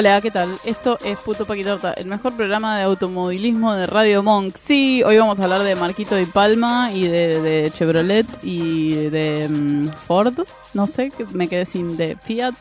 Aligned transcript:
Hola, 0.00 0.18
¿qué 0.22 0.30
tal? 0.30 0.48
Esto 0.64 0.96
es 1.04 1.18
Puto 1.18 1.44
Paquitorta, 1.44 1.92
el 1.92 2.06
mejor 2.06 2.32
programa 2.32 2.78
de 2.78 2.84
automovilismo 2.84 3.74
de 3.74 3.84
Radio 3.86 4.22
Monk. 4.22 4.56
Sí, 4.56 5.02
hoy 5.04 5.18
vamos 5.18 5.38
a 5.38 5.44
hablar 5.44 5.62
de 5.62 5.76
Marquito 5.76 6.18
y 6.18 6.24
Palma 6.24 6.90
y 6.90 7.06
de, 7.06 7.42
de 7.42 7.70
Chevrolet 7.70 8.26
y 8.42 8.94
de 8.94 9.46
mm, 9.50 9.88
Ford. 9.88 10.38
No 10.72 10.86
sé, 10.86 11.10
que 11.10 11.26
me 11.34 11.48
quedé 11.48 11.66
sin 11.66 11.98
de 11.98 12.16
Fiat. 12.16 12.54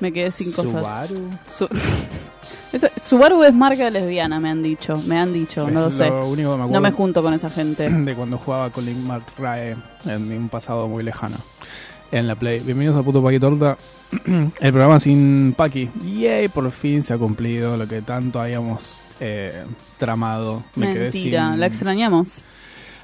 Me 0.00 0.14
quedé 0.14 0.30
sin 0.30 0.50
cosas. 0.50 0.80
Subaru. 0.80 1.28
Su- 1.46 1.68
Esa- 2.72 2.90
Subaru 3.04 3.44
es 3.44 3.52
marca 3.52 3.90
lesbiana, 3.90 4.40
me 4.40 4.48
han 4.48 4.62
dicho. 4.62 4.96
Me 5.06 5.18
han 5.18 5.34
dicho, 5.34 5.68
no 5.68 5.80
lo 5.82 5.88
Es 5.88 5.94
sé. 5.96 6.08
Lo 6.08 6.26
único 6.26 6.52
que 6.52 6.56
me 6.56 6.62
acuerdo 6.64 6.72
No 6.72 6.80
me 6.80 6.90
junto 6.90 7.22
con 7.22 7.34
esa 7.34 7.50
gente. 7.50 7.86
de 7.90 8.14
cuando 8.14 8.38
jugaba 8.38 8.70
con 8.70 8.86
Link 8.86 8.96
McRae 8.96 9.76
en 10.06 10.32
un 10.32 10.48
pasado 10.48 10.88
muy 10.88 11.04
lejano 11.04 11.36
en 12.12 12.26
la 12.26 12.34
Play. 12.34 12.60
Bienvenidos 12.60 12.96
a 12.96 13.02
Puto 13.02 13.22
Paqui 13.22 13.38
Torta, 13.38 13.76
el 14.26 14.72
programa 14.72 15.00
sin 15.00 15.54
Paqui. 15.56 15.88
Yay, 16.18 16.48
por 16.48 16.70
fin 16.70 17.02
se 17.02 17.12
ha 17.14 17.18
cumplido 17.18 17.76
lo 17.76 17.86
que 17.88 18.02
tanto 18.02 18.40
habíamos 18.40 19.02
eh, 19.20 19.64
tramado. 19.98 20.62
Me 20.74 20.92
quedé 20.92 21.02
Mentira, 21.10 21.50
sin- 21.50 21.60
la 21.60 21.66
extrañamos. 21.66 22.44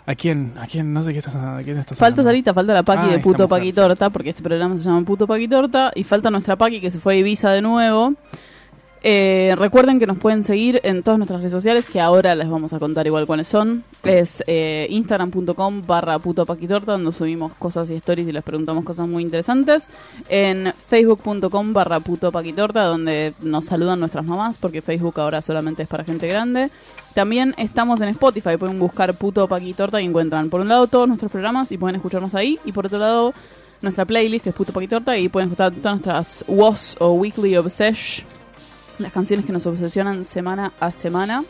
¿A 0.05 0.15
quién? 0.17 0.53
¿A 0.61 0.67
quién? 0.67 0.93
No 0.93 1.05
sé 1.05 1.13
qué 1.13 1.19
estás 1.21 1.37
¿A 1.37 1.61
quién 1.63 1.79
estás 1.79 1.97
Falta? 1.97 2.25
Sarita, 2.25 2.53
falta 2.53 2.73
la 2.75 2.83
Paqui 2.83 3.07
Ah, 3.09 3.13
de 3.13 3.19
Puto 3.21 3.47
Paqui. 3.49 3.73
Torta, 3.73 4.11
porque 4.11 4.31
este 4.31 4.43
programa 4.43 4.77
se 4.77 4.85
llama 4.85 5.05
Puto 5.05 5.27
Paqui 5.27 5.47
Torta, 5.47 5.93
y 5.95 6.03
falta 6.05 6.31
nuestra 6.31 6.57
Paqui 6.57 6.81
que 6.81 6.91
se 6.91 6.99
fue 6.99 7.15
a 7.15 7.17
Ibiza 7.19 7.51
de 7.51 7.63
nuevo. 7.63 8.15
Eh, 9.05 9.55
recuerden 9.59 9.99
que 9.99 10.07
nos 10.07 10.19
pueden 10.19 10.45
seguir 10.45 10.81
en 10.85 11.03
todas 11.03 11.19
nuestras 11.19 11.41
redes 11.41 11.53
sociales, 11.53 11.87
que 11.87 12.01
ahora 12.01 12.37
les 12.37 12.49
vamos 12.49 12.73
a 12.73 12.79
contar 12.79 13.07
igual 13.07 13.27
cuáles 13.27 13.49
son. 13.49 13.83
Es 14.05 14.45
eh, 14.47 14.87
instagram.com 14.91 15.83
barra 15.87 16.21
puto 16.21 16.47
paquitorta, 16.47 16.93
donde 16.93 17.11
subimos 17.11 17.53
cosas 17.55 17.91
y 17.91 17.95
stories 17.97 18.29
y 18.29 18.33
les 18.33 18.45
preguntamos 18.45 18.85
cosas 18.85 19.09
muy 19.09 19.25
interesantes. 19.25 19.91
En 20.29 20.73
facebook.com 20.89 21.73
barra 21.73 21.99
puto 21.99 22.31
paquitorta, 22.31 22.85
donde 22.85 23.35
nos 23.41 23.65
saludan 23.65 23.99
nuestras 23.99 24.25
mamás, 24.25 24.59
porque 24.59 24.83
Facebook 24.83 25.19
ahora 25.19 25.43
solamente 25.43 25.83
es 25.83 25.89
para 25.89 26.05
gente 26.05 26.29
grande. 26.29 26.71
También 27.13 27.55
estamos 27.59 28.01
en 28.03 28.09
Spotify, 28.11 28.57
pueden 28.57 28.79
buscar 28.79 29.15
puto 29.15 29.49
paquitorta 29.49 30.01
y 30.01 30.07
encuentran 30.07 30.49
por 30.49 30.61
un 30.61 30.69
lado 30.69 30.87
todos 30.87 31.09
nuestros 31.09 31.33
programas 31.33 31.73
y 31.73 31.79
pueden 31.79 31.97
escucharnos 31.97 32.37
ahí, 32.37 32.59
y 32.65 32.71
por 32.71 32.87
otro 32.87 32.99
lado 32.99 33.35
nuestra 33.81 34.05
playlist 34.05 34.45
que 34.45 34.51
es 34.51 34.55
puto 34.55 34.73
paquitorta 34.73 35.19
y 35.19 35.29
pueden 35.29 35.49
escuchar 35.49 35.73
todas 35.73 35.95
nuestras 35.95 36.45
WOS 36.47 36.97
o 37.01 37.15
Weekly 37.15 37.57
Obsession 37.57 38.42
las 39.03 39.13
canciones 39.13 39.45
que 39.45 39.53
nos 39.53 39.67
obsesionan 39.67 40.25
semana 40.25 40.73
a 40.81 40.91
semana. 40.91 41.45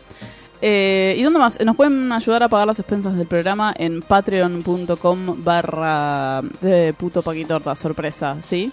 Eh, 0.61 1.17
¿Y 1.19 1.23
dónde 1.23 1.41
más? 1.41 1.59
Nos 1.61 1.75
pueden 1.75 2.13
ayudar 2.13 2.45
a 2.45 2.49
pagar 2.49 2.69
las 2.69 2.79
expensas 2.79 3.17
del 3.17 3.27
programa 3.27 3.75
en 3.77 4.01
patreon.com 4.01 5.43
barra 5.45 6.41
de 6.61 6.93
puto 6.93 7.21
paquitorta, 7.23 7.75
sorpresa, 7.75 8.37
¿sí? 8.41 8.71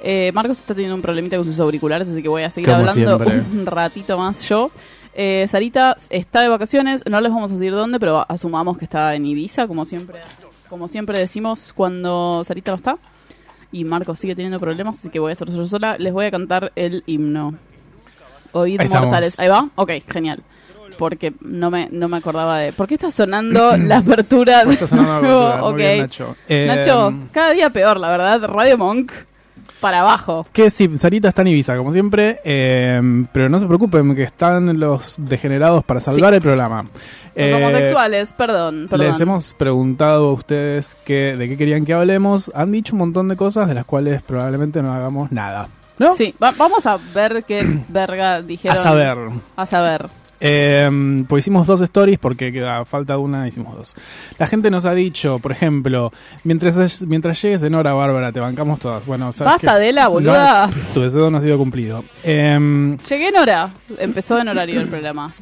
Eh, 0.00 0.30
Marcos 0.32 0.58
está 0.58 0.74
teniendo 0.74 0.94
un 0.94 1.02
problemita 1.02 1.36
con 1.36 1.44
sus 1.44 1.60
auriculares, 1.60 2.08
así 2.08 2.22
que 2.22 2.28
voy 2.28 2.44
a 2.44 2.50
seguir 2.50 2.70
Como 2.70 2.80
hablando 2.80 3.18
siempre. 3.18 3.58
un 3.58 3.66
ratito 3.66 4.16
más 4.16 4.48
yo. 4.48 4.70
Eh, 5.12 5.46
Sarita 5.50 5.96
está 6.10 6.40
de 6.42 6.48
vacaciones, 6.48 7.04
no 7.04 7.20
les 7.20 7.32
vamos 7.32 7.50
a 7.50 7.54
decir 7.54 7.72
dónde, 7.72 7.98
pero 7.98 8.24
asumamos 8.28 8.78
que 8.78 8.84
está 8.84 9.14
en 9.14 9.26
Ibiza, 9.26 9.66
como 9.66 9.84
siempre, 9.84 10.20
como 10.68 10.88
siempre 10.88 11.18
decimos 11.18 11.72
cuando 11.74 12.42
Sarita 12.44 12.70
no 12.70 12.76
está. 12.76 12.98
Y 13.70 13.84
Marcos 13.84 14.18
sigue 14.18 14.34
teniendo 14.34 14.58
problemas, 14.58 14.98
así 14.98 15.10
que 15.10 15.18
voy 15.18 15.30
a 15.30 15.32
hacer 15.34 15.50
yo 15.50 15.66
sola. 15.66 15.98
Les 15.98 16.12
voy 16.12 16.24
a 16.24 16.30
cantar 16.30 16.72
el 16.74 17.02
himno. 17.06 17.54
Oíd 18.52 18.80
Ahí 18.80 18.86
estamos. 18.86 19.06
mortales. 19.08 19.38
Ahí 19.40 19.48
va. 19.48 19.68
Ok, 19.74 19.90
genial. 20.08 20.42
Porque 20.98 21.32
no 21.42 21.70
me, 21.70 21.88
no 21.92 22.08
me 22.08 22.16
acordaba 22.16 22.58
de. 22.58 22.72
¿Por 22.72 22.88
qué 22.88 22.94
está 22.94 23.10
sonando 23.10 23.76
la 23.78 23.98
apertura? 23.98 24.60
¿Cómo 24.62 24.72
está 24.72 24.86
sonando 24.88 25.12
la 25.12 25.20
de 25.20 25.28
apertura? 25.28 25.56
Muy 25.60 25.70
Ok. 25.70 25.76
bien, 25.76 25.98
Nacho. 26.00 26.36
Eh, 26.48 26.66
Nacho, 26.66 27.14
cada 27.32 27.52
día 27.52 27.70
peor, 27.70 28.00
la 28.00 28.08
verdad. 28.10 28.42
Radio 28.48 28.76
Monk 28.78 29.12
para 29.80 30.00
abajo. 30.00 30.44
Que 30.52 30.70
sí, 30.70 30.90
Sarita 30.98 31.28
está 31.28 31.42
en 31.42 31.48
Ibiza, 31.48 31.76
como 31.76 31.92
siempre, 31.92 32.40
eh, 32.42 33.00
pero 33.32 33.48
no 33.48 33.60
se 33.60 33.66
preocupen, 33.66 34.12
que 34.16 34.24
están 34.24 34.80
los 34.80 35.14
degenerados 35.18 35.84
para 35.84 36.00
salvar 36.00 36.30
Sí. 36.30 36.36
el 36.36 36.42
programa. 36.42 36.82
Los 36.82 36.90
Eh, 37.36 37.54
homosexuales, 37.54 38.32
perdón, 38.32 38.88
perdón. 38.90 39.06
Les 39.06 39.20
hemos 39.20 39.54
preguntado 39.54 40.30
a 40.30 40.32
ustedes 40.32 40.96
que, 41.04 41.36
de 41.36 41.48
qué 41.48 41.56
querían 41.56 41.84
que 41.84 41.92
hablemos. 41.94 42.50
Han 42.56 42.72
dicho 42.72 42.94
un 42.94 42.98
montón 42.98 43.28
de 43.28 43.36
cosas 43.36 43.68
de 43.68 43.74
las 43.74 43.84
cuales 43.84 44.20
probablemente 44.22 44.82
no 44.82 44.92
hagamos 44.92 45.30
nada. 45.30 45.68
¿No? 45.98 46.14
Sí, 46.14 46.34
va- 46.42 46.52
vamos 46.56 46.86
a 46.86 46.98
ver 47.14 47.44
qué 47.46 47.80
verga 47.88 48.42
dijeron. 48.42 48.76
A 48.78 48.80
saber. 48.82 49.18
A 49.56 49.66
saber. 49.66 50.06
Eh, 50.40 51.24
pues 51.28 51.42
hicimos 51.42 51.66
dos 51.66 51.80
stories 51.80 52.16
porque 52.20 52.52
queda 52.52 52.84
falta 52.84 53.18
una, 53.18 53.48
hicimos 53.48 53.76
dos. 53.76 53.94
La 54.38 54.46
gente 54.46 54.70
nos 54.70 54.84
ha 54.84 54.94
dicho, 54.94 55.40
por 55.40 55.50
ejemplo, 55.50 56.12
mientras, 56.44 57.02
mientras 57.02 57.42
llegues 57.42 57.60
en 57.64 57.74
hora, 57.74 57.92
Bárbara, 57.92 58.30
te 58.30 58.38
bancamos 58.38 58.78
todas. 58.78 59.04
Bueno, 59.04 59.32
¿sabes 59.32 59.54
Basta 59.54 59.74
qué? 59.78 59.86
de 59.86 59.92
la 59.92 60.06
boluda. 60.06 60.68
No, 60.68 60.72
tu 60.94 61.00
deseo 61.00 61.28
no 61.28 61.38
ha 61.38 61.40
sido 61.40 61.58
cumplido. 61.58 62.04
Eh, 62.22 62.96
Llegué 63.08 63.28
en 63.28 63.36
hora. 63.36 63.70
Empezó 63.98 64.38
en 64.38 64.46
horario 64.48 64.80
el 64.80 64.86
programa. 64.88 65.32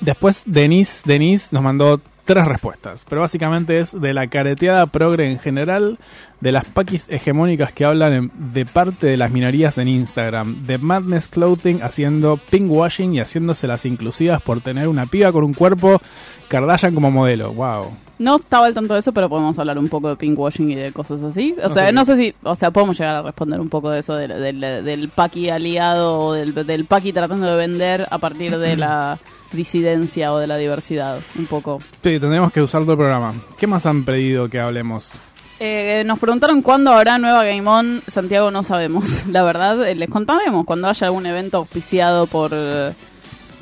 Después 0.00 0.42
Denise, 0.46 1.02
Denise 1.06 1.48
nos 1.52 1.62
mandó 1.62 1.98
tres 2.26 2.44
respuestas, 2.46 3.06
pero 3.08 3.22
básicamente 3.22 3.78
es 3.80 3.98
de 3.98 4.12
la 4.12 4.26
careteada 4.26 4.84
progre 4.86 5.30
en 5.30 5.38
general, 5.38 5.98
de 6.40 6.52
las 6.52 6.66
paquis 6.66 7.08
hegemónicas 7.08 7.72
que 7.72 7.86
hablan 7.86 8.12
en- 8.12 8.32
de 8.52 8.66
parte 8.66 9.06
de 9.06 9.16
las 9.16 9.30
minorías 9.30 9.78
en 9.78 9.88
Instagram, 9.88 10.66
de 10.66 10.76
Madness 10.76 11.28
Clothing 11.28 11.80
haciendo 11.82 12.36
pinkwashing 12.50 13.14
y 13.14 13.20
haciéndose 13.20 13.66
inclusivas 13.88 14.42
por 14.42 14.60
tener 14.60 14.88
una 14.88 15.06
piba 15.06 15.32
con 15.32 15.44
un 15.44 15.54
cuerpo 15.54 16.02
Kardashian 16.48 16.94
como 16.94 17.10
modelo. 17.10 17.52
Wow. 17.54 17.92
No 18.18 18.36
estaba 18.36 18.66
al 18.66 18.74
tanto 18.74 18.94
de 18.94 19.00
eso, 19.00 19.12
pero 19.12 19.28
podemos 19.28 19.58
hablar 19.58 19.78
un 19.78 19.88
poco 19.88 20.08
de 20.08 20.16
pinkwashing 20.16 20.70
y 20.70 20.74
de 20.74 20.92
cosas 20.92 21.22
así. 21.22 21.54
O 21.62 21.68
No 21.68 21.74
sea, 21.74 21.86
sé. 21.88 21.92
no 21.92 22.04
sé 22.04 22.16
si, 22.16 22.34
o 22.42 22.54
sea, 22.54 22.70
podemos 22.70 22.98
llegar 22.98 23.16
a 23.16 23.22
responder 23.22 23.60
un 23.60 23.68
poco 23.68 23.90
de 23.90 24.00
eso 24.00 24.14
del, 24.14 24.30
del, 24.40 24.60
del 24.84 25.08
paqui 25.10 25.50
aliado 25.50 26.18
o 26.18 26.32
del, 26.32 26.54
del 26.54 26.84
paqui 26.86 27.12
tratando 27.12 27.46
de 27.46 27.56
vender 27.56 28.06
a 28.10 28.18
partir 28.18 28.56
de 28.58 28.76
la 28.76 29.18
disidencia 29.52 30.32
o 30.32 30.38
de 30.38 30.46
la 30.46 30.56
diversidad, 30.56 31.18
un 31.38 31.46
poco. 31.46 31.78
Sí, 32.02 32.18
tendremos 32.18 32.52
que 32.52 32.62
usar 32.62 32.82
todo 32.82 32.92
el 32.92 32.98
programa. 32.98 33.34
¿Qué 33.58 33.66
más 33.66 33.84
han 33.86 34.04
pedido 34.04 34.48
que 34.48 34.60
hablemos? 34.60 35.12
Eh, 35.58 36.02
nos 36.04 36.18
preguntaron 36.18 36.60
cuándo 36.60 36.90
habrá 36.92 37.16
nueva 37.18 37.42
Game 37.44 37.66
On. 37.68 38.02
Santiago 38.06 38.50
no 38.50 38.62
sabemos, 38.62 39.26
la 39.30 39.42
verdad. 39.42 39.86
eh, 39.88 39.94
les 39.94 40.08
contaremos 40.10 40.64
cuando 40.66 40.88
haya 40.88 41.06
algún 41.06 41.24
evento 41.26 41.56
auspiciado 41.58 42.26
por 42.26 42.50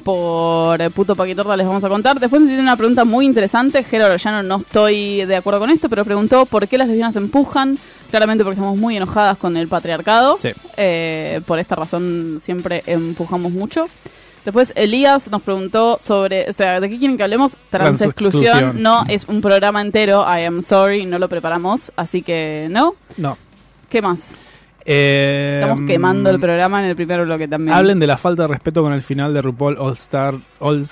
por 0.04 0.80
eh, 0.80 0.90
Puto 0.90 1.16
Paquitorta 1.16 1.56
les 1.56 1.66
vamos 1.66 1.82
a 1.82 1.88
contar. 1.88 2.20
Después 2.20 2.40
nos 2.40 2.48
hicieron 2.48 2.66
una 2.66 2.76
pregunta 2.76 3.04
muy 3.04 3.24
interesante. 3.24 3.82
Jero 3.82 4.06
Orellano 4.06 4.42
no 4.42 4.56
estoy 4.56 5.24
de 5.24 5.36
acuerdo 5.36 5.60
con 5.60 5.70
esto, 5.70 5.88
pero 5.88 6.04
preguntó 6.04 6.46
por 6.46 6.68
qué 6.68 6.78
las 6.78 6.86
lesbianas 6.86 7.16
empujan. 7.16 7.78
Claramente 8.10 8.44
porque 8.44 8.54
estamos 8.54 8.78
muy 8.78 8.96
enojadas 8.96 9.38
con 9.38 9.56
el 9.56 9.66
patriarcado. 9.66 10.38
Sí. 10.40 10.50
Eh, 10.76 11.40
por 11.46 11.58
esta 11.58 11.74
razón 11.74 12.40
siempre 12.42 12.84
empujamos 12.86 13.50
mucho. 13.50 13.86
Después 14.44 14.72
Elías 14.76 15.30
nos 15.30 15.40
preguntó 15.42 15.98
sobre, 16.00 16.48
o 16.50 16.52
sea, 16.52 16.78
¿de 16.78 16.90
qué 16.90 16.98
quieren 16.98 17.16
que 17.16 17.22
hablemos? 17.22 17.56
Transexclusión. 17.70 18.42
Transexclusión. 18.42 18.82
No, 18.82 19.04
es 19.08 19.24
un 19.26 19.40
programa 19.40 19.80
entero, 19.80 20.22
I 20.22 20.44
am 20.44 20.60
sorry, 20.60 21.06
no 21.06 21.18
lo 21.18 21.30
preparamos, 21.30 21.90
así 21.96 22.20
que 22.20 22.68
no. 22.70 22.94
No. 23.16 23.38
¿Qué 23.88 24.02
más? 24.02 24.36
Eh, 24.84 25.60
Estamos 25.62 25.82
quemando 25.86 26.30
el 26.30 26.38
programa 26.40 26.82
en 26.82 26.90
el 26.90 26.96
primer 26.96 27.24
bloque 27.24 27.48
también. 27.48 27.74
Hablen 27.76 27.98
de 27.98 28.06
la 28.06 28.16
falta 28.16 28.42
de 28.42 28.48
respeto 28.48 28.82
con 28.82 28.92
el 28.92 29.02
final 29.02 29.32
de 29.34 29.42
RuPaul 29.42 29.76
All 29.78 29.92
Star 29.94 30.34
All 30.60 30.84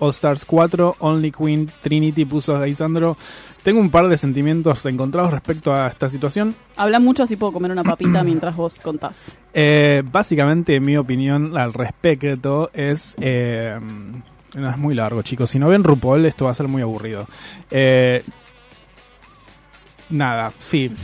All 0.00 0.10
Stars 0.10 0.44
4, 0.44 0.96
Only 1.00 1.30
Queen, 1.30 1.68
Trinity, 1.80 2.24
puso 2.24 2.58
Gaisandro. 2.58 3.16
Tengo 3.62 3.80
un 3.80 3.90
par 3.90 4.08
de 4.08 4.18
sentimientos 4.18 4.84
encontrados 4.86 5.32
respecto 5.32 5.72
a 5.72 5.86
esta 5.86 6.10
situación. 6.10 6.54
Habla 6.76 6.98
mucho, 7.00 7.22
así 7.22 7.36
puedo 7.36 7.52
comer 7.52 7.70
una 7.70 7.82
papita 7.84 8.22
mientras 8.24 8.54
vos 8.56 8.80
contás. 8.80 9.36
Eh, 9.54 10.02
básicamente, 10.10 10.78
mi 10.80 10.96
opinión 10.96 11.56
al 11.56 11.72
respecto 11.72 12.70
es. 12.74 13.14
eh, 13.20 13.78
no, 14.54 14.70
es 14.70 14.78
muy 14.78 14.94
largo, 14.94 15.22
chicos. 15.22 15.50
Si 15.50 15.58
no 15.58 15.68
ven 15.68 15.82
RuPaul, 15.82 16.26
esto 16.26 16.44
va 16.44 16.52
a 16.52 16.54
ser 16.54 16.68
muy 16.68 16.82
aburrido. 16.82 17.26
Eh, 17.70 18.22
nada, 20.14 20.52
sí. 20.58 20.90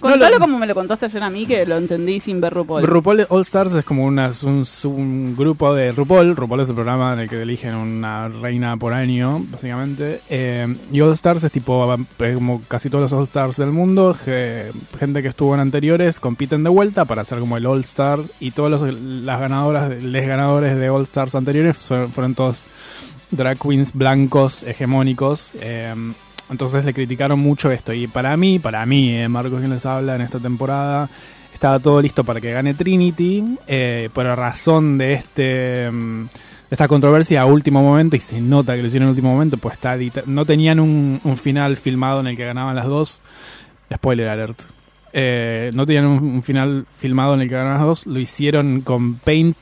No 0.00 0.10
Contalo 0.10 0.36
lo- 0.36 0.40
como 0.40 0.58
me 0.60 0.66
lo 0.66 0.74
contaste 0.76 1.06
ayer 1.06 1.22
a 1.24 1.28
mí, 1.28 1.44
que 1.44 1.66
lo 1.66 1.76
entendí 1.76 2.20
sin 2.20 2.40
ver 2.40 2.54
RuPaul. 2.54 2.84
RuPaul 2.84 3.26
All 3.30 3.42
Stars 3.42 3.72
es 3.74 3.84
como 3.84 4.04
una, 4.04 4.30
un, 4.44 5.34
grupo 5.36 5.74
de 5.74 5.90
RuPaul. 5.90 6.36
RuPaul 6.36 6.60
es 6.60 6.68
el 6.68 6.76
programa 6.76 7.12
en 7.14 7.18
el 7.20 7.28
que 7.28 7.42
eligen 7.42 7.74
una 7.74 8.28
reina 8.28 8.76
por 8.76 8.92
año, 8.94 9.40
básicamente. 9.50 10.20
Eh, 10.30 10.72
y 10.92 11.00
All 11.00 11.12
Stars 11.14 11.42
es 11.42 11.50
tipo, 11.52 11.96
como 12.34 12.62
casi 12.68 12.88
todos 12.90 13.02
los 13.10 13.12
All 13.12 13.24
Stars 13.24 13.56
del 13.56 13.72
mundo, 13.72 14.14
ge- 14.14 14.70
gente 15.00 15.20
que 15.20 15.28
estuvo 15.28 15.52
en 15.54 15.60
anteriores 15.60 16.20
compiten 16.20 16.62
de 16.62 16.70
vuelta 16.70 17.04
para 17.04 17.22
hacer 17.22 17.40
como 17.40 17.56
el 17.56 17.66
All 17.66 17.80
Star. 17.80 18.20
Y 18.38 18.52
todas 18.52 18.70
los, 18.70 18.94
las 18.94 19.40
ganadoras, 19.40 20.00
les 20.02 20.26
ganadores 20.28 20.78
de 20.78 20.90
All 20.90 21.02
Stars 21.02 21.34
anteriores 21.34 21.76
fueron, 21.76 22.12
fueron 22.12 22.34
todos 22.36 22.62
drag 23.32 23.58
queens 23.58 23.92
blancos, 23.92 24.62
hegemónicos. 24.62 25.50
eh, 25.60 25.92
entonces 26.50 26.84
le 26.84 26.94
criticaron 26.94 27.40
mucho 27.40 27.70
esto. 27.70 27.92
Y 27.92 28.06
para 28.06 28.36
mí, 28.36 28.58
para 28.58 28.84
mí, 28.86 29.14
eh, 29.14 29.28
Marcos 29.28 29.60
quien 29.60 29.70
les 29.70 29.86
habla 29.86 30.16
en 30.16 30.22
esta 30.22 30.38
temporada, 30.38 31.08
estaba 31.52 31.78
todo 31.78 32.00
listo 32.00 32.24
para 32.24 32.40
que 32.40 32.52
gane 32.52 32.74
Trinity. 32.74 33.58
eh, 33.66 34.10
por 34.12 34.26
razón 34.26 34.98
de 34.98 35.14
este 35.14 35.90
de 36.70 36.74
esta 36.74 36.88
controversia 36.88 37.42
a 37.42 37.46
último 37.46 37.82
momento, 37.82 38.14
y 38.16 38.20
se 38.20 38.40
nota 38.40 38.76
que 38.76 38.82
lo 38.82 38.88
hicieron 38.88 39.06
en 39.08 39.10
último 39.10 39.30
momento, 39.30 39.56
pues 39.56 39.74
está 39.74 39.96
no 40.26 40.44
tenían 40.44 40.80
un, 40.80 41.20
final 41.36 41.76
filmado 41.78 42.20
en 42.20 42.26
el 42.28 42.36
que 42.36 42.44
ganaban 42.44 42.76
las 42.76 42.86
dos. 42.86 43.22
Spoiler 43.92 44.28
alert. 44.28 44.60
Eh, 45.14 45.70
no 45.72 45.86
tenían 45.86 46.04
un, 46.04 46.42
final 46.42 46.86
filmado 46.98 47.32
en 47.34 47.40
el 47.40 47.48
que 47.48 47.54
ganaban 47.54 47.78
las 47.78 47.86
dos. 47.86 48.06
Lo 48.06 48.18
hicieron 48.18 48.82
con 48.82 49.14
Paint 49.14 49.56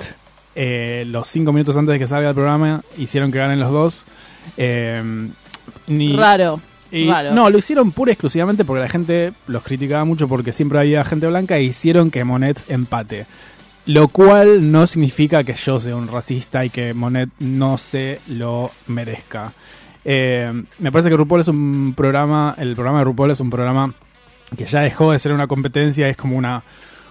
eh, 0.57 1.05
los 1.07 1.29
cinco 1.29 1.53
minutos 1.53 1.77
antes 1.77 1.93
de 1.93 1.99
que 2.01 2.09
salga 2.09 2.31
el 2.31 2.35
programa. 2.35 2.81
Hicieron 2.99 3.31
que 3.31 3.39
ganen 3.39 3.61
los 3.61 3.71
dos. 3.71 4.07
Eh, 4.57 5.31
Raro. 6.17 6.61
Y- 6.99 7.11
Raro. 7.11 7.33
No, 7.35 7.51
lo 7.51 7.59
hicieron 7.59 7.93
pura 7.93 8.11
y 8.11 8.15
exclusivamente 8.15 8.65
porque 8.65 8.81
la 8.83 8.89
gente 8.89 9.33
los 9.47 9.63
criticaba 9.63 10.05
mucho 10.05 10.29
porque 10.29 10.53
siempre 10.53 10.79
había 10.79 11.05
gente 11.05 11.27
blanca 11.27 11.57
e 11.57 11.63
hicieron 11.65 12.11
que 12.11 12.25
Monet 12.25 12.59
empate. 12.69 13.27
Lo 13.87 14.09
cual 14.09 14.73
no 14.73 14.87
significa 14.87 15.45
que 15.45 15.55
yo 15.55 15.81
sea 15.81 15.95
un 15.95 16.09
racista 16.09 16.65
y 16.65 16.71
que 16.71 16.93
Monet 16.93 17.31
no 17.39 17.79
se 17.79 18.21
lo 18.29 18.71
merezca. 18.89 19.53
Eh, 20.05 20.53
me 20.79 20.91
parece 20.93 21.09
que 21.11 21.17
RuPaul 21.17 21.41
es 21.41 21.49
un 21.49 21.95
programa, 21.97 22.55
el 22.59 22.75
programa 22.75 22.99
de 22.99 23.05
RuPaul 23.05 23.31
es 23.31 23.41
un 23.41 23.51
programa 23.51 23.95
que 24.57 24.65
ya 24.65 24.81
dejó 24.81 25.13
de 25.13 25.19
ser 25.19 25.33
una 25.33 25.47
competencia, 25.47 26.09
es 26.09 26.17
como 26.17 26.37
una, 26.37 26.63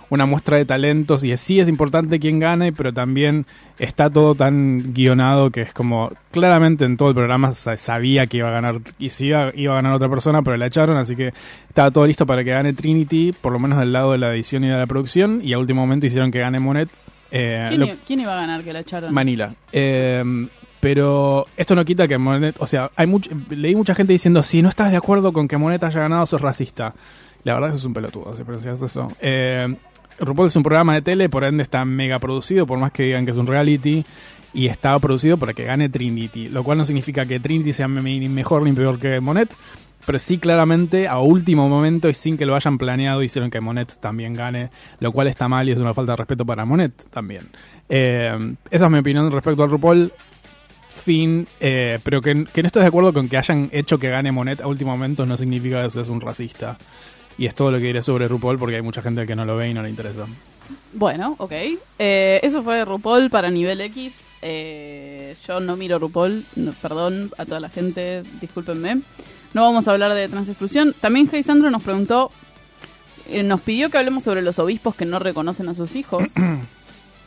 una 0.09 0.25
muestra 0.25 0.57
de 0.57 0.65
talentos 0.65 1.23
y 1.23 1.31
es- 1.31 1.39
sí 1.41 1.59
es 1.59 1.67
importante 1.67 2.19
quién 2.19 2.39
gane, 2.39 2.71
pero 2.73 2.93
también 2.93 3.45
está 3.79 4.09
todo 4.09 4.35
tan 4.35 4.93
guionado 4.93 5.49
que 5.51 5.61
es 5.61 5.73
como 5.73 6.11
claramente 6.31 6.85
en 6.85 6.97
todo 6.97 7.09
el 7.09 7.15
programa 7.15 7.53
sa- 7.53 7.75
sabía 7.77 8.27
que 8.27 8.37
iba 8.37 8.49
a 8.49 8.51
ganar 8.51 8.79
y 8.99 9.09
sí 9.09 9.27
iba, 9.27 9.51
iba 9.55 9.73
a 9.73 9.75
ganar 9.77 9.93
otra 9.93 10.09
persona, 10.09 10.41
pero 10.43 10.57
la 10.57 10.67
echaron, 10.67 10.97
así 10.97 11.15
que 11.15 11.33
estaba 11.67 11.91
todo 11.91 12.05
listo 12.05 12.25
para 12.25 12.43
que 12.43 12.51
gane 12.51 12.73
Trinity, 12.73 13.33
por 13.39 13.51
lo 13.53 13.59
menos 13.59 13.79
del 13.79 13.91
lado 13.93 14.11
de 14.11 14.17
la 14.19 14.33
edición 14.33 14.63
y 14.63 14.67
de 14.67 14.77
la 14.77 14.85
producción, 14.85 15.41
y 15.43 15.53
a 15.53 15.59
último 15.59 15.81
momento 15.81 16.05
hicieron 16.05 16.31
que 16.31 16.39
gane 16.39 16.59
Monet. 16.59 16.89
eh, 17.31 17.65
¿Quién, 17.69 17.79
lo- 17.81 17.85
i- 17.87 17.97
quién 18.07 18.19
iba 18.21 18.33
a 18.33 18.35
ganar 18.41 18.63
que 18.63 18.71
la 18.71 18.79
echaron? 18.81 19.13
Manila. 19.13 19.53
Eh, 19.73 20.47
pero 20.79 21.47
esto 21.57 21.75
no 21.75 21.83
quita 21.83 22.07
que 22.07 22.17
Monet, 22.17 22.55
o 22.59 22.67
sea, 22.67 22.91
hay 22.95 23.07
much- 23.07 23.29
leí 23.49 23.75
mucha 23.75 23.95
gente 23.95 24.13
diciendo, 24.13 24.43
si 24.43 24.61
no 24.61 24.69
estás 24.69 24.91
de 24.91 24.97
acuerdo 24.97 25.33
con 25.33 25.47
que 25.47 25.57
Monet 25.57 25.83
haya 25.83 25.99
ganado, 25.99 26.25
sos 26.27 26.39
racista. 26.41 26.93
La 27.43 27.53
verdad 27.53 27.69
es 27.69 27.73
que 27.73 27.77
es 27.79 27.85
un 27.85 27.93
pelotudo, 27.93 28.35
si 28.35 28.43
pronuncias 28.43 28.81
eso. 28.81 29.07
Eh, 29.19 29.75
RuPaul 30.19 30.47
es 30.47 30.55
un 30.55 30.63
programa 30.63 30.93
de 30.93 31.01
tele, 31.01 31.29
por 31.29 31.43
ende 31.43 31.63
está 31.63 31.85
mega 31.85 32.19
producido, 32.19 32.65
por 32.65 32.79
más 32.79 32.91
que 32.91 33.03
digan 33.03 33.25
que 33.25 33.31
es 33.31 33.37
un 33.37 33.47
reality, 33.47 34.05
y 34.53 34.67
está 34.67 34.97
producido 34.99 35.37
para 35.37 35.53
que 35.53 35.65
gane 35.65 35.89
Trinity, 35.89 36.47
lo 36.47 36.63
cual 36.63 36.77
no 36.77 36.85
significa 36.85 37.25
que 37.25 37.39
Trinity 37.39 37.73
sea 37.73 37.87
ni 37.87 38.29
mejor 38.29 38.63
ni 38.63 38.71
peor 38.71 38.97
que 38.97 39.19
Monet, 39.19 39.53
pero 40.05 40.17
sí 40.19 40.37
claramente 40.37 41.07
a 41.07 41.19
último 41.19 41.67
momento 41.67 42.09
y 42.09 42.13
sin 42.13 42.37
que 42.37 42.45
lo 42.45 42.55
hayan 42.55 42.77
planeado 42.77 43.23
hicieron 43.23 43.51
que 43.51 43.59
Monet 43.59 43.99
también 43.99 44.33
gane, 44.33 44.69
lo 44.99 45.11
cual 45.11 45.27
está 45.27 45.47
mal 45.47 45.67
y 45.67 45.73
es 45.73 45.79
una 45.79 45.93
falta 45.93 46.13
de 46.13 46.17
respeto 46.17 46.45
para 46.45 46.63
Monet 46.65 46.93
también. 47.09 47.43
Eh, 47.89 48.55
esa 48.71 48.85
es 48.85 48.91
mi 48.91 48.99
opinión 48.99 49.29
respecto 49.31 49.63
al 49.63 49.69
RuPaul. 49.69 50.11
Fin, 50.89 51.45
eh, 51.59 51.99
pero 52.03 52.21
que, 52.21 52.45
que 52.45 52.63
no 52.63 52.67
estoy 52.67 52.81
de 52.81 52.87
acuerdo 52.87 53.11
con 53.11 53.27
que 53.27 53.37
hayan 53.37 53.69
hecho 53.73 53.99
que 53.99 54.09
gane 54.09 54.31
Monet 54.31 54.61
a 54.61 54.67
último 54.67 54.91
momento 54.91 55.25
no 55.25 55.37
significa 55.37 55.81
que 55.81 55.87
eso 55.87 55.99
es 56.01 56.07
un 56.07 56.21
racista. 56.21 56.77
Y 57.37 57.45
es 57.47 57.55
todo 57.55 57.71
lo 57.71 57.77
que 57.79 57.85
diré 57.85 58.01
sobre 58.01 58.27
RuPaul 58.27 58.57
porque 58.57 58.75
hay 58.77 58.81
mucha 58.81 59.01
gente 59.01 59.25
que 59.25 59.35
no 59.35 59.45
lo 59.45 59.57
ve 59.57 59.69
y 59.69 59.73
no 59.73 59.83
le 59.83 59.89
interesa. 59.89 60.25
Bueno, 60.93 61.35
ok. 61.37 61.51
Eh, 61.99 62.39
eso 62.43 62.63
fue 62.63 62.83
RuPaul 62.85 63.29
para 63.29 63.49
nivel 63.49 63.81
X. 63.81 64.21
Eh, 64.41 65.35
yo 65.47 65.59
no 65.59 65.75
miro 65.75 65.99
RuPaul, 65.99 66.45
no- 66.55 66.71
perdón 66.73 67.31
a 67.37 67.45
toda 67.45 67.59
la 67.59 67.69
gente, 67.69 68.23
discúlpenme. 68.41 69.01
No 69.53 69.61
vamos 69.63 69.87
a 69.87 69.91
hablar 69.91 70.13
de 70.13 70.27
transexclusión. 70.29 70.93
También 71.01 71.29
Sandro 71.43 71.69
nos 71.71 71.83
preguntó, 71.83 72.31
eh, 73.29 73.43
nos 73.43 73.61
pidió 73.61 73.89
que 73.89 73.97
hablemos 73.97 74.23
sobre 74.23 74.41
los 74.41 74.59
obispos 74.59 74.95
que 74.95 75.05
no 75.05 75.19
reconocen 75.19 75.67
a 75.69 75.73
sus 75.73 75.95
hijos. 75.95 76.23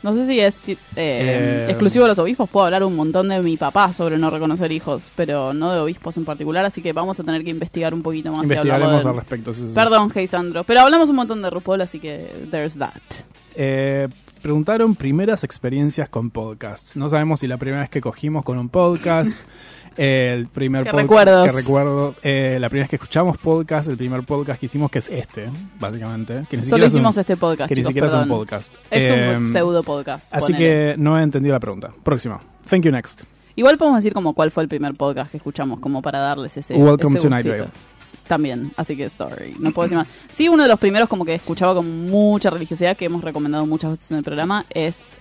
No 0.02 0.14
sé 0.14 0.26
si 0.26 0.40
es 0.40 0.56
eh, 0.68 0.76
Eh, 0.96 1.66
exclusivo 1.68 2.04
de 2.04 2.10
los 2.10 2.18
obispos, 2.18 2.48
puedo 2.48 2.66
hablar 2.66 2.84
un 2.84 2.96
montón 2.96 3.28
de 3.28 3.40
mi 3.40 3.56
papá 3.56 3.92
sobre 3.92 4.18
no 4.18 4.30
reconocer 4.30 4.70
hijos, 4.72 5.10
pero 5.16 5.52
no 5.52 5.72
de 5.72 5.80
obispos 5.80 6.16
en 6.16 6.24
particular, 6.24 6.64
así 6.64 6.82
que 6.82 6.92
vamos 6.92 7.18
a 7.18 7.24
tener 7.24 7.44
que 7.44 7.50
investigar 7.50 7.94
un 7.94 8.02
poquito 8.02 8.30
más. 8.32 8.44
Investigaremos 8.44 9.04
al 9.04 9.16
respecto. 9.16 9.52
sí. 9.52 9.64
Perdón, 9.74 10.12
Sandro, 10.28 10.64
pero 10.64 10.80
hablamos 10.80 11.08
un 11.08 11.16
montón 11.16 11.42
de 11.42 11.50
RuPaul, 11.50 11.80
así 11.80 12.00
que 12.00 12.46
there's 12.50 12.76
that. 12.78 12.92
Eh, 13.54 14.08
preguntaron 14.40 14.94
primeras 14.94 15.42
experiencias 15.42 16.08
con 16.08 16.30
podcasts. 16.30 16.96
No 16.96 17.08
sabemos 17.08 17.40
si 17.40 17.46
la 17.46 17.56
primera 17.56 17.80
vez 17.80 17.90
que 17.90 18.00
cogimos 18.00 18.44
con 18.44 18.58
un 18.58 18.68
podcast, 18.68 19.40
el 19.98 20.46
primer 20.46 20.84
Qué 20.84 20.92
pod- 20.92 20.96
recuerdos. 21.02 21.46
que 21.46 21.52
recuerdo, 21.52 22.14
eh, 22.22 22.56
la 22.60 22.68
primera 22.68 22.84
vez 22.84 22.90
que 22.90 22.96
escuchamos 22.96 23.36
podcast, 23.36 23.88
el 23.88 23.96
primer 23.96 24.22
podcast 24.22 24.58
que 24.60 24.66
hicimos 24.66 24.90
que 24.90 25.00
es 25.00 25.08
este, 25.10 25.48
básicamente. 25.78 26.44
Que 26.48 26.56
ni 26.56 26.62
Solo 26.62 26.76
siquiera 26.76 26.86
es 26.86 26.92
un- 26.94 26.98
hicimos 27.00 27.16
este 27.18 27.36
podcast, 27.36 27.68
que 27.68 27.74
ni 27.74 27.84
siquiera 27.84 28.06
es 28.06 28.12
un 28.14 28.28
podcast. 28.28 28.74
Es 28.90 29.10
Eh, 29.10 29.34
un 29.36 29.48
pseudo 29.48 29.82
podcast. 29.82 30.32
Así 30.32 30.52
ponele. 30.52 30.58
que 30.58 30.94
no 30.98 31.18
he 31.18 31.22
entendido 31.22 31.54
la 31.54 31.60
pregunta. 31.60 31.90
Próxima. 32.02 32.40
Thank 32.70 32.84
you 32.84 32.92
next. 32.92 33.22
Igual 33.56 33.76
podemos 33.76 33.98
decir 33.98 34.14
como 34.14 34.34
cuál 34.34 34.50
fue 34.52 34.62
el 34.62 34.68
primer 34.68 34.94
podcast 34.94 35.32
que 35.32 35.36
escuchamos, 35.38 35.80
como 35.80 36.00
para 36.00 36.20
darles 36.20 36.56
ese. 36.56 36.74
Welcome 36.76 37.18
ese 37.18 37.26
to 37.26 37.30
Night. 37.30 37.46
Vale. 37.46 37.64
También, 38.28 38.72
así 38.76 38.94
que 38.94 39.08
sorry, 39.08 39.54
no 39.58 39.72
puedo 39.72 39.86
decir 39.88 39.96
más. 39.96 40.06
Sí, 40.32 40.48
uno 40.48 40.62
de 40.62 40.68
los 40.68 40.78
primeros 40.78 41.08
como 41.08 41.24
que 41.24 41.34
escuchaba 41.34 41.74
con 41.74 42.06
mucha 42.10 42.50
religiosidad, 42.50 42.94
que 42.96 43.06
hemos 43.06 43.24
recomendado 43.24 43.64
muchas 43.66 43.92
veces 43.92 44.10
en 44.10 44.18
el 44.18 44.22
programa, 44.22 44.64
es 44.70 45.18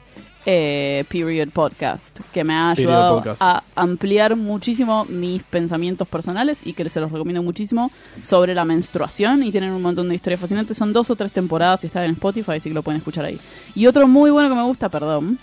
eh, 0.50 1.04
Period 1.10 1.50
Podcast, 1.50 2.22
que 2.32 2.46
me 2.46 2.54
ha 2.54 2.72
ayudado 2.72 3.22
a 3.42 3.64
ampliar 3.76 4.38
muchísimo 4.38 5.04
mis 5.04 5.44
pensamientos 5.44 6.08
personales 6.08 6.62
y 6.64 6.72
que 6.72 6.90
se 6.90 7.02
los 7.02 7.12
recomiendo 7.12 7.44
muchísimo 7.44 7.92
sobre 8.24 8.56
la 8.56 8.64
menstruación 8.64 9.44
y 9.44 9.52
tienen 9.52 9.72
un 9.72 9.82
montón 9.82 10.08
de 10.08 10.16
historias 10.16 10.40
fascinantes. 10.40 10.78
Son 10.78 10.94
dos 10.94 11.10
o 11.10 11.18
tres 11.18 11.34
temporadas 11.34 11.84
y 11.84 11.88
está 11.88 12.06
en 12.06 12.12
Spotify, 12.12 12.54
así 12.54 12.70
que 12.70 12.76
lo 12.76 12.82
pueden 12.82 13.00
escuchar 13.00 13.26
ahí. 13.26 13.38
Y 13.76 13.88
otro 13.88 14.08
muy 14.08 14.32
bueno 14.32 14.48
que 14.48 14.56
me 14.56 14.64
gusta, 14.64 14.88
perdón, 14.88 15.38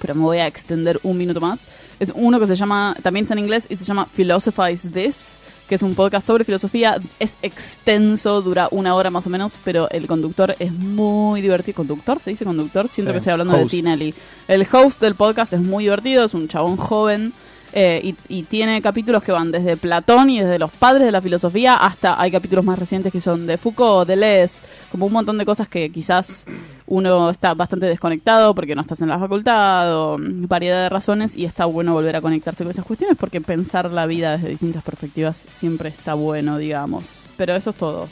pero 0.00 0.16
me 0.16 0.22
voy 0.22 0.38
a 0.38 0.48
extender 0.48 0.98
un 1.04 1.16
minuto 1.18 1.40
más. 1.40 1.60
Es 2.00 2.12
uno 2.12 2.40
que 2.40 2.48
se 2.48 2.56
llama, 2.56 2.96
también 3.00 3.26
está 3.26 3.34
en 3.34 3.44
inglés 3.44 3.68
y 3.70 3.76
se 3.76 3.84
llama 3.84 4.08
Philosophize 4.12 4.90
This, 4.90 5.34
que 5.72 5.76
es 5.76 5.82
un 5.82 5.94
podcast 5.94 6.26
sobre 6.26 6.44
filosofía. 6.44 6.98
Es 7.18 7.38
extenso, 7.40 8.42
dura 8.42 8.68
una 8.72 8.94
hora 8.94 9.08
más 9.08 9.26
o 9.26 9.30
menos, 9.30 9.56
pero 9.64 9.88
el 9.88 10.06
conductor 10.06 10.54
es 10.58 10.70
muy 10.70 11.40
divertido. 11.40 11.76
¿Conductor? 11.76 12.20
¿Se 12.20 12.28
dice 12.28 12.44
conductor? 12.44 12.88
Siento 12.88 13.10
Sí, 13.10 13.14
que 13.14 13.18
estoy 13.20 13.30
hablando 13.32 13.54
host. 13.54 13.62
de 13.64 13.70
Tinelli. 13.70 14.14
El 14.48 14.66
host 14.70 15.00
del 15.00 15.14
podcast 15.14 15.54
es 15.54 15.60
muy 15.62 15.84
divertido, 15.84 16.26
es 16.26 16.34
un 16.34 16.46
chabón 16.46 16.76
joven. 16.76 17.32
Eh, 17.74 18.14
y, 18.28 18.42
tiene 18.42 18.82
capítulos 18.82 19.22
que 19.22 19.32
van 19.32 19.50
desde 19.50 19.78
Platón 19.78 20.28
y 20.28 20.40
desde 20.40 20.58
los 20.58 20.70
padres 20.70 21.06
de 21.06 21.12
la 21.12 21.22
filosofía 21.22 21.76
hasta 21.76 22.20
hay 22.20 22.30
capítulos 22.30 22.64
más 22.64 22.78
recientes 22.78 23.10
que 23.10 23.20
son 23.20 23.46
de 23.46 23.56
Foucault, 23.56 24.06
Deleuze, 24.06 24.60
como 24.90 25.06
un 25.06 25.12
montón 25.12 25.38
de 25.38 25.46
cosas 25.46 25.68
que 25.68 25.90
quizás 25.90 26.44
uno 26.86 27.30
está 27.30 27.54
bastante 27.54 27.86
desconectado 27.86 28.54
porque 28.54 28.74
no 28.74 28.82
estás 28.82 29.00
en 29.00 29.08
la 29.08 29.18
facultad 29.18 29.96
o 29.96 30.18
mm, 30.18 30.46
variedad 30.48 30.82
de 30.82 30.88
razones 30.90 31.34
y 31.34 31.46
está 31.46 31.64
bueno 31.64 31.94
volver 31.94 32.16
a 32.16 32.20
conectarse 32.20 32.62
con 32.62 32.72
esas 32.72 32.84
cuestiones 32.84 33.16
porque 33.16 33.40
pensar 33.40 33.90
la 33.90 34.04
vida 34.04 34.32
desde 34.32 34.50
distintas 34.50 34.82
perspectivas 34.82 35.36
siempre 35.36 35.88
está 35.88 36.12
bueno, 36.12 36.58
digamos. 36.58 37.28
Pero 37.38 37.54
eso 37.54 37.70
es 37.70 37.76
todo. 37.76 38.08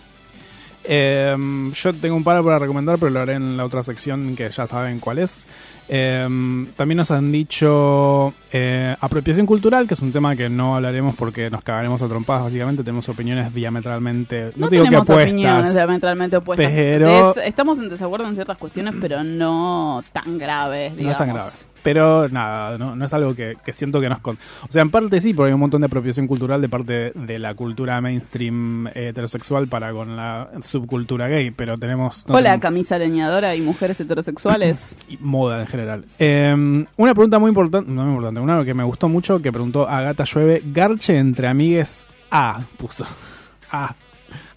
Eh, 0.85 1.37
yo 1.75 1.93
tengo 1.93 2.17
un 2.17 2.25
par 2.25 2.43
para 2.43 2.59
recomendar, 2.59 2.97
pero 2.99 3.11
lo 3.11 3.21
haré 3.21 3.35
en 3.35 3.57
la 3.57 3.64
otra 3.67 3.83
sección 3.83 4.35
que 4.35 4.49
ya 4.50 4.67
saben 4.67 4.99
cuál 4.99 5.19
es. 5.19 5.47
Eh, 5.92 6.66
también 6.76 6.97
nos 6.99 7.11
han 7.11 7.32
dicho 7.32 8.32
eh, 8.52 8.94
apropiación 9.00 9.44
cultural, 9.44 9.88
que 9.88 9.94
es 9.94 10.00
un 10.02 10.12
tema 10.12 10.37
que 10.37 10.49
no 10.49 10.76
hablaremos 10.76 11.16
porque 11.16 11.50
nos 11.50 11.62
cagaremos 11.62 12.00
a 12.02 12.09
trompadas, 12.09 12.44
básicamente. 12.44 12.85
Tenemos 12.85 13.09
opiniones 13.09 13.52
diametralmente, 13.52 14.52
no, 14.56 14.66
No, 14.66 14.70
digo 14.70 14.85
que 14.85 14.88
tenemos 14.90 15.11
opuestas. 15.11 15.28
opiniones 15.32 15.75
diametralmente 15.75 16.37
opuestas. 16.37 16.66
pero- 16.70 17.30
Es- 17.32 17.37
estamos 17.44 17.78
en 17.78 17.88
desacuerdo 17.88 18.28
en 18.28 18.35
ciertas 18.35 18.56
cuestiones, 18.59 18.94
pero 19.00 19.25
no 19.25 20.02
tan 20.12 20.38
graves, 20.38 20.92
No 20.92 20.99
digamos. 20.99 21.12
es 21.20 21.26
tan 21.26 21.35
grave. 21.35 21.50
Pero 21.82 22.28
nada, 22.28 22.76
no, 22.76 22.94
no 22.94 23.04
es 23.06 23.12
algo 23.14 23.35
que, 23.35 23.56
que 23.64 23.73
siento 23.73 24.02
que 24.02 24.09
nos... 24.11 24.18
Con... 24.18 24.37
O 24.37 24.70
sea, 24.70 24.82
en 24.82 24.90
parte 24.90 25.18
sí, 25.23 25.32
porque 25.32 25.49
hay 25.49 25.54
un 25.54 25.61
montón 25.61 25.80
de 25.80 25.87
apropiación 25.87 26.26
cultural 26.26 26.61
de 26.61 26.68
parte 26.68 27.12
de 27.14 27.38
la 27.38 27.54
cultura 27.54 27.99
mainstream 28.02 28.87
eh, 28.88 29.09
heterosexual 29.09 29.66
para 29.66 29.90
con 29.92 30.14
la 30.14 30.50
subcultura 30.61 31.26
gay, 31.28 31.50
pero 31.52 31.78
tenemos... 31.78 32.26
no 32.28 32.35
Hola, 32.35 32.50
tenemos- 32.50 32.61
camisa 32.62 32.99
leñadora 32.99 33.56
y 33.56 33.62
mujeres 33.62 33.99
heterosexuales. 33.99 34.94
y 35.09 35.16
moda 35.23 35.59
en 35.62 35.66
general. 35.68 35.79
Eh, 36.18 36.84
una 36.96 37.14
pregunta 37.14 37.38
muy 37.38 37.49
importante, 37.50 37.90
no 37.90 38.02
muy 38.02 38.10
importante, 38.14 38.40
una 38.40 38.64
que 38.64 38.75
me 38.75 38.84
gustó 38.84 39.08
mucho, 39.08 39.40
que 39.40 39.50
preguntó 39.52 39.88
Agata 39.88 40.25
Llueve, 40.25 40.62
Garche 40.66 41.16
entre 41.16 41.49
amigues 41.49 42.06
A, 42.30 42.60
puso. 42.76 43.06
A. 43.72 43.94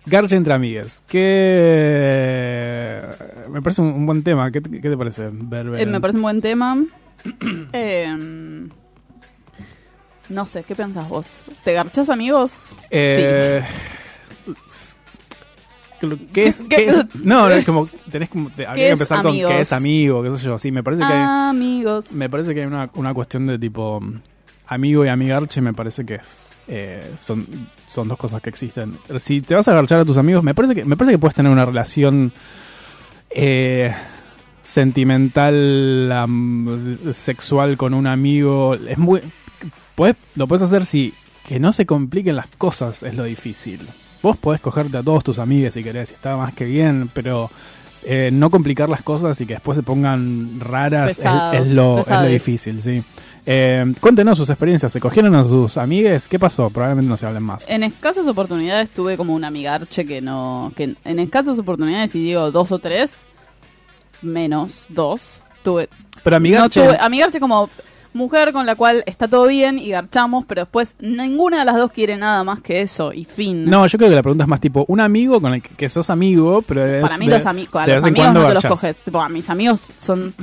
Garche 0.06 0.36
entre 0.36 0.54
amigues. 0.54 1.04
Que 1.08 3.02
me 3.50 3.62
parece 3.62 3.82
un, 3.82 3.88
un 3.88 4.06
buen 4.06 4.22
tema. 4.24 4.52
¿Qué, 4.52 4.60
te- 4.62 4.82
qué 4.82 4.90
te 4.90 4.98
parece? 4.98 5.28
Eh, 5.28 5.86
me 5.86 6.02
parece 6.02 6.18
un 6.18 6.24
buen 6.24 6.42
tema. 6.42 6.78
Eh, 7.72 8.68
no 10.30 10.46
sé, 10.46 10.64
¿qué 10.64 10.76
pensás 10.76 11.08
vos? 11.08 11.46
¿Te 11.64 11.72
garchás 11.74 12.10
amigos? 12.10 12.76
Eh, 12.90 13.64
¿Qué 16.34 16.46
es? 16.48 16.62
¿Qué- 16.70 16.88
no, 17.24 17.48
no, 17.50 17.50
es 17.50 17.66
como. 17.66 17.88
Tenés 18.12 18.30
como. 18.30 18.50
te- 18.50 18.66
habría 18.66 18.86
que 18.88 18.92
empezar 18.92 19.22
con 19.22 19.34
qué 19.34 19.62
es 19.62 19.72
amigo, 19.74 20.22
qué 20.24 20.32
sé 20.38 20.44
yo. 20.44 20.58
Sí, 20.60 20.72
me 20.72 20.84
parece 20.84 21.02
que 21.02 21.14
hay, 21.14 21.24
Amigos. 21.50 22.12
me 22.14 22.30
parece 22.30 22.54
que 22.54 22.62
hay 22.62 22.68
una, 22.68 22.90
una 22.96 23.14
cuestión 23.14 23.46
de 23.48 23.58
tipo. 23.60 24.02
Amigo 24.68 25.04
y 25.06 25.10
amigarche, 25.10 25.60
me 25.62 25.74
parece 25.74 26.06
que 26.06 26.16
es. 26.16 26.58
eh, 26.68 27.02
son, 27.20 27.46
son 27.88 28.08
dos 28.08 28.18
cosas 28.18 28.42
que 28.42 28.50
existen. 28.50 28.96
Si 29.20 29.42
te 29.42 29.56
vas 29.56 29.68
a 29.68 29.72
agarchar 29.72 30.00
a 30.00 30.06
tus 30.06 30.18
amigos, 30.18 30.42
me 30.44 30.54
parece 30.56 30.74
que, 30.74 30.86
me 30.86 30.96
parece 30.96 31.12
que 31.14 31.20
puedes 31.20 31.36
tener 31.36 31.52
una 31.52 31.66
relación. 31.66 32.32
eh, 33.30 33.94
sentimental 34.64 36.12
sexual 37.14 37.78
con 37.78 37.94
un 37.94 38.08
amigo 38.08 38.76
es 38.76 38.98
muy 38.98 39.22
puedes- 39.96 40.16
lo 40.36 40.48
puedes 40.48 40.64
hacer 40.64 40.86
si 40.86 41.14
que 41.48 41.60
no 41.60 41.74
se 41.74 41.86
compliquen 41.86 42.36
las 42.38 42.48
cosas 42.58 43.04
es 43.04 43.16
lo 43.16 43.24
difícil 43.26 43.80
vos 44.24 44.36
podés 44.38 44.60
cogerte 44.62 44.98
a 44.98 45.04
todos 45.04 45.24
tus 45.24 45.38
amigos 45.38 45.76
si 45.76 45.84
querés 45.84 46.10
y 46.10 46.14
está 46.16 46.36
más 46.36 46.54
que 46.56 46.66
bien 46.66 47.10
pero 47.14 47.52
eh, 48.06 48.32
no 48.34 48.50
complicar 48.50 48.90
las 48.90 49.04
cosas 49.04 49.40
y 49.42 49.46
que 49.46 49.54
después 49.54 49.76
se 49.78 49.84
pongan 49.84 50.60
raras 50.60 51.12
es- 51.12 51.18
Pesados, 51.18 51.56
es, 51.56 51.72
lo, 51.72 51.92
es 51.92 51.98
lo 51.98 52.04
pesades. 52.04 52.32
difícil 52.32 52.82
sí 52.82 53.04
Eh, 53.46 53.84
cuéntenos 54.00 54.38
sus 54.38 54.50
experiencias 54.50 54.92
se 54.94 55.00
cogieron 55.02 55.36
a 55.36 55.44
sus 55.44 55.76
amigues 55.78 56.28
qué 56.30 56.40
pasó 56.40 56.70
probablemente 56.70 57.10
no 57.10 57.18
se 57.18 57.26
hablen 57.26 57.44
más 57.44 57.66
En 57.68 57.84
escasas 57.84 58.26
oportunidades 58.28 58.90
tuve 58.90 59.18
como 59.18 59.34
un 59.36 59.44
amigarche 59.44 60.06
que 60.06 60.22
no. 60.22 60.72
que 60.78 60.96
En 61.04 61.20
escasas 61.20 61.60
oportunidades, 61.60 62.16
y 62.16 62.24
digo 62.24 62.52
dos 62.52 62.72
o 62.72 62.80
tres, 62.80 63.24
menos 64.22 64.86
dos, 64.90 65.42
tuve. 65.64 65.90
pero 66.24 66.38
amigarche 66.38 66.80
No 66.82 66.88
tuve 66.92 66.98
amigarche 67.02 67.40
como 67.40 67.70
mujer 68.14 68.52
con 68.54 68.66
la 68.66 68.76
cual 68.76 69.04
está 69.08 69.28
todo 69.28 69.48
bien 69.48 69.80
y 69.80 69.90
garchamos, 69.90 70.46
pero 70.46 70.62
después 70.62 70.96
ninguna 71.00 71.60
de 71.60 71.66
las 71.66 71.76
dos 71.78 71.92
quiere 71.92 72.16
nada 72.18 72.44
más 72.44 72.62
que 72.62 72.82
eso 72.82 73.12
y 73.14 73.26
fin. 73.26 73.66
no, 73.66 73.86
yo 73.88 73.98
creo 73.98 74.10
que 74.10 74.16
la 74.16 74.22
pregunta 74.22 74.44
es 74.44 74.48
más 74.48 74.60
tipo 74.62 74.86
un 74.88 75.00
amigo 75.00 75.42
con 75.42 75.54
el 75.54 75.62
que, 75.62 75.76
que 75.76 75.90
sos 75.90 76.10
amigo, 76.10 76.62
pero 76.68 76.86
de- 76.86 77.02
Para 77.02 77.18
mí 77.18 77.28
de- 77.28 77.36
los, 77.38 77.46
ami- 77.46 77.68
a 77.74 77.88
los 77.88 78.04
amigos 78.04 78.34
no 78.34 78.48
te 78.48 78.54
los 78.54 78.66
coges. 78.66 79.04
Tipo, 79.04 79.22
a 79.22 79.30
mis 79.30 79.50
amigos 79.50 79.90
son 80.00 80.34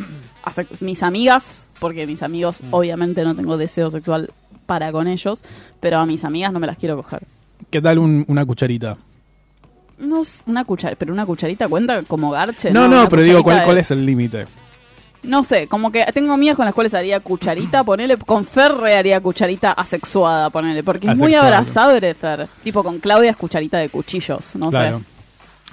mis 0.80 1.02
amigas, 1.02 1.68
porque 1.78 2.06
mis 2.06 2.22
amigos 2.22 2.60
Mm. 2.62 2.66
obviamente 2.74 3.24
no 3.24 3.34
tengo 3.36 3.56
deseo 3.56 3.90
sexual 3.90 4.30
para 4.66 4.92
con 4.92 5.06
ellos, 5.08 5.42
pero 5.80 5.98
a 5.98 6.06
mis 6.06 6.24
amigas 6.24 6.52
no 6.52 6.58
me 6.60 6.66
las 6.66 6.76
quiero 6.78 6.96
coger. 6.96 7.22
¿Qué 7.70 7.80
tal 7.80 7.98
un- 7.98 8.24
una 8.28 8.44
cucharita? 8.44 8.96
No 9.98 10.22
es 10.22 10.42
una 10.46 10.64
cucharita, 10.64 10.98
pero 10.98 11.12
una 11.12 11.26
cucharita 11.26 11.68
cuenta 11.68 12.02
como 12.04 12.30
garche. 12.30 12.70
No, 12.72 12.88
No, 12.88 13.02
no, 13.02 13.08
pero 13.08 13.22
digo, 13.22 13.42
¿cuál, 13.42 13.64
cuál 13.64 13.78
es 13.78 13.90
el 13.90 14.06
límite? 14.06 14.46
No 15.22 15.44
sé, 15.44 15.66
como 15.68 15.92
que 15.92 16.04
tengo 16.14 16.32
amigas 16.32 16.56
con 16.56 16.64
las 16.64 16.74
cuales 16.74 16.94
haría 16.94 17.20
cucharita, 17.20 17.84
ponele, 17.84 18.16
con 18.16 18.44
Ferre 18.46 18.96
haría 18.96 19.20
cucharita 19.20 19.72
asexuada, 19.72 20.50
ponele, 20.50 20.82
porque 20.82 21.08
es 21.10 21.18
muy 21.18 21.34
Asexuada. 21.34 21.58
abrazable 21.58 22.14
Fer. 22.14 22.48
Tipo 22.62 22.82
con 22.82 22.98
Claudia 22.98 23.30
es 23.30 23.36
cucharita 23.36 23.78
de 23.78 23.88
cuchillos, 23.90 24.56
no 24.56 24.70
claro. 24.70 24.98
sé. 25.00 25.04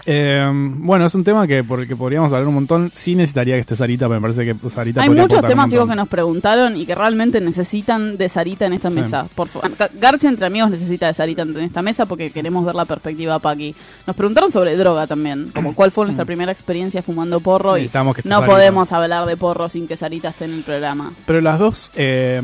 Eh, 0.05 0.45
bueno, 0.51 1.05
es 1.05 1.15
un 1.15 1.23
tema 1.23 1.45
que 1.47 1.63
por 1.63 1.81
el 1.81 1.87
que 1.87 1.95
podríamos 1.95 2.31
hablar 2.31 2.47
un 2.47 2.53
montón. 2.53 2.91
Sí 2.93 3.15
necesitaría 3.15 3.55
que 3.55 3.61
esté 3.61 3.75
Sarita, 3.75 4.07
pero 4.07 4.21
me 4.21 4.29
parece 4.31 4.45
que 4.45 4.69
Sarita 4.69 5.01
Hay 5.01 5.09
muchos 5.09 5.43
temas, 5.45 5.69
chicos, 5.69 5.89
que 5.89 5.95
nos 5.95 6.07
preguntaron 6.07 6.77
y 6.77 6.85
que 6.85 6.95
realmente 6.95 7.41
necesitan 7.41 8.15
de 8.17 8.29
Sarita 8.29 8.65
en 8.65 8.73
esta 8.73 8.89
Sí. 8.89 8.95
mesa. 8.99 9.27
Por 9.35 9.47
favor. 9.49 9.69
Ga- 9.77 9.89
Garche 9.99 10.27
entre 10.27 10.45
amigos 10.45 10.69
necesita 10.71 11.07
de 11.07 11.13
Sarita 11.13 11.41
en 11.41 11.57
esta 11.59 11.81
mesa 11.81 12.05
porque 12.05 12.29
queremos 12.29 12.65
ver 12.65 12.75
la 12.75 12.85
perspectiva 12.85 13.39
Paqui. 13.39 13.75
Nos 14.05 14.15
preguntaron 14.15 14.51
sobre 14.51 14.75
droga 14.77 15.07
también, 15.07 15.51
como 15.53 15.75
cuál 15.75 15.91
fue 15.91 16.05
nuestra 16.05 16.25
primera 16.25 16.51
experiencia 16.51 17.01
fumando 17.01 17.39
porro 17.41 17.75
y 17.77 17.81
Necesitamos 17.81 18.15
que 18.15 18.21
esté 18.21 18.29
no 18.29 18.35
Sarita. 18.37 18.53
podemos 18.53 18.91
hablar 18.91 19.25
de 19.25 19.35
porro 19.37 19.67
sin 19.69 19.87
que 19.87 19.97
Sarita 19.97 20.29
esté 20.29 20.45
en 20.45 20.53
el 20.53 20.61
programa. 20.63 21.11
Pero 21.25 21.41
las 21.41 21.59
dos, 21.59 21.91
eh, 21.95 22.41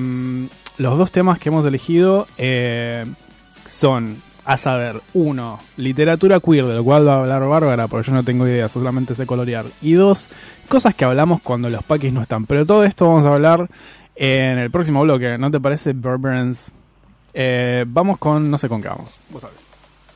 los 0.77 0.97
dos 0.97 1.11
temas 1.11 1.39
que 1.39 1.49
hemos 1.49 1.65
elegido 1.65 2.27
eh, 2.37 3.05
son, 3.65 4.17
a 4.45 4.57
saber, 4.57 5.01
uno, 5.13 5.59
literatura 5.77 6.39
queer, 6.39 6.65
de 6.65 6.75
lo 6.75 6.83
cual 6.83 7.07
va 7.07 7.15
a 7.15 7.19
hablar 7.21 7.45
Bárbara, 7.47 7.87
porque 7.87 8.07
yo 8.07 8.13
no 8.13 8.23
tengo 8.23 8.45
idea, 8.47 8.67
solamente 8.67 9.15
sé 9.15 9.25
colorear. 9.25 9.65
Y 9.81 9.93
dos, 9.93 10.29
cosas 10.67 10.93
que 10.95 11.05
hablamos 11.05 11.41
cuando 11.41 11.69
los 11.69 11.83
paquis 11.83 12.11
no 12.11 12.21
están. 12.21 12.45
Pero 12.45 12.65
todo 12.65 12.83
esto 12.83 13.07
vamos 13.07 13.25
a 13.25 13.33
hablar 13.33 13.69
en 14.15 14.57
el 14.57 14.69
próximo 14.69 15.01
bloque, 15.01 15.37
¿no 15.37 15.49
te 15.49 15.59
parece, 15.59 15.93
Burberns? 15.93 16.71
Eh, 17.33 17.85
vamos 17.87 18.17
con, 18.17 18.51
no 18.51 18.57
sé 18.57 18.67
con 18.69 18.81
qué 18.81 18.89
vamos, 18.89 19.17
vos 19.29 19.41
sabes. 19.41 19.57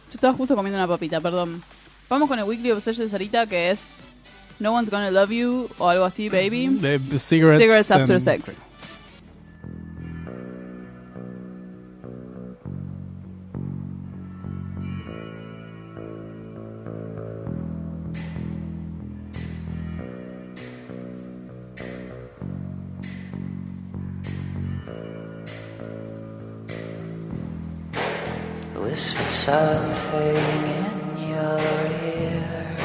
Yo 0.10 0.16
estaba 0.16 0.34
justo 0.34 0.56
comiendo 0.56 0.78
una 0.78 0.88
papita, 0.88 1.20
perdón. 1.22 1.62
Vamos 2.10 2.28
con 2.28 2.38
el 2.38 2.46
Weekly 2.46 2.72
Obsession 2.72 3.06
de 3.06 3.12
Sarita 3.12 3.48
que 3.48 3.72
es 3.72 3.86
No 4.60 4.74
One's 4.74 4.90
Gonna 4.90 5.12
Love 5.12 5.32
You 5.32 5.70
o 5.78 5.90
algo 5.90 6.06
así, 6.06 6.30
baby. 6.30 6.68
De 6.68 7.00
cigarettes, 7.18 7.62
Cigarettes 7.62 7.92
after 7.92 8.16
and- 8.16 8.24
sex. 8.24 8.58
Whispered 28.98 29.30
something 29.30 30.64
in 30.82 31.30
your 31.30 31.60
ear. 32.04 32.76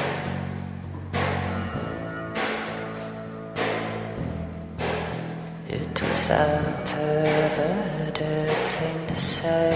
It 5.71 6.03
was 6.03 6.29
a 6.29 6.45
perverted 6.93 8.51
thing 8.75 9.07
to 9.07 9.17
say. 9.17 9.75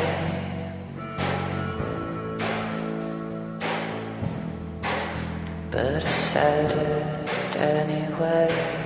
But 5.71 6.05
I 6.05 6.09
said 6.09 6.71
it 6.71 7.57
anyway. 7.57 8.86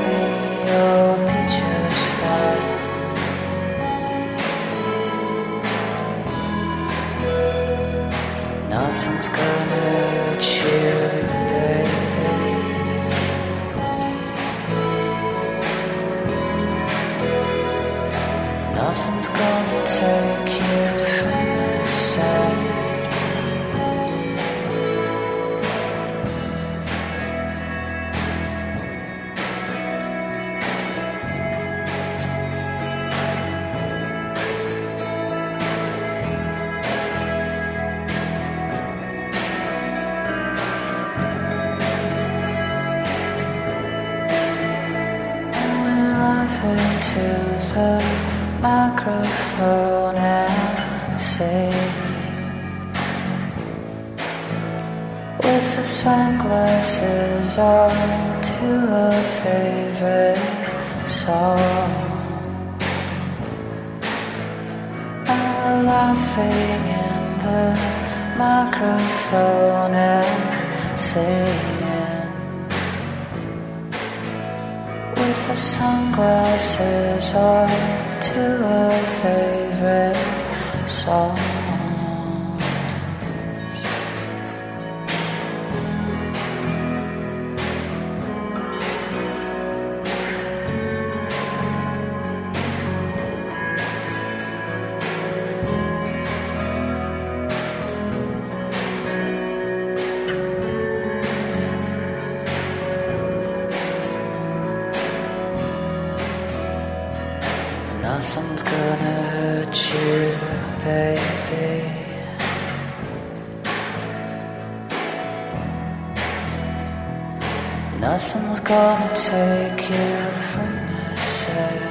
Nothing's 118.33 118.61
gonna 118.61 119.09
take 119.13 119.89
you 119.89 120.31
from 120.47 120.69
my 120.87 121.15
side. 121.17 121.81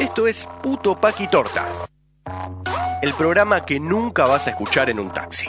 Esto 0.00 0.26
es 0.26 0.48
Puto 0.60 1.00
Paqui 1.00 1.28
Torta. 1.28 1.64
El 3.00 3.14
programa 3.14 3.64
que 3.64 3.78
nunca 3.78 4.24
vas 4.24 4.48
a 4.48 4.50
escuchar 4.50 4.90
en 4.90 4.98
un 4.98 5.12
taxi. 5.12 5.46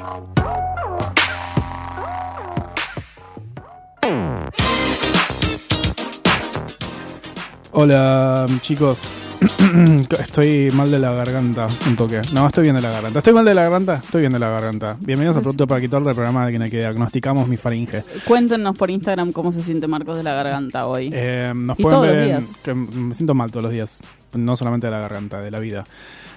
Hola 7.71 8.45
chicos, 8.61 9.22
estoy 10.19 10.71
mal 10.71 10.89
de 10.89 10.99
la 10.99 11.11
garganta, 11.13 11.67
un 11.87 11.95
toque. 11.95 12.21
No, 12.33 12.47
estoy 12.47 12.63
bien 12.63 12.75
de 12.75 12.81
la 12.81 12.91
garganta. 12.91 13.19
¿Estoy 13.19 13.33
mal 13.33 13.45
de 13.45 13.53
la 13.53 13.63
garganta? 13.63 13.95
Estoy 13.95 14.21
bien 14.21 14.33
de 14.33 14.39
la 14.39 14.49
garganta. 14.49 14.95
Bienvenidos 14.99 15.37
a 15.37 15.41
Producto 15.41 15.67
para 15.67 15.81
Quitar 15.81 16.01
del 16.03 16.15
programa 16.15 16.49
en 16.49 16.61
el 16.61 16.71
que 16.71 16.77
diagnosticamos 16.77 17.47
mi 17.47 17.57
faringe. 17.57 18.03
Cuéntenos 18.25 18.77
por 18.77 18.89
Instagram 18.89 19.31
cómo 19.31 19.51
se 19.51 19.61
siente 19.61 19.87
Marcos 19.87 20.17
de 20.17 20.23
la 20.23 20.33
garganta 20.33 20.87
hoy. 20.87 21.09
Eh, 21.11 21.51
nos 21.55 21.77
Y 21.77 21.81
pueden 21.81 21.99
todos 21.99 22.11
ver 22.11 22.15
los 22.31 22.41
días. 22.49 22.61
que 22.63 22.73
me 22.73 23.13
siento 23.15 23.33
mal 23.33 23.51
todos 23.51 23.63
los 23.63 23.71
días, 23.73 24.01
no 24.33 24.55
solamente 24.55 24.87
de 24.87 24.91
la 24.91 24.99
garganta, 24.99 25.41
de 25.41 25.51
la 25.51 25.59
vida. 25.59 25.83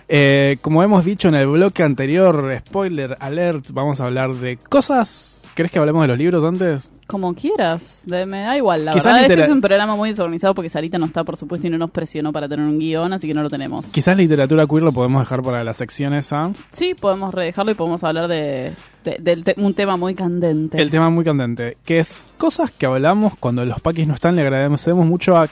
Eh, 0.08 0.58
como 0.60 0.82
hemos 0.82 1.04
dicho 1.04 1.28
en 1.28 1.34
el 1.36 1.46
bloque 1.46 1.82
anterior, 1.82 2.60
spoiler 2.66 3.16
alert, 3.20 3.66
vamos 3.72 4.00
a 4.00 4.06
hablar 4.06 4.34
de 4.34 4.56
cosas. 4.56 5.42
¿Querés 5.56 5.72
que 5.72 5.78
hablemos 5.78 6.02
de 6.02 6.08
los 6.08 6.18
libros 6.18 6.44
antes? 6.44 6.90
Como 7.06 7.34
quieras, 7.34 8.02
de- 8.04 8.26
me 8.26 8.42
da 8.42 8.56
igual. 8.58 8.84
La 8.84 8.92
Quizás 8.92 9.06
verdad 9.06 9.20
es 9.22 9.26
que 9.26 9.32
litera- 9.32 9.46
es 9.46 9.52
un 9.52 9.60
programa 9.62 9.96
muy 9.96 10.10
desorganizado 10.10 10.54
porque 10.54 10.68
Sarita 10.68 10.98
no 10.98 11.06
está, 11.06 11.24
por 11.24 11.36
supuesto, 11.38 11.66
y 11.66 11.70
no 11.70 11.78
nos 11.78 11.90
presionó 11.90 12.30
para 12.30 12.46
tener 12.46 12.66
un 12.66 12.78
guion, 12.78 13.12
así 13.14 13.26
que 13.26 13.32
no 13.32 13.42
lo 13.42 13.48
tenemos. 13.48 13.86
Quizás 13.86 14.16
literatura 14.18 14.66
queer 14.66 14.82
lo 14.82 14.92
podemos 14.92 15.22
dejar 15.22 15.42
para 15.42 15.64
la 15.64 15.72
sección 15.72 16.12
esa. 16.12 16.52
Sí, 16.70 16.92
podemos 16.94 17.32
redejarlo 17.32 17.72
y 17.72 17.74
podemos 17.74 18.04
hablar 18.04 18.28
de, 18.28 18.74
de- 19.02 19.16
del 19.18 19.44
te- 19.44 19.54
un 19.56 19.72
tema 19.72 19.96
muy 19.96 20.14
candente. 20.14 20.80
El 20.80 20.90
tema 20.90 21.08
muy 21.08 21.24
candente, 21.24 21.78
que 21.86 22.00
es 22.00 22.24
cosas 22.36 22.70
que 22.70 22.84
hablamos 22.84 23.32
cuando 23.40 23.64
los 23.64 23.80
paquis 23.80 24.06
no 24.06 24.12
están. 24.14 24.36
Le 24.36 24.42
agradecemos 24.42 25.06
mucho 25.06 25.38
a 25.38 25.48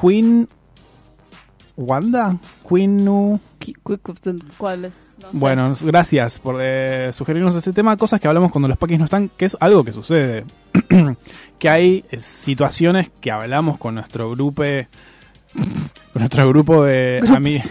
Queen 0.00 0.48
Wanda, 1.76 2.36
Queen 2.68 3.40
¿Cuál 4.58 4.86
es? 4.86 4.94
No 5.20 5.30
sé. 5.30 5.38
Bueno, 5.38 5.72
gracias 5.82 6.38
por 6.38 6.56
eh, 6.60 7.10
sugerirnos 7.12 7.54
este 7.56 7.72
tema, 7.72 7.96
cosas 7.96 8.20
que 8.20 8.28
hablamos 8.28 8.50
cuando 8.50 8.68
los 8.68 8.78
paquis 8.78 8.98
no 8.98 9.04
están, 9.04 9.28
que 9.28 9.44
es 9.44 9.56
algo 9.60 9.84
que 9.84 9.92
sucede. 9.92 10.44
que 11.58 11.68
hay 11.68 12.04
eh, 12.10 12.20
situaciones 12.20 13.10
que 13.20 13.30
hablamos 13.30 13.78
con 13.78 13.94
nuestro 13.94 14.30
grupo, 14.34 14.62
con 16.12 16.20
nuestro 16.20 16.48
grupo 16.48 16.84
de 16.84 17.22
amigos, 17.28 17.70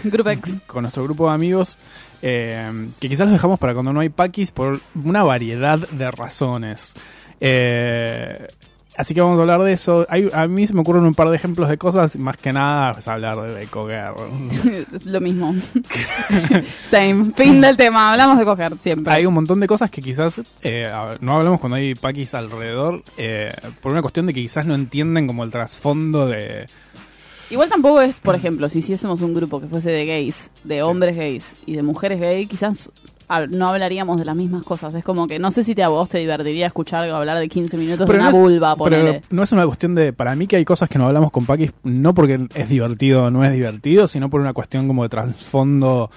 con 0.66 0.82
nuestro 0.82 1.04
grupo 1.04 1.28
de 1.28 1.34
amigos, 1.34 1.78
eh, 2.22 2.88
que 3.00 3.08
quizás 3.08 3.26
los 3.26 3.32
dejamos 3.32 3.58
para 3.58 3.74
cuando 3.74 3.92
no 3.92 4.00
hay 4.00 4.08
paquis 4.08 4.52
por 4.52 4.80
una 4.94 5.22
variedad 5.22 5.78
de 5.78 6.10
razones. 6.10 6.94
Eh, 7.40 8.46
así 8.96 9.14
que 9.14 9.20
vamos 9.20 9.38
a 9.38 9.42
hablar 9.42 9.62
de 9.62 9.72
eso. 9.72 10.06
Hay- 10.08 10.28
a 10.32 10.46
mí 10.46 10.66
se 10.66 10.74
me 10.74 10.80
ocurren 10.80 11.04
un 11.04 11.14
par 11.14 11.28
de 11.30 11.36
ejemplos 11.36 11.68
de 11.68 11.78
cosas, 11.78 12.16
más 12.16 12.36
que 12.36 12.52
nada 12.52 12.92
pues, 12.94 13.08
hablar 13.08 13.40
de, 13.40 13.66
coger. 13.66 14.12
Lo 15.04 15.20
mismo. 15.20 15.54
Same. 16.90 17.32
Fin 17.36 17.60
del 17.60 17.76
tema. 17.76 18.12
Hablamos 18.12 18.38
de 18.38 18.44
coger 18.44 18.72
siempre. 18.82 19.12
Hay 19.12 19.26
un 19.26 19.34
montón 19.34 19.60
de 19.60 19.66
cosas 19.66 19.90
que 19.90 20.02
quizás 20.02 20.40
eh, 20.62 20.90
no 21.20 21.36
hablamos 21.36 21.60
cuando 21.60 21.76
hay 21.76 21.94
paquis 21.94 22.34
alrededor, 22.34 23.02
eh, 23.16 23.54
por 23.80 23.92
una 23.92 24.02
cuestión 24.02 24.26
de 24.26 24.34
que 24.34 24.42
quizás 24.42 24.66
no 24.66 24.74
entienden 24.74 25.26
como 25.26 25.44
el 25.44 25.50
trasfondo 25.50 26.26
de... 26.26 26.66
Igual 27.50 27.68
tampoco 27.68 28.00
es, 28.00 28.18
por 28.18 28.34
ejemplo, 28.34 28.66
si 28.70 28.78
hiciésemos 28.78 29.20
un 29.20 29.34
grupo 29.34 29.60
que 29.60 29.66
fuese 29.66 29.90
de 29.90 30.06
gays, 30.06 30.50
de 30.64 30.76
Sí. 30.76 30.80
hombres 30.80 31.14
gays 31.16 31.54
y 31.66 31.76
de 31.76 31.82
mujeres 31.82 32.18
gay, 32.18 32.46
quizás 32.46 32.90
no 33.50 33.68
hablaríamos 33.68 34.18
de 34.18 34.24
las 34.24 34.36
mismas 34.36 34.62
cosas. 34.62 34.94
Es 34.94 35.04
como 35.04 35.26
que 35.26 35.38
no 35.38 35.50
sé 35.50 35.64
si 35.64 35.74
te, 35.74 35.82
a 35.82 35.88
vos 35.88 36.08
te 36.08 36.18
divertiría 36.18 36.66
escuchar 36.66 37.08
hablar 37.10 37.38
de 37.38 37.48
15 37.48 37.76
minutos 37.76 38.06
de 38.06 38.14
una 38.14 38.24
no 38.24 38.30
es, 38.30 38.36
vulva, 38.36 38.76
pero 38.76 39.20
no 39.30 39.42
es 39.42 39.52
una 39.52 39.64
cuestión 39.66 39.94
de... 39.94 40.12
Para 40.12 40.34
mí 40.36 40.46
que 40.46 40.56
hay 40.56 40.64
cosas 40.64 40.88
que 40.88 40.98
no 40.98 41.06
hablamos 41.06 41.30
con 41.30 41.46
paquis, 41.46 41.72
no 41.82 42.14
porque 42.14 42.46
es 42.54 42.68
divertido 42.68 43.24
o 43.24 43.30
no 43.30 43.44
es 43.44 43.52
divertido, 43.52 44.08
sino 44.08 44.30
por 44.30 44.40
una 44.40 44.52
cuestión 44.52 44.86
como 44.86 45.02
de 45.02 45.08
trasfondo... 45.08 46.10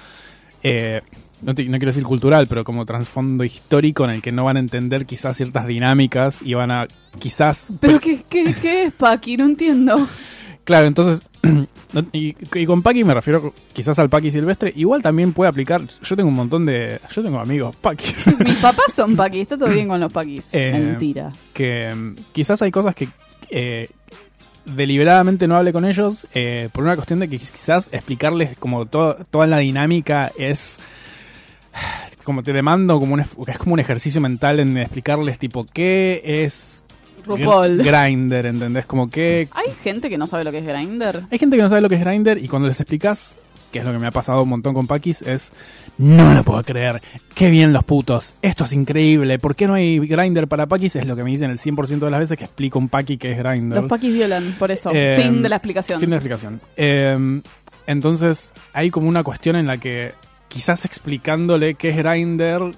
eh, 0.63 1.01
no, 1.41 1.53
te- 1.53 1.65
no 1.65 1.71
quiero 1.77 1.87
decir 1.87 2.03
cultural, 2.03 2.47
pero 2.47 2.63
como 2.63 2.85
trasfondo 2.85 3.43
histórico 3.43 4.03
en 4.05 4.09
el 4.11 4.21
que 4.21 4.31
no 4.31 4.45
van 4.45 4.57
a 4.57 4.59
entender 4.59 5.05
quizás 5.05 5.37
ciertas 5.37 5.67
dinámicas 5.67 6.41
y 6.41 6.53
van 6.53 6.71
a 6.71 6.87
quizás... 7.19 7.67
¿Pero 7.79 7.99
qué, 7.99 8.23
qué, 8.29 8.55
qué 8.61 8.83
es, 8.85 8.93
Paqui? 8.93 9.37
No 9.37 9.45
entiendo. 9.45 10.07
Claro, 10.63 10.87
entonces, 10.87 11.27
y, 12.13 12.35
y 12.53 12.65
con 12.65 12.81
Paqui 12.81 13.03
me 13.03 13.13
refiero 13.13 13.53
quizás 13.73 13.97
al 13.99 14.09
Paqui 14.09 14.31
silvestre, 14.31 14.71
igual 14.75 15.01
también 15.01 15.33
puede 15.33 15.49
aplicar, 15.49 15.81
yo 16.03 16.15
tengo 16.15 16.29
un 16.29 16.35
montón 16.35 16.65
de, 16.65 16.99
yo 17.13 17.23
tengo 17.23 17.39
amigos 17.39 17.75
Paquis, 17.77 18.37
Mis 18.43 18.55
papás 18.57 18.93
son 18.93 19.15
Paquis, 19.15 19.41
está 19.41 19.57
todo 19.57 19.69
bien 19.69 19.87
con 19.87 19.99
los 19.99 20.11
Paquis. 20.11 20.49
Eh, 20.53 20.71
Mentira. 20.73 21.31
que 21.53 21.93
mm, 21.93 22.15
quizás 22.33 22.61
hay 22.61 22.71
cosas 22.71 22.95
que 22.95 23.07
eh, 23.49 23.89
deliberadamente 24.65 25.47
no 25.47 25.55
hable 25.57 25.71
con 25.73 25.85
ellos 25.85 26.27
eh, 26.33 26.69
por 26.71 26.83
una 26.83 26.95
cuestión 26.95 27.19
de 27.19 27.27
que 27.27 27.37
quizás 27.37 27.89
explicarles 27.91 28.57
como 28.57 28.85
to- 28.85 29.15
toda 29.29 29.45
la 29.47 29.59
dinámica 29.59 30.31
es 30.37 30.79
como 32.23 32.41
te 32.41 32.53
demando 32.53 32.99
como 32.99 33.13
un, 33.13 33.19
es 33.21 33.57
como 33.59 33.73
un 33.73 33.79
ejercicio 33.79 34.19
mental 34.21 34.59
en 34.59 34.77
explicarles 34.77 35.37
tipo 35.37 35.67
qué 35.71 36.21
es 36.25 36.83
RuPaul. 37.25 37.77
Grinder, 37.83 38.45
¿entendés? 38.45 38.85
Como 38.85 39.09
que 39.09 39.47
¿Hay 39.51 39.71
gente 39.83 40.09
que 40.09 40.17
no 40.17 40.27
sabe 40.27 40.43
lo 40.43 40.51
que 40.51 40.59
es 40.59 40.65
Grindr? 40.65 41.23
hay 41.29 41.39
gente 41.39 41.55
que 41.55 41.61
no 41.61 41.69
sabe 41.69 41.81
lo 41.81 41.89
que 41.89 41.95
es 41.95 42.01
Grinder 42.01 42.37
y 42.37 42.47
cuando 42.47 42.67
les 42.67 42.79
explicas, 42.79 43.37
que 43.71 43.79
es 43.79 43.85
lo 43.85 43.91
que 43.91 43.99
me 43.99 44.07
ha 44.07 44.11
pasado 44.11 44.43
un 44.43 44.49
montón 44.49 44.73
con 44.73 44.87
Paquis, 44.87 45.21
es 45.21 45.51
no 45.97 46.33
lo 46.33 46.43
puedo 46.43 46.63
creer, 46.63 47.01
qué 47.33 47.49
bien 47.49 47.73
los 47.73 47.83
putos, 47.83 48.35
esto 48.41 48.63
es 48.63 48.73
increíble, 48.73 49.39
¿por 49.39 49.55
qué 49.55 49.67
no 49.67 49.73
hay 49.73 49.99
Grinder 49.99 50.47
para 50.47 50.65
Paquis? 50.67 50.95
Es 50.95 51.05
lo 51.05 51.15
que 51.15 51.23
me 51.23 51.31
dicen 51.31 51.51
el 51.51 51.59
100% 51.59 51.99
de 51.99 52.11
las 52.11 52.19
veces 52.19 52.37
que 52.37 52.45
explico 52.45 52.79
un 52.79 52.89
Paqui 52.89 53.17
que 53.17 53.31
es 53.31 53.37
Grinder. 53.37 53.79
Los 53.79 53.89
Paquis 53.89 54.13
violan, 54.13 54.55
por 54.57 54.71
eso. 54.71 54.91
Eh, 54.93 55.19
fin 55.21 55.41
de 55.41 55.49
la 55.49 55.57
explicación. 55.57 55.99
Fin 55.99 56.09
de 56.09 56.15
la 56.15 56.17
explicación. 56.17 56.61
Eh, 56.75 57.41
entonces, 57.87 58.53
hay 58.73 58.89
como 58.89 59.07
una 59.07 59.23
cuestión 59.23 59.55
en 59.55 59.67
la 59.67 59.77
que 59.77 60.13
quizás 60.47 60.85
explicándole 60.85 61.75
qué 61.75 61.89
es 61.89 61.97
Grindr, 61.97 62.71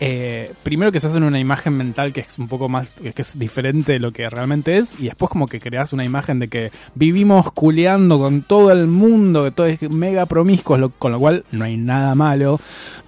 eh, 0.00 0.52
primero 0.62 0.90
que 0.90 0.98
se 1.00 1.06
hacen 1.06 1.22
una 1.22 1.38
imagen 1.38 1.76
mental 1.76 2.12
que 2.12 2.20
es 2.20 2.38
un 2.38 2.48
poco 2.48 2.68
más, 2.68 2.88
que 2.90 3.12
es 3.22 3.38
diferente 3.38 3.92
de 3.92 3.98
lo 3.98 4.12
que 4.12 4.28
realmente 4.28 4.78
es, 4.78 4.98
y 4.98 5.04
después 5.04 5.30
como 5.30 5.46
que 5.46 5.60
creas 5.60 5.92
una 5.92 6.04
imagen 6.04 6.38
de 6.38 6.48
que 6.48 6.72
vivimos 6.94 7.52
culeando 7.52 8.18
con 8.18 8.42
todo 8.42 8.72
el 8.72 8.86
mundo, 8.86 9.44
que 9.44 9.50
todo 9.50 9.66
es 9.66 9.82
mega 9.90 10.26
promiscuo, 10.26 10.90
con 10.98 11.12
lo 11.12 11.18
cual 11.20 11.44
no 11.52 11.64
hay 11.64 11.76
nada 11.76 12.14
malo, 12.14 12.60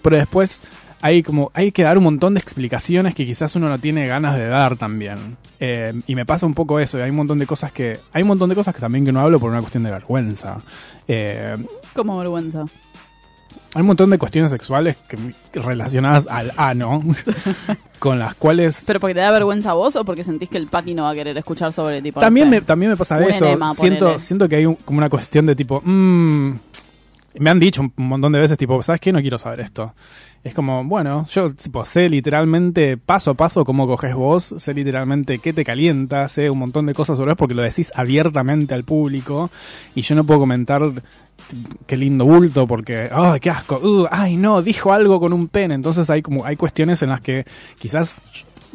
pero 0.03 0.17
después 0.17 0.63
hay 1.01 1.23
como 1.25 1.51
hay 1.55 1.73
que 1.73 1.83
dar 1.83 1.99
un 1.99 2.05
montón 2.05 2.35
de 2.35 2.41
explicaciones 2.41 3.15
que 3.15 3.27
quizás 3.27 3.57
uno 3.57 3.69
no 3.69 3.79
tiene 3.79 4.07
ganas 4.07 4.37
de 4.37 4.47
dar 4.47 4.77
también 4.77 5.37
Eh, 5.65 5.93
y 6.09 6.15
me 6.17 6.27
pasa 6.27 6.45
un 6.45 6.55
poco 6.55 6.81
eso 6.81 7.01
hay 7.03 7.11
un 7.11 7.17
montón 7.17 7.39
de 7.39 7.47
cosas 7.47 7.71
que 7.73 7.99
hay 8.13 8.23
un 8.23 8.29
montón 8.29 8.49
de 8.49 8.55
cosas 8.57 8.75
que 8.75 8.81
también 8.81 9.05
que 9.05 9.13
no 9.13 9.21
hablo 9.21 9.39
por 9.39 9.49
una 9.51 9.61
cuestión 9.61 9.83
de 9.85 9.91
vergüenza 9.91 10.61
Eh, 11.09 11.57
Como 11.95 12.19
vergüenza. 12.19 12.65
Hay 13.75 13.81
un 13.81 13.87
montón 13.87 14.11
de 14.11 14.19
cuestiones 14.19 14.51
sexuales 14.51 14.97
que, 15.09 15.17
relacionadas 15.61 16.27
al 16.27 16.53
ano 16.57 17.03
con 17.99 18.19
las 18.19 18.35
cuales 18.35 18.83
¿Pero 18.87 19.01
porque 19.01 19.15
te 19.15 19.21
da 19.21 19.31
vergüenza 19.31 19.71
a 19.71 19.75
vos 19.75 19.95
o 19.97 20.05
porque 20.05 20.25
sentís 20.25 20.49
que 20.49 20.59
el 20.59 20.67
Paqui 20.67 20.95
no 20.95 21.05
va 21.05 21.11
a 21.11 21.15
querer 21.15 21.37
escuchar 21.39 21.73
sobre 21.73 22.03
tipo. 22.03 22.21
no 22.21 22.27
también 22.27 22.47
sé, 22.47 22.51
me, 22.51 22.61
también 22.63 22.91
me 22.91 22.97
pasa 22.97 23.21
eso 23.27 23.47
enema, 23.47 23.75
siento 23.75 24.05
ponele? 24.07 24.19
siento 24.19 24.49
que 24.49 24.57
hay 24.57 24.67
un- 24.67 24.75
como 24.77 24.99
una 24.99 25.09
cuestión 25.09 25.47
de 25.47 25.55
tipo 25.57 25.81
mm, 25.85 26.53
me 27.39 27.49
han 27.51 27.59
dicho 27.59 27.81
un 27.83 27.93
montón 27.97 28.33
de 28.33 28.41
veces 28.41 28.59
tipo 28.59 28.83
sabes 28.83 29.01
qué 29.01 29.13
no 29.13 29.21
quiero 29.21 29.39
saber 29.39 29.61
esto 29.61 29.95
es 30.45 30.53
como 30.55 30.85
bueno 30.85 31.25
yo 31.31 31.55
tipo 31.55 31.85
sé 31.85 32.09
literalmente 32.11 32.97
paso 32.99 33.31
a 33.31 33.35
paso 33.35 33.65
cómo 33.65 33.87
coges 33.87 34.15
vos 34.15 34.55
sé 34.59 34.75
literalmente 34.75 35.39
qué 35.39 35.53
te 35.53 35.65
calienta 35.65 36.29
sé 36.29 36.51
un 36.51 36.59
montón 36.59 36.85
de 36.87 36.93
cosas 36.95 37.17
sobre 37.17 37.31
vos 37.31 37.39
porque 37.39 37.55
lo 37.55 37.63
decís 37.63 37.93
abiertamente 37.95 38.75
al 38.75 38.85
público 38.85 39.51
y 39.95 40.03
yo 40.03 40.15
no 40.15 40.25
puedo 40.25 40.41
comentar 40.41 40.83
qué 41.87 41.97
lindo 41.97 42.25
bulto 42.25 42.67
porque 42.67 43.11
ay 43.13 43.41
qué 43.41 43.51
asco 43.51 43.77
uh, 43.77 44.07
ay 44.11 44.37
no 44.37 44.63
dijo 44.63 44.93
algo 44.93 45.21
con 45.21 45.33
un 45.33 45.49
pene 45.49 45.75
entonces 45.75 46.09
hay 46.09 46.23
como 46.23 46.47
hay 46.47 46.57
cuestiones 46.57 47.03
en 47.03 47.11
las 47.11 47.21
que 47.21 47.45
quizás 47.79 48.23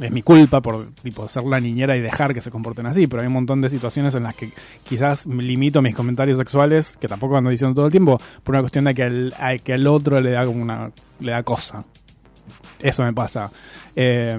es 0.02 0.12
mi 0.12 0.22
culpa 0.22 0.62
por 0.62 0.88
tipo 1.04 1.28
ser 1.28 1.44
la 1.44 1.60
niñera 1.60 1.98
y 1.98 2.02
dejar 2.02 2.34
que 2.34 2.42
se 2.42 2.52
comporten 2.52 2.86
así, 2.86 3.08
pero 3.08 3.22
hay 3.22 3.28
un 3.28 3.34
montón 3.34 3.62
de 3.62 3.70
situaciones 3.70 4.14
en 4.16 4.24
las 4.24 4.36
que 4.36 4.52
quizás 4.84 5.26
limito 5.26 5.82
mis 5.82 5.96
comentarios 5.96 6.38
sexuales, 6.38 6.98
que 6.98 7.08
tampoco 7.08 7.38
ando 7.38 7.50
diciendo 7.50 7.74
todo 7.74 7.86
el 7.88 7.92
tiempo, 7.92 8.20
por 8.44 8.54
una 8.54 8.62
cuestión 8.62 8.86
de 8.86 8.94
que 8.94 9.04
al, 9.04 9.34
a 9.40 9.58
que 9.58 9.74
al 9.74 9.88
otro 9.88 10.22
le 10.22 10.32
da 10.32 10.46
como 10.46 10.62
una 10.62 10.92
le 11.20 11.32
da 11.32 11.44
cosa. 11.44 11.84
Eso 12.80 13.04
me 13.04 13.14
pasa. 13.14 13.50
Eh, 13.96 14.38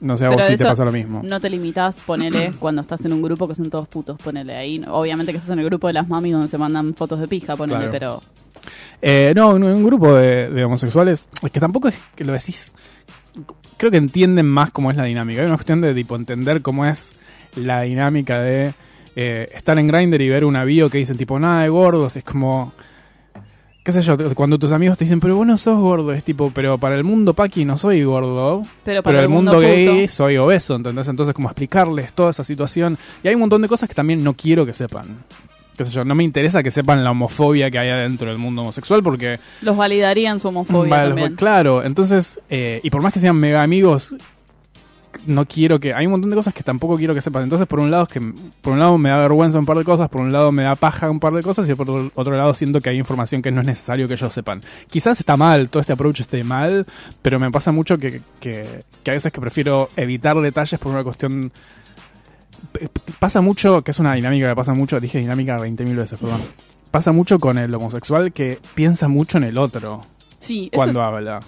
no 0.00 0.16
sé 0.18 0.26
a 0.26 0.30
vos 0.30 0.44
si 0.46 0.56
te 0.56 0.64
pasa 0.64 0.84
lo 0.84 0.92
mismo. 0.92 1.20
No 1.24 1.40
te 1.40 1.48
limitas, 1.50 2.02
ponele, 2.02 2.52
cuando 2.58 2.82
estás 2.82 3.04
en 3.04 3.12
un 3.12 3.22
grupo 3.22 3.48
que 3.48 3.54
son 3.54 3.70
todos 3.70 3.88
putos, 3.88 4.18
ponele 4.18 4.54
ahí. 4.56 4.84
Obviamente 4.88 5.32
que 5.32 5.38
estás 5.38 5.52
en 5.52 5.58
el 5.60 5.64
grupo 5.66 5.86
de 5.86 5.94
las 5.94 6.08
mamis 6.08 6.32
donde 6.32 6.48
se 6.48 6.58
mandan 6.58 6.94
fotos 6.94 7.18
de 7.20 7.28
pija, 7.28 7.56
ponele, 7.56 7.88
Claro. 7.88 7.92
pero. 7.92 8.22
Eh, 9.00 9.32
no, 9.36 9.56
en 9.56 9.62
un 9.62 9.84
grupo 9.84 10.12
de, 10.14 10.50
de 10.50 10.64
homosexuales, 10.64 11.28
es 11.42 11.50
que 11.50 11.60
tampoco 11.60 11.88
es 11.88 11.94
que 12.14 12.24
lo 12.24 12.32
decís. 12.32 12.72
Creo 13.76 13.90
que 13.90 13.98
entienden 13.98 14.46
más 14.46 14.70
cómo 14.70 14.90
es 14.90 14.96
la 14.96 15.04
dinámica. 15.04 15.40
Hay 15.42 15.46
una 15.46 15.56
cuestión 15.56 15.80
de 15.82 15.92
tipo 15.94 16.16
entender 16.16 16.62
cómo 16.62 16.86
es 16.86 17.12
la 17.56 17.82
dinámica 17.82 18.40
de 18.40 18.72
eh, 19.14 19.48
estar 19.54 19.78
en 19.78 19.86
Grindr 19.88 20.20
y 20.22 20.28
ver 20.30 20.44
una 20.46 20.64
bio 20.64 20.88
que 20.88 20.98
dicen 20.98 21.16
tipo 21.18 21.38
nada 21.38 21.62
de 21.62 21.68
gordos. 21.68 22.16
Es 22.16 22.24
como. 22.24 22.72
Qué 23.86 23.92
sé 23.92 24.02
yo, 24.02 24.16
cuando 24.34 24.58
tus 24.58 24.72
amigos 24.72 24.98
te 24.98 25.04
dicen, 25.04 25.20
pero 25.20 25.36
vos 25.36 25.46
no 25.46 25.56
sos 25.56 25.78
gordo, 25.78 26.12
es 26.12 26.24
tipo, 26.24 26.50
pero 26.52 26.76
para 26.76 26.96
el 26.96 27.04
mundo 27.04 27.34
paqui 27.34 27.64
no 27.64 27.78
soy 27.78 28.02
gordo, 28.02 28.64
Pero 28.82 29.00
para 29.00 29.18
pero 29.18 29.22
el 29.22 29.28
mundo, 29.28 29.60
gay 29.60 30.08
soy 30.08 30.36
obeso, 30.38 30.74
¿entendés? 30.74 31.06
Entonces, 31.06 31.32
como 31.32 31.46
explicarles 31.48 32.12
toda 32.12 32.30
esa 32.30 32.42
situación. 32.42 32.98
Y 33.22 33.28
hay 33.28 33.34
un 33.34 33.42
montón 33.42 33.62
de 33.62 33.68
cosas 33.68 33.88
que 33.88 33.94
también 33.94 34.24
no 34.24 34.34
quiero 34.34 34.66
que 34.66 34.72
sepan. 34.72 35.18
Qué 35.76 35.84
sé 35.84 35.92
yo, 35.92 36.04
no 36.04 36.16
me 36.16 36.24
interesa 36.24 36.64
que 36.64 36.72
sepan 36.72 37.04
la 37.04 37.12
homofobia 37.12 37.70
que 37.70 37.78
hay 37.78 37.90
adentro 37.90 38.28
del 38.28 38.38
mundo 38.38 38.62
homosexual 38.62 39.04
porque 39.04 39.38
Los 39.62 39.76
validarían 39.76 40.40
su 40.40 40.48
homofobia 40.48 41.04
también. 41.04 41.36
Claro, 41.36 41.84
entonces, 41.84 42.40
eh, 42.50 42.80
y 42.82 42.90
por 42.90 43.02
más 43.02 43.12
que 43.12 43.20
sean 43.20 43.36
mega 43.36 43.62
amigos, 43.62 44.16
no 45.26 45.46
quiero 45.46 45.80
que. 45.80 45.94
Hay 45.94 46.06
un 46.06 46.12
montón 46.12 46.30
de 46.30 46.36
cosas 46.36 46.54
que 46.54 46.62
tampoco 46.62 46.96
quiero 46.96 47.14
que 47.14 47.20
sepan. 47.20 47.42
Entonces, 47.42 47.66
por 47.66 47.80
un 47.80 47.90
lado, 47.90 48.04
es 48.04 48.08
que 48.08 48.20
por 48.60 48.72
un 48.72 48.78
lado 48.78 48.96
me 48.98 49.10
da 49.10 49.18
vergüenza 49.18 49.58
un 49.58 49.66
par 49.66 49.78
de 49.78 49.84
cosas, 49.84 50.08
por 50.08 50.20
un 50.20 50.32
lado 50.32 50.52
me 50.52 50.62
da 50.62 50.74
paja 50.76 51.10
un 51.10 51.20
par 51.20 51.32
de 51.34 51.42
cosas, 51.42 51.68
y 51.68 51.74
por 51.74 52.10
otro 52.14 52.36
lado 52.36 52.54
siento 52.54 52.80
que 52.80 52.90
hay 52.90 52.98
información 52.98 53.42
que 53.42 53.50
no 53.50 53.60
es 53.60 53.66
necesario 53.66 54.08
que 54.08 54.14
ellos 54.14 54.32
sepan. 54.32 54.60
Quizás 54.90 55.18
está 55.18 55.36
mal, 55.36 55.68
todo 55.68 55.80
este 55.80 55.92
approach 55.92 56.20
esté 56.20 56.44
mal, 56.44 56.86
pero 57.22 57.38
me 57.38 57.50
pasa 57.50 57.72
mucho 57.72 57.98
que, 57.98 58.22
que, 58.40 58.84
que 59.02 59.10
a 59.10 59.14
veces 59.14 59.32
que 59.32 59.40
prefiero 59.40 59.90
evitar 59.96 60.36
detalles 60.40 60.78
por 60.78 60.92
una 60.92 61.04
cuestión. 61.04 61.52
Pasa 63.18 63.40
mucho, 63.40 63.82
que 63.82 63.90
es 63.90 63.98
una 63.98 64.14
dinámica 64.14 64.48
que 64.48 64.56
pasa 64.56 64.74
mucho, 64.74 65.00
dije 65.00 65.18
dinámica 65.18 65.58
20.000 65.58 65.96
veces, 65.96 66.18
perdón. 66.18 66.40
Pasa 66.90 67.12
mucho 67.12 67.38
con 67.38 67.58
el 67.58 67.74
homosexual 67.74 68.32
que 68.32 68.58
piensa 68.74 69.08
mucho 69.08 69.38
en 69.38 69.44
el 69.44 69.58
otro 69.58 70.02
Sí, 70.38 70.68
eso 70.72 70.76
cuando 70.76 71.02
habla. 71.02 71.40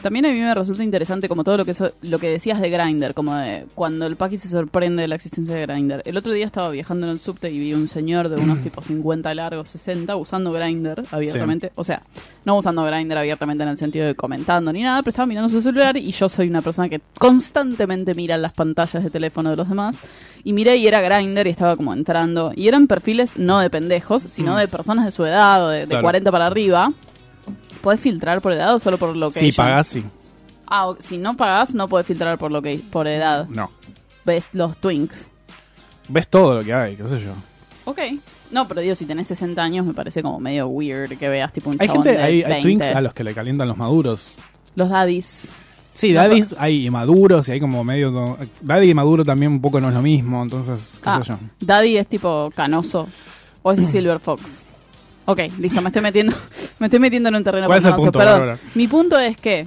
También 0.00 0.24
a 0.26 0.28
mí 0.30 0.40
me 0.40 0.54
resulta 0.54 0.82
interesante 0.82 1.28
como 1.28 1.44
todo 1.44 1.58
lo 1.58 1.64
que 1.64 1.74
so- 1.74 1.92
lo 2.02 2.18
que 2.18 2.28
decías 2.28 2.60
de 2.60 2.70
Grindr, 2.70 3.14
como 3.14 3.34
de 3.36 3.66
cuando 3.74 4.06
el 4.06 4.16
Paqui 4.16 4.38
se 4.38 4.48
sorprende 4.48 5.02
de 5.02 5.08
la 5.08 5.14
existencia 5.16 5.54
de 5.54 5.62
Grindr. 5.66 6.02
El 6.04 6.16
otro 6.16 6.32
día 6.32 6.46
estaba 6.46 6.70
viajando 6.70 7.06
en 7.06 7.12
el 7.12 7.18
subte 7.18 7.50
y 7.50 7.58
vi 7.58 7.74
un 7.74 7.88
señor 7.88 8.28
de 8.28 8.36
unos 8.36 8.60
tipos 8.62 8.86
50 8.86 9.34
largos, 9.34 9.68
60, 9.68 10.16
usando 10.16 10.50
Grindr 10.52 11.04
abiertamente. 11.10 11.70
O 11.76 11.84
sea, 11.84 12.02
no 12.44 12.56
usando 12.56 12.82
Grindr 12.84 13.18
abiertamente 13.18 13.62
en 13.62 13.70
el 13.70 13.76
sentido 13.76 14.06
de 14.06 14.14
comentando 14.14 14.72
ni 14.72 14.82
nada, 14.82 15.02
pero 15.02 15.10
estaba 15.10 15.26
mirando 15.26 15.48
su 15.50 15.60
celular 15.62 15.96
y 15.96 16.10
yo 16.10 16.28
soy 16.28 16.48
una 16.48 16.62
persona 16.62 16.88
que 16.88 17.00
constantemente 17.18 18.14
mira 18.14 18.36
las 18.38 18.52
pantallas 18.52 19.02
de 19.04 19.10
teléfono 19.10 19.50
de 19.50 19.56
los 19.56 19.68
demás. 19.68 20.00
Y 20.44 20.52
miré 20.52 20.76
y 20.76 20.86
era 20.86 21.00
Grindr 21.00 21.46
y 21.46 21.50
estaba 21.50 21.76
como 21.76 21.92
entrando. 21.92 22.52
Y 22.56 22.66
eran 22.68 22.86
perfiles 22.86 23.36
no 23.38 23.58
de 23.60 23.70
pendejos, 23.70 24.22
sino 24.24 24.54
Mm. 24.54 24.58
de 24.58 24.68
personas 24.68 25.04
de 25.04 25.12
su 25.12 25.24
edad 25.24 25.64
o 25.64 25.68
de, 25.68 25.80
de 25.80 25.86
Claro. 25.86 26.02
40 26.02 26.30
para 26.32 26.46
arriba. 26.46 26.92
¿Podés 27.80 28.00
filtrar 28.00 28.40
por 28.40 28.52
edad 28.52 28.74
o 28.74 28.78
solo 28.78 28.98
por 28.98 29.16
lo 29.16 29.30
que 29.30 29.40
Si 29.40 29.52
pagás, 29.52 29.86
sí. 29.88 30.04
Ah, 30.66 30.88
o- 30.88 30.96
si 31.00 31.18
no 31.18 31.36
pagás, 31.36 31.74
no 31.74 31.88
puedes 31.88 32.06
filtrar 32.06 32.38
por 32.38 32.50
lo 32.50 32.62
que 32.62 32.80
por 32.90 33.06
edad. 33.08 33.46
No. 33.48 33.70
Ves 34.24 34.50
los 34.54 34.76
twinks. 34.78 35.26
Ves 36.08 36.28
todo 36.28 36.54
lo 36.54 36.64
que 36.64 36.72
hay, 36.72 36.96
qué 36.96 37.06
sé 37.08 37.20
yo. 37.20 37.32
Ok. 37.84 37.98
No, 38.50 38.68
pero 38.68 38.80
digo, 38.82 38.94
si 38.94 39.06
tenés 39.06 39.26
60 39.28 39.62
años, 39.62 39.84
me 39.86 39.94
parece 39.94 40.22
como 40.22 40.38
medio 40.38 40.66
weird 40.68 41.16
que 41.18 41.28
veas 41.28 41.52
tipo 41.52 41.70
un 41.70 41.76
Hay 41.80 41.88
chabón 41.88 42.04
gente, 42.04 42.18
de 42.18 42.22
hay, 42.24 42.42
hay 42.42 42.50
20. 42.62 42.62
twinks 42.62 42.86
a 42.94 43.00
los 43.00 43.14
que 43.14 43.24
le 43.24 43.34
calientan 43.34 43.66
los 43.68 43.76
maduros. 43.76 44.36
Los 44.74 44.88
daddies. 44.90 45.52
Sí, 45.94 46.12
No 46.12 46.20
daddies 46.22 46.54
hay 46.58 46.88
maduros 46.88 47.48
y 47.48 47.52
hay 47.52 47.60
como 47.60 47.82
medio... 47.84 48.38
Daddy 48.62 48.90
y 48.90 48.94
maduro 48.94 49.24
también 49.24 49.52
un 49.52 49.60
poco 49.60 49.80
no 49.80 49.88
es 49.88 49.94
lo 49.94 50.00
mismo, 50.02 50.42
entonces, 50.42 50.98
qué 51.02 51.10
Ah, 51.10 51.20
sé 51.22 51.28
yo. 51.30 51.38
daddy 51.60 51.96
es 51.98 52.06
tipo 52.06 52.50
canoso. 52.54 53.08
O 53.62 53.72
es 53.72 53.78
Silver 53.90 54.18
Fox. 54.20 54.62
Ok, 55.24 55.38
listo, 55.58 55.80
me 55.80 55.88
estoy 55.88 56.02
metiendo, 56.02 56.34
me 56.78 56.86
estoy 56.86 57.00
metiendo 57.00 57.28
en 57.28 57.36
un 57.36 57.44
terreno 57.44 57.66
¿Cuál 57.66 57.78
es 57.78 57.84
el 57.84 57.94
punto, 57.94 58.12
perdón. 58.12 58.40
Bárbara? 58.40 58.58
Mi 58.74 58.88
punto 58.88 59.18
es 59.18 59.36
que 59.36 59.66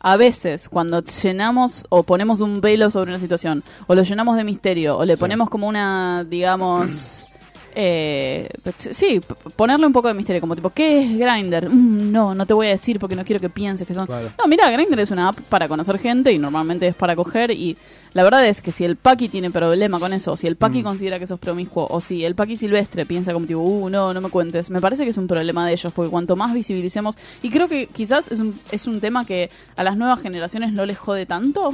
a 0.00 0.16
veces 0.16 0.68
cuando 0.68 1.02
llenamos 1.02 1.84
o 1.88 2.02
ponemos 2.02 2.40
un 2.40 2.60
velo 2.60 2.90
sobre 2.90 3.10
una 3.10 3.20
situación, 3.20 3.62
o 3.86 3.94
lo 3.94 4.02
llenamos 4.02 4.36
de 4.36 4.44
misterio, 4.44 4.98
o 4.98 5.04
le 5.04 5.16
ponemos 5.16 5.48
como 5.48 5.68
una, 5.68 6.24
digamos, 6.24 7.24
eh, 7.74 8.48
sí, 8.76 9.20
ponerle 9.54 9.86
un 9.86 9.92
poco 9.92 10.08
de 10.08 10.14
misterio, 10.14 10.40
como 10.40 10.54
tipo, 10.54 10.70
¿qué 10.70 11.02
es 11.02 11.18
Grindr? 11.18 11.68
Mm, 11.68 12.12
no, 12.12 12.34
no 12.34 12.46
te 12.46 12.54
voy 12.54 12.68
a 12.68 12.70
decir 12.70 12.98
porque 12.98 13.16
no 13.16 13.24
quiero 13.24 13.40
que 13.40 13.50
pienses 13.50 13.86
que 13.86 13.94
son... 13.94 14.06
Claro. 14.06 14.30
No, 14.38 14.46
mira, 14.46 14.70
Grindr 14.70 15.00
es 15.00 15.10
una 15.10 15.28
app 15.28 15.38
para 15.48 15.68
conocer 15.68 15.98
gente 15.98 16.32
y 16.32 16.38
normalmente 16.38 16.86
es 16.88 16.94
para 16.94 17.14
coger 17.16 17.50
y 17.50 17.76
La 18.16 18.24
verdad 18.24 18.46
es 18.46 18.62
que 18.62 18.72
si 18.72 18.82
el 18.82 18.96
Paqui 18.96 19.28
tiene 19.28 19.50
problema 19.50 20.00
con 20.00 20.14
eso, 20.14 20.38
si 20.38 20.46
el 20.46 20.56
Paqui 20.56 20.80
Mm. 20.80 20.84
considera 20.84 21.18
que 21.18 21.26
sos 21.26 21.38
promiscuo, 21.38 21.86
o 21.90 22.00
si 22.00 22.24
el 22.24 22.34
Paqui 22.34 22.56
silvestre 22.56 23.04
piensa 23.04 23.34
como 23.34 23.44
tipo, 23.44 23.60
uh, 23.60 23.90
no, 23.90 24.14
no 24.14 24.22
me 24.22 24.30
cuentes, 24.30 24.70
me 24.70 24.80
parece 24.80 25.04
que 25.04 25.10
es 25.10 25.18
un 25.18 25.26
problema 25.26 25.66
de 25.66 25.74
ellos, 25.74 25.92
porque 25.92 26.10
cuanto 26.10 26.34
más 26.34 26.54
visibilicemos, 26.54 27.18
y 27.42 27.50
creo 27.50 27.68
que 27.68 27.88
quizás 27.88 28.32
es 28.32 28.40
un, 28.40 28.58
es 28.72 28.86
un 28.86 29.00
tema 29.00 29.26
que 29.26 29.50
a 29.76 29.84
las 29.84 29.98
nuevas 29.98 30.18
generaciones 30.22 30.72
no 30.72 30.86
les 30.86 30.96
jode 30.96 31.26
tanto, 31.26 31.72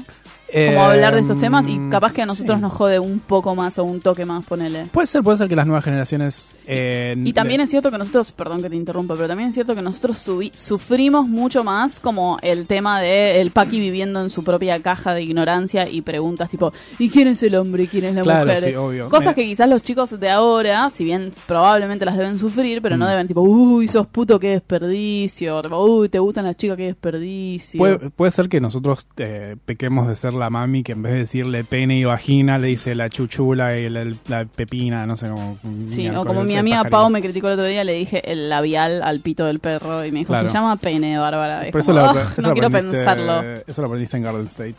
como 0.52 0.62
Eh, 0.62 0.78
hablar 0.78 1.14
de 1.14 1.20
estos 1.22 1.38
temas, 1.40 1.66
y 1.68 1.78
capaz 1.90 2.12
que 2.12 2.20
a 2.22 2.24
sí. 2.24 2.28
nosotros 2.28 2.60
nos 2.60 2.72
jode 2.72 2.98
un 2.98 3.20
poco 3.20 3.54
más 3.54 3.78
o 3.78 3.84
un 3.84 4.00
toque 4.00 4.24
más, 4.24 4.44
ponele. 4.44 4.86
Puede 4.92 5.06
ser, 5.06 5.22
puede 5.22 5.38
ser 5.38 5.48
que 5.48 5.56
las 5.56 5.66
nuevas 5.66 5.84
generaciones... 5.84 6.52
eh, 6.66 7.14
Y 7.24 7.32
también 7.32 7.58
le- 7.58 7.64
es 7.64 7.70
cierto 7.70 7.90
que 7.90 7.98
nosotros, 7.98 8.32
perdón 8.32 8.62
que 8.62 8.68
te 8.70 8.76
interrumpa, 8.76 9.14
pero 9.14 9.28
también 9.28 9.48
es 9.48 9.54
cierto 9.54 9.74
que 9.74 9.82
nosotros 9.82 10.26
subi- 10.28 10.52
sufrimos 10.54 11.26
mucho 11.26 11.64
más 11.64 12.00
como 12.00 12.38
el 12.42 12.66
tema 12.66 13.00
de 13.00 13.40
el 13.40 13.50
Paqui 13.50 13.80
viviendo 13.80 14.20
en 14.20 14.30
su 14.30 14.44
propia 14.44 14.80
caja 14.82 15.14
de 15.14 15.22
ignorancia 15.22 15.88
y 15.88 16.02
preguntas 16.02 16.50
tipo, 16.50 16.72
¿y 16.98 17.08
quién 17.08 17.28
es 17.28 17.42
el 17.42 17.54
hombre 17.54 17.84
y 17.84 17.86
quién 17.86 18.04
es 18.04 18.14
la 18.14 18.22
Claro, 18.22 18.44
mujer? 18.52 18.60
sí, 18.70 18.74
obvio. 18.74 19.08
Cosas 19.08 19.24
Mira. 19.28 19.34
que 19.34 19.44
quizás 19.46 19.68
los 19.68 19.82
chicos 19.82 20.20
de 20.20 20.28
ahora, 20.30 20.90
si 20.90 21.04
bien 21.04 21.32
probablemente 21.46 22.04
las 22.04 22.16
deben 22.18 22.38
sufrir, 22.38 22.82
pero 22.82 22.96
no 22.96 23.06
Mm. 23.06 23.08
deben 23.08 23.26
tipo, 23.26 23.40
uy, 23.40 23.88
sos 23.88 24.06
puto, 24.06 24.38
qué 24.38 24.48
desperdicio, 24.50 25.62
tipo, 25.62 25.82
uy, 25.84 26.08
te 26.08 26.18
gustan 26.18 26.44
las 26.44 26.56
chicas, 26.56 26.76
qué 26.76 26.84
desperdicio. 26.86 27.78
Puede, 27.78 28.10
puede 28.10 28.30
ser 28.30 28.48
que 28.48 28.60
nosotros 28.60 29.06
eh, 29.16 29.56
pequemos 29.64 30.08
de 30.08 30.16
ser 30.16 30.34
la 30.34 30.41
mami 30.50 30.82
que 30.82 30.92
en 30.92 31.02
vez 31.02 31.12
de 31.12 31.18
decirle 31.20 31.64
pene 31.64 31.98
y 31.98 32.04
vagina 32.04 32.58
le 32.58 32.68
dice 32.68 32.94
la 32.94 33.08
chuchula 33.08 33.76
y 33.78 33.88
la, 33.88 34.04
la 34.28 34.44
pepina, 34.44 35.06
no 35.06 35.16
sé 35.16 35.28
cómo. 35.28 35.58
Sí, 35.86 36.08
o 36.10 36.24
como 36.24 36.44
mi 36.44 36.56
amiga. 36.56 36.84
Pau 36.84 37.08
me 37.10 37.20
criticó 37.22 37.48
el 37.48 37.54
otro 37.54 37.64
día, 37.66 37.84
le 37.84 37.94
dije 37.94 38.30
el 38.30 38.48
labial 38.48 39.02
al 39.02 39.20
pito 39.20 39.44
del 39.46 39.58
perro 39.60 40.04
y 40.04 40.12
me 40.12 40.20
dijo, 40.20 40.32
Claro. 40.32 40.48
se 40.48 40.54
llama 40.54 40.76
pene, 40.76 41.18
Bárbara. 41.18 41.60
Es 41.66 41.72
Pero 41.72 41.78
eso 41.80 41.92
como, 41.92 42.04
lo, 42.06 42.10
"Ugh, 42.12 42.18
eso 42.32 42.42
no 42.42 42.48
lo 42.48 42.54
quiero 42.54 42.70
pensarlo. 42.70 43.42
Eso 43.66 43.80
lo 43.82 43.86
aprendiste 43.86 44.16
en 44.16 44.22
Garden 44.22 44.46
State. 44.46 44.74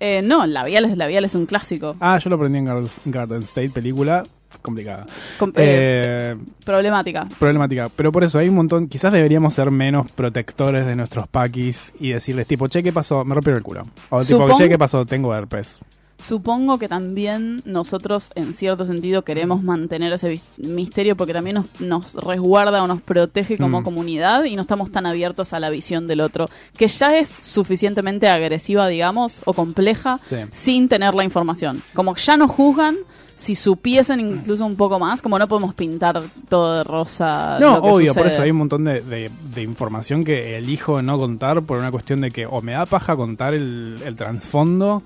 Eh, 0.00 0.22
no, 0.22 0.46
labial 0.46 0.84
es 0.84 0.96
labial 0.96 1.24
es 1.24 1.34
un 1.34 1.46
clásico. 1.46 1.96
Ah, 2.00 2.18
yo 2.18 2.30
lo 2.30 2.36
aprendí 2.36 2.58
en 2.58 2.64
Garden, 2.66 2.88
Garden 3.06 3.42
State, 3.42 3.70
película 3.70 4.24
complicada. 4.62 5.04
Com- 5.38 5.50
eh, 5.56 6.34
Eh, 6.34 6.36
problemática. 6.64 7.26
problemática. 7.38 7.88
Pero 7.94 8.10
por 8.12 8.24
eso 8.24 8.38
hay 8.38 8.48
un 8.48 8.54
montón. 8.54 8.88
Quizás 8.88 9.12
deberíamos 9.12 9.54
ser 9.54 9.70
menos 9.70 10.10
protectores 10.12 10.86
de 10.86 10.96
nuestros 10.96 11.28
paquis 11.28 11.92
y 12.00 12.10
decirles, 12.12 12.46
tipo, 12.46 12.66
che, 12.68 12.82
¿qué 12.82 12.92
pasó? 12.92 13.24
Me 13.24 13.34
rompieron 13.34 13.58
el 13.58 13.64
culo. 13.64 13.86
O 14.10 14.22
tipo, 14.24 14.56
che, 14.56 14.68
¿qué 14.68 14.78
pasó? 14.78 15.04
Tengo 15.04 15.34
herpes. 15.34 15.80
Supongo 16.20 16.78
que 16.78 16.88
también 16.88 17.62
nosotros, 17.64 18.30
en 18.34 18.52
cierto 18.54 18.84
sentido, 18.84 19.22
queremos 19.22 19.62
mantener 19.62 20.12
ese 20.12 20.40
misterio 20.56 21.16
porque 21.16 21.32
también 21.32 21.56
nos, 21.56 21.80
nos 21.80 22.14
resguarda 22.14 22.82
o 22.82 22.86
nos 22.88 23.00
protege 23.00 23.56
como 23.56 23.80
Mm. 23.80 23.84
comunidad 23.84 24.44
y 24.44 24.56
no 24.56 24.62
estamos 24.62 24.90
tan 24.90 25.06
abiertos 25.06 25.52
a 25.52 25.60
la 25.60 25.70
visión 25.70 26.08
del 26.08 26.20
otro, 26.20 26.48
que 26.76 26.88
ya 26.88 27.16
es 27.16 27.28
suficientemente 27.28 28.28
agresiva, 28.28 28.88
digamos, 28.88 29.42
o 29.44 29.52
compleja, 29.52 30.18
Sí. 30.24 30.36
sin 30.52 30.88
tener 30.88 31.14
la 31.14 31.22
información. 31.24 31.82
Como 31.94 32.16
ya 32.16 32.36
nos 32.36 32.50
juzgan. 32.50 32.96
Si 33.36 33.54
supiesen 33.54 34.18
incluso 34.18 34.66
un 34.66 34.74
poco 34.74 34.98
más, 34.98 35.22
como 35.22 35.38
no 35.38 35.46
podemos 35.46 35.72
pintar 35.72 36.20
todo 36.48 36.78
de 36.78 36.82
rosa. 36.82 37.56
No, 37.60 37.76
lo 37.76 37.82
que 37.82 37.88
obvio, 37.88 38.12
por 38.14 38.26
eso 38.26 38.42
hay 38.42 38.50
un 38.50 38.56
montón 38.56 38.82
de, 38.82 39.00
de- 39.00 39.30
de 39.54 39.62
información 39.62 40.24
que 40.24 40.56
elijo 40.58 41.00
no 41.02 41.16
contar 41.18 41.62
por 41.62 41.78
una 41.78 41.92
cuestión 41.92 42.20
de 42.20 42.32
que 42.32 42.46
o 42.46 42.60
me 42.62 42.72
da 42.72 42.84
paja 42.84 43.14
contar 43.14 43.54
el, 43.54 43.94
el 44.04 44.16
trasfondo 44.16 45.04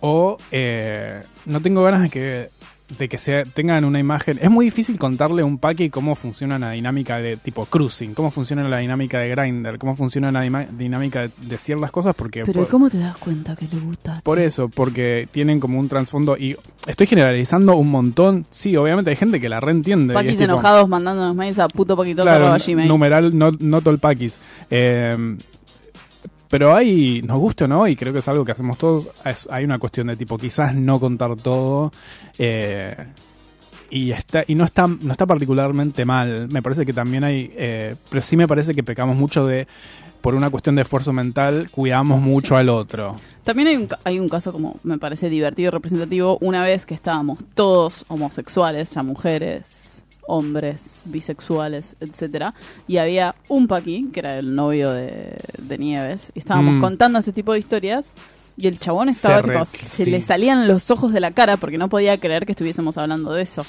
o 0.00 0.36
eh, 0.50 1.22
no 1.46 1.60
tengo 1.60 1.82
ganas 1.82 2.02
de 2.02 2.10
que 2.10 2.48
de 2.96 3.06
que 3.06 3.18
se 3.18 3.44
tengan 3.44 3.84
una 3.84 3.98
imagen. 4.00 4.38
Es 4.40 4.48
muy 4.50 4.64
difícil 4.64 4.98
contarle 4.98 5.42
a 5.42 5.44
un 5.44 5.58
paque 5.58 5.90
cómo 5.90 6.14
funciona 6.14 6.58
la 6.58 6.70
dinámica 6.70 7.18
de 7.18 7.36
tipo 7.36 7.66
cruising, 7.66 8.14
cómo 8.14 8.30
funciona 8.30 8.66
la 8.66 8.78
dinámica 8.78 9.18
de 9.18 9.28
grinder, 9.28 9.76
cómo 9.78 9.94
funciona 9.94 10.32
la 10.32 10.40
dinámica 10.70 11.20
de, 11.20 11.30
de 11.36 11.58
ciertas 11.58 11.90
cosas 11.90 12.14
porque 12.14 12.44
Pero 12.46 12.60
por, 12.62 12.68
¿cómo 12.70 12.88
te 12.88 12.96
das 12.98 13.18
cuenta 13.18 13.54
que 13.56 13.68
le 13.68 13.78
gusta? 13.78 14.22
por 14.24 14.38
eso, 14.38 14.70
porque 14.70 15.28
tienen 15.30 15.60
como 15.60 15.78
un 15.78 15.86
trasfondo 15.86 16.38
y 16.38 16.56
estoy 16.86 17.06
generalizando 17.06 17.76
un 17.76 17.88
montón. 17.90 18.46
Sí, 18.50 18.74
obviamente 18.74 19.10
hay 19.10 19.16
gente 19.16 19.38
que 19.38 19.50
la 19.50 19.60
reentiende. 19.60 20.14
y 20.14 20.16
Paquis 20.16 20.30
es 20.32 20.38
tipo- 20.38 20.44
enojados 20.52 20.88
mandándonos 20.88 21.36
mails 21.36 21.58
a 21.58 21.68
puto 21.68 21.94
paquito 21.94 22.22
Claro, 22.22 22.56
numeral 22.86 23.36
no, 23.36 23.50
no 23.60 23.82
tolpaquis. 23.82 24.40
Eh, 24.70 25.36
pero 26.48 26.74
hay, 26.74 27.22
nos 27.22 27.38
gusta 27.38 27.64
o 27.66 27.68
no, 27.68 27.86
y 27.86 27.94
creo 27.96 28.12
que 28.12 28.18
es 28.20 28.28
algo 28.28 28.44
que 28.44 28.52
hacemos 28.52 28.78
todos, 28.78 29.08
es- 29.24 29.48
hay 29.50 29.64
una 29.64 29.78
cuestión 29.78 30.06
de 30.08 30.16
tipo, 30.16 30.36
quizás 30.38 30.74
no 30.74 30.98
contar 31.00 31.36
todo. 31.36 31.92
eh, 32.38 32.96
y 33.90 34.10
está 34.12 34.44
y 34.46 34.54
no 34.54 34.64
está 34.64 34.86
no 34.86 35.12
está 35.12 35.24
particularmente 35.24 36.04
mal 36.04 36.46
me 36.52 36.60
parece 36.60 36.84
que 36.84 36.92
también 36.92 37.24
hay 37.24 37.50
eh, 37.56 37.94
pero 38.10 38.22
sí 38.22 38.36
me 38.36 38.46
parece 38.46 38.74
que 38.74 38.82
pecamos 38.82 39.16
mucho 39.16 39.46
de 39.46 39.66
por 40.20 40.34
una 40.34 40.50
cuestión 40.50 40.74
de 40.76 40.82
esfuerzo 40.82 41.14
mental 41.14 41.70
cuidamos 41.70 42.20
mucho 42.20 42.54
al 42.58 42.68
otro 42.68 43.16
También 43.44 43.68
hay 43.68 43.76
un, 43.76 43.88
hay 44.04 44.18
un 44.18 44.28
caso 44.28 44.52
como 44.52 44.76
me 44.82 44.98
parece 44.98 45.30
divertido 45.30 45.68
y 45.68 45.70
representativo. 45.70 46.36
Una 46.42 46.64
vez 46.64 46.84
que 46.84 46.92
estábamos 46.92 47.38
todos 47.54 48.04
homosexuales, 48.08 48.90
ya 48.90 49.02
mujeres, 49.02 49.87
hombres, 50.28 51.02
bisexuales, 51.06 51.96
etcétera, 52.00 52.54
y 52.86 52.98
había 52.98 53.34
un 53.48 53.66
paqui, 53.66 54.08
que 54.12 54.20
era 54.20 54.38
el 54.38 54.54
novio 54.54 54.92
de, 54.92 55.36
de 55.58 55.78
Nieves, 55.78 56.30
y 56.34 56.38
estábamos 56.38 56.74
Mm. 56.76 56.80
contando 56.80 57.18
ese 57.18 57.32
tipo 57.32 57.52
de 57.52 57.58
historias. 57.58 58.12
Y 58.60 58.66
el 58.66 58.78
chabón 58.80 59.08
estaba, 59.08 59.36
Se 59.36 59.42
tipo, 59.42 59.58
re- 59.60 59.64
se 59.66 60.04
sí. 60.04 60.10
le 60.10 60.20
salían 60.20 60.66
los 60.66 60.90
ojos 60.90 61.12
de 61.12 61.20
la 61.20 61.30
cara 61.30 61.56
porque 61.58 61.78
no 61.78 61.88
podía 61.88 62.18
creer 62.18 62.44
que 62.44 62.52
estuviésemos 62.52 62.98
hablando 62.98 63.32
de 63.32 63.42
eso. 63.42 63.64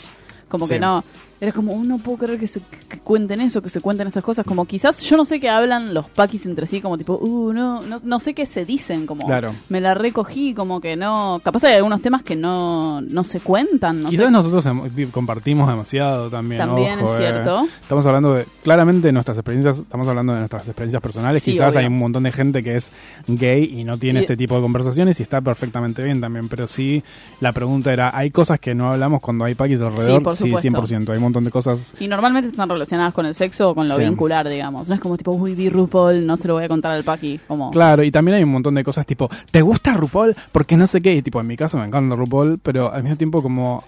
Como 0.48 0.68
que 0.68 0.80
no, 0.80 1.04
era 1.42 1.52
como, 1.52 1.74
"Oh, 1.74 1.84
no 1.84 1.98
puedo 1.98 2.18
creer 2.20 2.40
que, 2.40 2.48
se, 2.48 2.62
que 2.90 3.00
cuenten 3.00 3.40
eso, 3.42 3.62
que 3.62 3.70
se 3.70 3.82
cuenten 3.82 4.08
estas 4.08 4.24
cosas. 4.24 4.46
Como 4.46 4.66
quizás, 4.66 5.00
yo 5.02 5.16
no 5.18 5.26
sé 5.26 5.40
qué 5.40 5.50
hablan 5.50 5.94
los 5.94 6.10
paquis 6.10 6.46
entre 6.46 6.66
sí, 6.66 6.82
como 6.82 6.98
tipo, 6.98 7.18
uh, 7.18 7.54
no, 7.54 7.82
no, 7.82 7.98
no 8.04 8.20
sé 8.20 8.34
qué 8.34 8.46
se 8.46 8.66
dicen, 8.66 9.06
como 9.06 9.26
Claro. 9.26 9.54
me 9.70 9.80
la 9.82 9.94
recogí, 9.94 10.54
como 10.54 10.82
que 10.82 10.96
no. 10.96 11.40
Capaz 11.44 11.64
hay 11.66 11.74
algunos 11.76 12.02
temas 12.02 12.24
que 12.24 12.36
no, 12.36 13.02
no 13.02 13.24
se 13.24 13.40
cuentan, 13.40 14.04
no 14.04 14.10
quizás 14.10 14.26
sé. 14.26 14.32
nosotros 14.32 14.68
compartimos 15.12 15.68
demasiado 15.70 16.30
también 16.30 16.60
También 16.60 17.00
ojo, 17.00 17.14
es 17.16 17.20
eh. 17.22 17.24
cierto. 17.24 17.68
Estamos 17.82 18.06
hablando 18.06 18.34
de, 18.34 18.46
claramente 18.64 19.08
de 19.08 19.14
nuestras 19.14 19.38
experiencias, 19.38 19.80
estamos 19.80 20.08
hablando 20.08 20.34
de 20.34 20.40
nuestras 20.40 20.68
experiencias 20.68 21.02
personales. 21.02 21.42
Sí, 21.44 21.52
Quizás 21.52 21.70
obvio. 21.76 21.80
hay 21.80 21.86
un 21.88 21.98
montón 21.98 22.24
de 22.24 22.32
gente 22.32 22.64
que 22.64 22.76
es 22.76 22.92
gay 23.28 23.64
y 23.80 23.84
no 23.84 23.98
tiene 23.98 24.20
Y- 24.20 24.24
este 24.24 24.36
tipo 24.38 24.56
de 24.56 24.62
conversaciones 24.62 25.20
y 25.20 25.24
está 25.24 25.42
perfectamente 25.42 26.04
bien 26.04 26.20
también. 26.22 26.48
Pero 26.50 26.68
sí, 26.68 27.04
la 27.40 27.52
pregunta 27.54 27.94
era, 27.94 28.12
¿hay 28.16 28.32
cosas 28.32 28.60
que 28.60 28.76
no 28.76 28.92
hablamos 28.92 29.22
cuando 29.22 29.46
hay 29.46 29.56
paquis 29.56 29.82
alrededor? 29.82 30.24
por 30.24 30.36
supuesto. 30.36 30.70
100%. 30.70 31.10
Hay 31.12 31.18
un 31.18 31.24
montón 31.30 31.46
de 31.46 31.52
cosas. 31.52 31.94
Y 32.00 32.08
normalmente 32.08 32.50
están 32.50 32.70
relacionadas 32.70 33.14
con 33.14 33.26
el 33.26 33.34
sexo 33.36 33.70
o 33.70 33.76
con 33.76 33.88
lo 33.88 33.96
Sí. 33.96 34.04
vincular, 34.04 34.48
digamos. 34.50 34.90
No 34.90 34.96
es 34.96 35.02
como 35.02 35.18
tipo, 35.18 35.32
uy, 35.32 35.56
vi 35.56 35.70
RuPaul, 35.70 36.26
no 36.26 36.38
se 36.38 36.48
lo 36.48 36.56
voy 36.56 36.64
a 36.64 36.68
contar 36.68 36.92
al 36.92 37.04
paqui. 37.04 37.40
Como, 37.48 37.72
Claro, 37.72 38.04
y 38.04 38.12
también 38.12 38.36
hay 38.38 38.44
un 38.44 38.52
montón 38.52 38.76
de 38.76 38.84
cosas 38.84 39.06
tipo, 39.06 39.30
¿te 39.52 39.62
gusta 39.62 39.94
RuPaul? 39.94 40.36
Porque 40.52 40.78
no 40.78 40.88
sé 40.88 41.02
qué. 41.02 41.14
Y 41.16 41.22
tipo, 41.22 41.40
en 41.40 41.48
mi 41.48 41.56
caso 41.58 41.78
me 41.78 41.86
encanta 41.86 42.16
RuPaul, 42.16 42.60
pero 42.62 42.92
al 42.94 43.04
mismo 43.04 43.18
tiempo 43.18 43.42
como, 43.42 43.84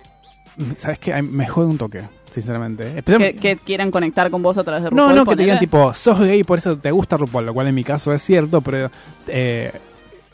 ¿sabes 0.76 1.00
qué? 1.00 1.22
Me 1.22 1.48
jode 1.48 1.68
un 1.68 1.78
toque, 1.78 2.04
sinceramente. 2.30 3.02
que, 3.06 3.36
que 3.36 3.58
quieran 3.58 3.92
conectar 3.92 4.30
con 4.32 4.42
vos 4.42 4.58
a 4.58 4.64
través 4.64 4.84
de 4.84 4.90
No, 4.92 5.04
RuPaul. 5.10 5.16
no, 5.16 5.26
que 5.26 5.36
te 5.36 5.44
digan 5.44 5.60
tipo, 5.60 5.94
sos 5.94 6.20
gay 6.20 6.40
y 6.40 6.44
por 6.44 6.58
eso 6.58 6.78
te 6.78 6.92
gusta 6.92 7.18
RuPaul, 7.18 7.46
lo 7.46 7.54
cual 7.54 7.68
en 7.68 7.76
mi 7.76 7.84
caso 7.84 8.14
es 8.14 8.22
cierto, 8.22 8.62
pero 8.62 8.90
eh, 9.28 9.72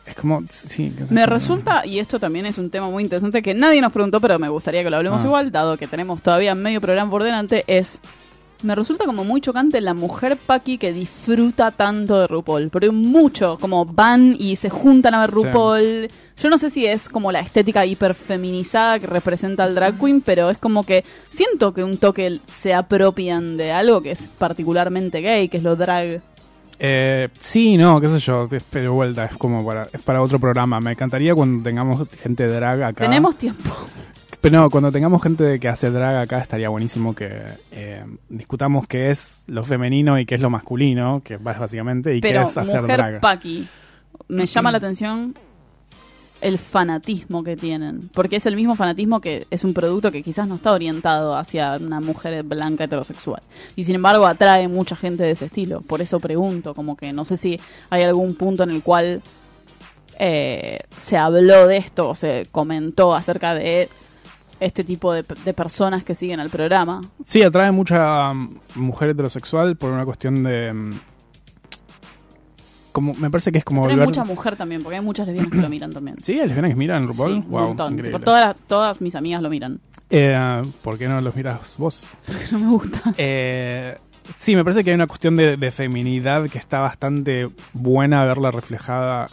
es 0.07 0.15
como, 0.15 0.41
sí. 0.49 0.91
Me 1.09 1.25
resulta, 1.25 1.85
y 1.85 1.99
esto 1.99 2.19
también 2.19 2.45
es 2.45 2.57
un 2.57 2.69
tema 2.69 2.89
muy 2.89 3.03
interesante 3.03 3.41
que 3.41 3.53
nadie 3.53 3.81
nos 3.81 3.91
preguntó, 3.91 4.19
pero 4.21 4.39
me 4.39 4.49
gustaría 4.49 4.83
que 4.83 4.89
lo 4.89 4.97
hablemos 4.97 5.21
Ah. 5.23 5.25
igual, 5.27 5.51
dado 5.51 5.77
que 5.77 5.87
tenemos 5.87 6.21
todavía 6.21 6.55
medio 6.55 6.79
programa 6.81 7.11
por 7.11 7.23
delante, 7.23 7.63
es... 7.67 8.01
Me 8.63 8.73
resulta 8.73 9.05
como 9.05 9.23
muy 9.23 9.39
chocante 9.39 9.79
la 9.81 9.93
mujer 9.93 10.35
Paki 10.35 10.79
que 10.79 10.91
disfruta 10.91 11.69
tanto 11.69 12.17
de 12.19 12.25
RuPaul, 12.25 12.71
pero 12.71 12.91
mucho, 12.91 13.59
como 13.61 13.85
van 13.85 14.35
y 14.39 14.55
se 14.55 14.71
juntan 14.71 15.13
a 15.13 15.19
ver 15.21 15.29
Sí. 15.29 15.35
RuPaul. 15.35 16.07
Yo 16.41 16.49
no 16.49 16.57
sé 16.57 16.71
si 16.71 16.87
es 16.87 17.07
como 17.07 17.31
la 17.31 17.39
estética 17.39 17.85
hiperfeminizada 17.85 18.97
que 18.97 19.05
representa 19.05 19.63
al 19.63 19.75
drag 19.75 19.99
queen, 19.99 20.21
pero 20.21 20.49
es 20.49 20.57
como 20.57 20.83
que 20.83 21.03
siento 21.29 21.71
que 21.71 21.83
un 21.83 21.97
toque 21.97 22.39
se 22.47 22.73
apropian 22.73 23.57
de 23.57 23.71
algo 23.71 24.01
que 24.01 24.11
es 24.11 24.21
particularmente 24.39 25.21
gay, 25.21 25.49
que 25.49 25.57
es 25.57 25.63
lo 25.63 25.75
drag. 25.75 26.21
Eh, 26.79 27.29
sí, 27.39 27.77
no, 27.77 27.99
qué 27.99 28.07
sé 28.09 28.19
yo, 28.19 28.47
pero 28.69 28.93
vuelta, 28.93 29.25
es 29.25 29.37
como 29.37 29.65
para, 29.65 29.87
es 29.91 30.01
para 30.01 30.21
otro 30.21 30.39
programa. 30.39 30.79
Me 30.79 30.91
encantaría 30.91 31.33
cuando 31.33 31.63
tengamos 31.63 32.07
gente 32.19 32.47
de 32.47 32.53
drag 32.53 32.83
acá. 32.83 33.03
Tenemos 33.03 33.37
tiempo. 33.37 33.75
Pero 34.39 34.61
no, 34.61 34.69
cuando 34.69 34.91
tengamos 34.91 35.21
gente 35.21 35.59
que 35.59 35.67
hace 35.67 35.89
drag 35.89 36.17
acá 36.17 36.37
estaría 36.37 36.69
buenísimo 36.69 37.15
que 37.15 37.29
eh, 37.71 38.05
discutamos 38.29 38.87
qué 38.87 39.09
es 39.09 39.43
lo 39.47 39.63
femenino 39.63 40.19
y 40.19 40.25
qué 40.25 40.35
es 40.35 40.41
lo 40.41 40.49
masculino, 40.49 41.21
que 41.23 41.35
es 41.35 41.43
básicamente, 41.43 42.15
y 42.15 42.21
Pero 42.21 42.43
qué 42.43 42.49
es 42.49 42.57
hacer 42.57 42.81
mujer 42.81 43.19
drag. 43.19 43.43
Me 44.27 44.45
llama 44.45 44.71
la 44.71 44.77
atención 44.77 45.35
el 46.41 46.57
fanatismo 46.57 47.43
que 47.43 47.55
tienen, 47.55 48.09
porque 48.13 48.35
es 48.35 48.45
el 48.45 48.55
mismo 48.55 48.75
fanatismo 48.75 49.19
que 49.19 49.47
es 49.49 49.63
un 49.63 49.73
producto 49.73 50.11
que 50.11 50.23
quizás 50.23 50.47
no 50.47 50.55
está 50.55 50.71
orientado 50.71 51.35
hacia 51.35 51.77
una 51.77 51.99
mujer 51.99 52.43
blanca 52.43 52.83
heterosexual. 52.83 53.41
Y 53.75 53.83
sin 53.83 53.95
embargo 53.95 54.25
atrae 54.25 54.67
mucha 54.67 54.95
gente 54.95 55.23
de 55.23 55.31
ese 55.31 55.45
estilo. 55.45 55.81
Por 55.81 56.01
eso 56.01 56.19
pregunto, 56.19 56.73
como 56.73 56.95
que 56.95 57.13
no 57.13 57.25
sé 57.25 57.37
si 57.37 57.59
hay 57.89 58.03
algún 58.03 58.35
punto 58.35 58.63
en 58.63 58.71
el 58.71 58.83
cual 58.83 59.21
eh, 60.19 60.79
se 60.97 61.17
habló 61.17 61.67
de 61.67 61.77
esto 61.77 62.09
o 62.09 62.15
se 62.15 62.47
comentó 62.51 63.15
acerca 63.15 63.53
de 63.53 63.89
este 64.59 64.83
tipo 64.83 65.13
de, 65.13 65.23
personas 65.23 66.03
que 66.03 66.15
siguen 66.15 66.39
al 66.39 66.49
programa. 66.49 67.01
Sí, 67.25 67.43
atrae 67.43 67.71
mucha 67.71 68.31
um, 68.31 68.57
mujer 68.75 69.09
heterosexual 69.09 69.75
por 69.75 69.91
una 69.91 70.05
cuestión 70.05 70.43
de... 70.43 70.71
um, 70.71 70.91
como 72.97 73.13
me 73.13 73.29
parece 73.29 73.51
que 73.51 73.59
es 73.59 73.63
como 73.63 73.81
volver... 73.81 74.07
mucha 74.07 74.23
mujer 74.23 74.55
también, 74.55 74.81
porque 74.81 74.95
hay 74.97 75.03
muchas 75.05 75.27
lesbianas 75.27 75.51
que 75.51 75.61
lo 75.61 75.69
miran 75.69 75.91
también. 75.93 76.17
Sí, 76.23 76.33
hay 76.33 76.47
lesbianas 76.47 76.71
que 76.71 76.75
miran 76.75 77.07
RuPaul. 77.07 77.31
Sí, 77.33 77.37
un 77.45 77.49
wow, 77.51 77.67
montón. 77.67 77.93
increíble. 77.93 78.19
Todas, 78.25 78.55
todas 78.67 79.01
mis 79.01 79.13
amigas 79.13 79.39
lo 79.43 79.51
miran. 79.51 79.79
Eh, 80.09 80.61
¿Por 80.81 80.97
qué 80.97 81.07
no 81.07 81.21
los 81.21 81.35
miras 81.35 81.75
vos? 81.77 82.07
No 82.51 82.57
me 82.59 82.67
gusta. 82.71 83.13
Eh, 83.19 83.95
sí, 84.35 84.55
me 84.55 84.63
parece 84.63 84.83
que 84.83 84.89
hay 84.89 84.95
una 84.95 85.05
cuestión 85.05 85.35
de, 85.35 85.57
de 85.57 85.69
feminidad 85.71 86.49
que 86.49 86.57
está 86.57 86.79
bastante 86.79 87.49
buena 87.73 88.25
verla 88.25 88.49
reflejada. 88.49 89.29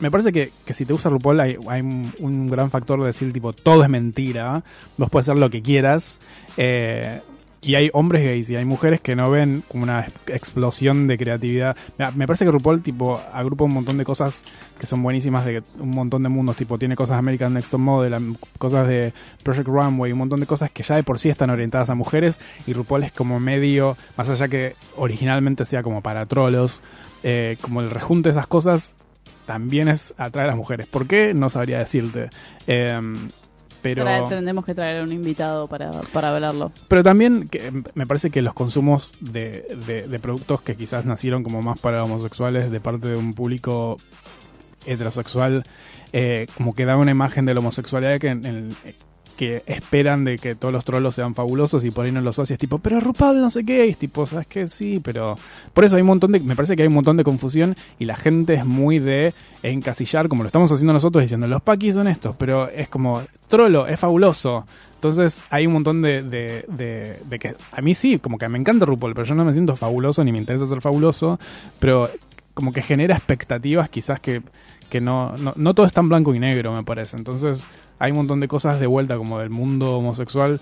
Me 0.00 0.10
parece 0.10 0.32
que, 0.32 0.50
que 0.66 0.74
si 0.74 0.84
te 0.84 0.92
gusta 0.92 1.08
RuPaul 1.08 1.38
hay, 1.38 1.56
hay 1.68 1.82
un, 1.82 2.12
un 2.18 2.46
gran 2.48 2.70
factor 2.70 2.98
de 3.00 3.06
decir 3.06 3.32
tipo 3.32 3.52
todo 3.52 3.82
es 3.84 3.88
mentira, 3.88 4.64
vos 4.96 5.08
puedes 5.08 5.28
hacer 5.28 5.38
lo 5.40 5.50
que 5.50 5.62
quieras. 5.62 6.18
eh, 6.56 7.20
y 7.60 7.74
hay 7.74 7.90
hombres 7.92 8.22
gays 8.22 8.48
y 8.50 8.56
hay 8.56 8.64
mujeres 8.64 9.00
que 9.00 9.16
no 9.16 9.30
ven 9.30 9.64
como 9.66 9.82
una 9.82 10.00
ex- 10.02 10.12
explosión 10.28 11.08
de 11.08 11.18
creatividad. 11.18 11.76
Me, 12.14 12.26
parece 12.26 12.44
que 12.44 12.50
RuPaul 12.52 12.82
tipo 12.82 13.20
agrupa 13.32 13.64
un 13.64 13.74
montón 13.74 13.98
de 13.98 14.04
cosas 14.04 14.44
que 14.78 14.86
son 14.86 15.02
buenísimas 15.02 15.44
de 15.44 15.62
un 15.80 15.90
montón 15.90 16.22
de 16.22 16.28
mundos. 16.28 16.54
Tipo 16.56 16.78
tiene 16.78 16.94
cosas 16.94 17.16
American 17.18 17.54
Next 17.54 17.72
Top 17.72 17.80
Model, 17.80 18.36
cosas 18.58 18.86
de 18.86 19.12
Project 19.42 19.66
Runway, 19.66 20.12
un 20.12 20.18
montón 20.18 20.40
de 20.40 20.46
cosas 20.46 20.70
que 20.70 20.82
ya 20.84 20.94
de 20.96 21.02
por 21.02 21.18
sí 21.18 21.30
están 21.30 21.50
orientadas 21.50 21.90
a 21.90 21.94
mujeres 21.96 22.38
y 22.66 22.72
RuPaul 22.72 23.02
es 23.04 23.12
como 23.12 23.40
medio, 23.40 23.96
más 24.16 24.28
allá 24.30 24.46
que 24.46 24.74
originalmente 24.96 25.64
sea 25.64 25.82
como 25.82 26.00
para 26.00 26.24
trolos, 26.26 26.82
eh, 27.24 27.56
como 27.60 27.80
el 27.80 27.90
rejunte 27.90 28.28
de 28.28 28.32
esas 28.32 28.46
cosas 28.46 28.94
también 29.46 29.88
es 29.88 30.14
atraer 30.18 30.44
a 30.44 30.50
las 30.52 30.56
mujeres. 30.56 30.86
¿Por 30.86 31.06
qué? 31.06 31.32
No 31.34 31.48
sabría 31.50 31.78
decirte. 31.78 32.28
Em, 32.66 33.30
pero... 33.94 34.08
Ahora 34.08 34.28
tendremos 34.28 34.64
que 34.64 34.74
traer 34.74 35.00
a 35.00 35.04
un 35.04 35.12
invitado 35.12 35.66
para, 35.68 35.90
para 36.12 36.34
hablarlo. 36.34 36.72
Pero 36.88 37.02
también 37.02 37.48
que, 37.48 37.72
me 37.94 38.06
parece 38.06 38.30
que 38.30 38.42
los 38.42 38.54
consumos 38.54 39.14
de, 39.20 39.76
de- 39.86 40.06
de 40.08 40.18
productos 40.18 40.60
que 40.62 40.74
quizás 40.76 41.04
nacieron 41.04 41.42
como 41.42 41.62
más 41.62 41.78
para 41.78 42.02
homosexuales 42.04 42.70
de 42.70 42.80
parte 42.80 43.08
de 43.08 43.16
un 43.16 43.34
público 43.34 43.96
heterosexual, 44.86 45.64
eh, 46.12 46.46
como 46.56 46.74
que 46.74 46.84
da 46.84 46.96
una 46.96 47.10
imagen 47.10 47.44
de 47.44 47.54
la 47.54 47.60
homosexualidad 47.60 48.18
que, 48.18 48.28
en- 48.28 48.46
en- 48.46 48.76
que 49.38 49.62
esperan 49.66 50.24
de 50.24 50.36
que 50.36 50.56
todos 50.56 50.74
los 50.74 50.84
trolos 50.84 51.14
sean 51.14 51.34
fabulosos 51.36 51.84
y 51.84 51.92
por 51.92 52.04
ahí 52.04 52.10
no 52.12 52.20
los 52.20 52.34
socios 52.36 52.58
tipo, 52.58 52.80
pero 52.80 52.98
RuPaul 52.98 53.40
no 53.40 53.50
sé 53.50 53.64
qué, 53.64 53.88
es 53.88 53.96
tipo, 53.96 54.26
¿sabes 54.26 54.48
qué? 54.48 54.66
Sí, 54.66 55.00
pero... 55.02 55.38
Por 55.72 55.84
eso 55.84 55.94
hay 55.94 56.02
un 56.02 56.08
montón 56.08 56.32
de... 56.32 56.40
Me 56.40 56.56
parece 56.56 56.74
que 56.74 56.82
hay 56.82 56.88
un 56.88 56.94
montón 56.94 57.16
de 57.16 57.22
confusión 57.24 57.76
y 58.00 58.04
la 58.04 58.16
gente 58.16 58.54
es 58.54 58.66
muy 58.66 58.98
de 58.98 59.32
encasillar, 59.62 60.28
como 60.28 60.42
lo 60.42 60.48
estamos 60.48 60.72
haciendo 60.72 60.92
nosotros, 60.92 61.22
diciendo, 61.22 61.46
los 61.46 61.62
paquis 61.62 61.94
son 61.94 62.08
estos, 62.08 62.34
pero 62.36 62.68
es 62.68 62.88
como, 62.88 63.22
trolo, 63.46 63.86
es 63.86 63.98
fabuloso. 64.00 64.66
Entonces 64.96 65.44
hay 65.50 65.66
un 65.68 65.74
montón 65.74 66.02
de, 66.02 66.22
de, 66.22 66.64
de- 66.68 67.20
de 67.24 67.38
que 67.38 67.54
a 67.70 67.80
mí 67.80 67.94
sí, 67.94 68.18
como 68.18 68.36
que 68.38 68.48
me 68.48 68.58
encanta 68.58 68.84
RuPaul, 68.86 69.14
pero 69.14 69.24
yo 69.26 69.36
no 69.36 69.44
me 69.44 69.52
siento 69.52 69.76
fabuloso 69.76 70.24
ni 70.24 70.32
me 70.32 70.38
interesa 70.38 70.66
ser 70.66 70.80
fabuloso, 70.80 71.38
pero 71.78 72.10
como 72.54 72.72
que 72.72 72.82
genera 72.82 73.14
expectativas 73.14 73.88
quizás 73.88 74.18
que, 74.18 74.42
que 74.88 75.00
no, 75.00 75.36
no, 75.36 75.52
no 75.56 75.74
todo 75.74 75.86
es 75.86 75.92
tan 75.92 76.08
blanco 76.08 76.34
y 76.34 76.38
negro, 76.38 76.72
me 76.72 76.82
parece. 76.84 77.16
Entonces 77.16 77.64
hay 77.98 78.10
un 78.12 78.18
montón 78.18 78.40
de 78.40 78.48
cosas 78.48 78.80
de 78.80 78.86
vuelta 78.86 79.16
como 79.16 79.38
del 79.38 79.50
mundo 79.50 79.96
homosexual 79.98 80.60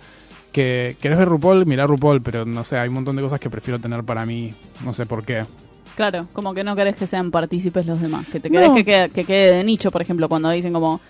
que 0.53 0.97
querés 1.01 1.19
ver 1.19 1.29
RuPaul, 1.29 1.67
mirá 1.67 1.87
RuPaul, 1.87 2.23
pero 2.23 2.45
no 2.47 2.65
sé, 2.65 2.79
hay 2.79 2.89
un 2.89 2.95
montón 2.95 3.17
de 3.17 3.23
cosas 3.23 3.39
que 3.41 3.51
prefiero 3.51 3.79
tener 3.79 4.05
para 4.05 4.25
mí, 4.25 4.55
no 4.85 4.93
sé 4.95 5.05
por 5.07 5.25
qué. 5.25 5.45
Claro, 5.97 6.29
como 6.33 6.55
que 6.55 6.65
no 6.65 6.75
querés 6.77 6.97
que 6.97 7.07
sean 7.07 7.31
partícipes 7.31 7.87
los 7.87 8.01
demás. 8.01 8.27
Que 8.27 8.41
te 8.41 8.51
querés 8.51 8.69
No. 8.69 8.75
que, 8.75 8.85
quede, 8.85 9.09
que 9.11 9.25
quede 9.25 9.57
de 9.57 9.65
nicho, 9.65 9.91
por 9.91 10.03
ejemplo, 10.03 10.29
cuando 10.29 10.51
dicen 10.51 10.73
como 10.73 11.01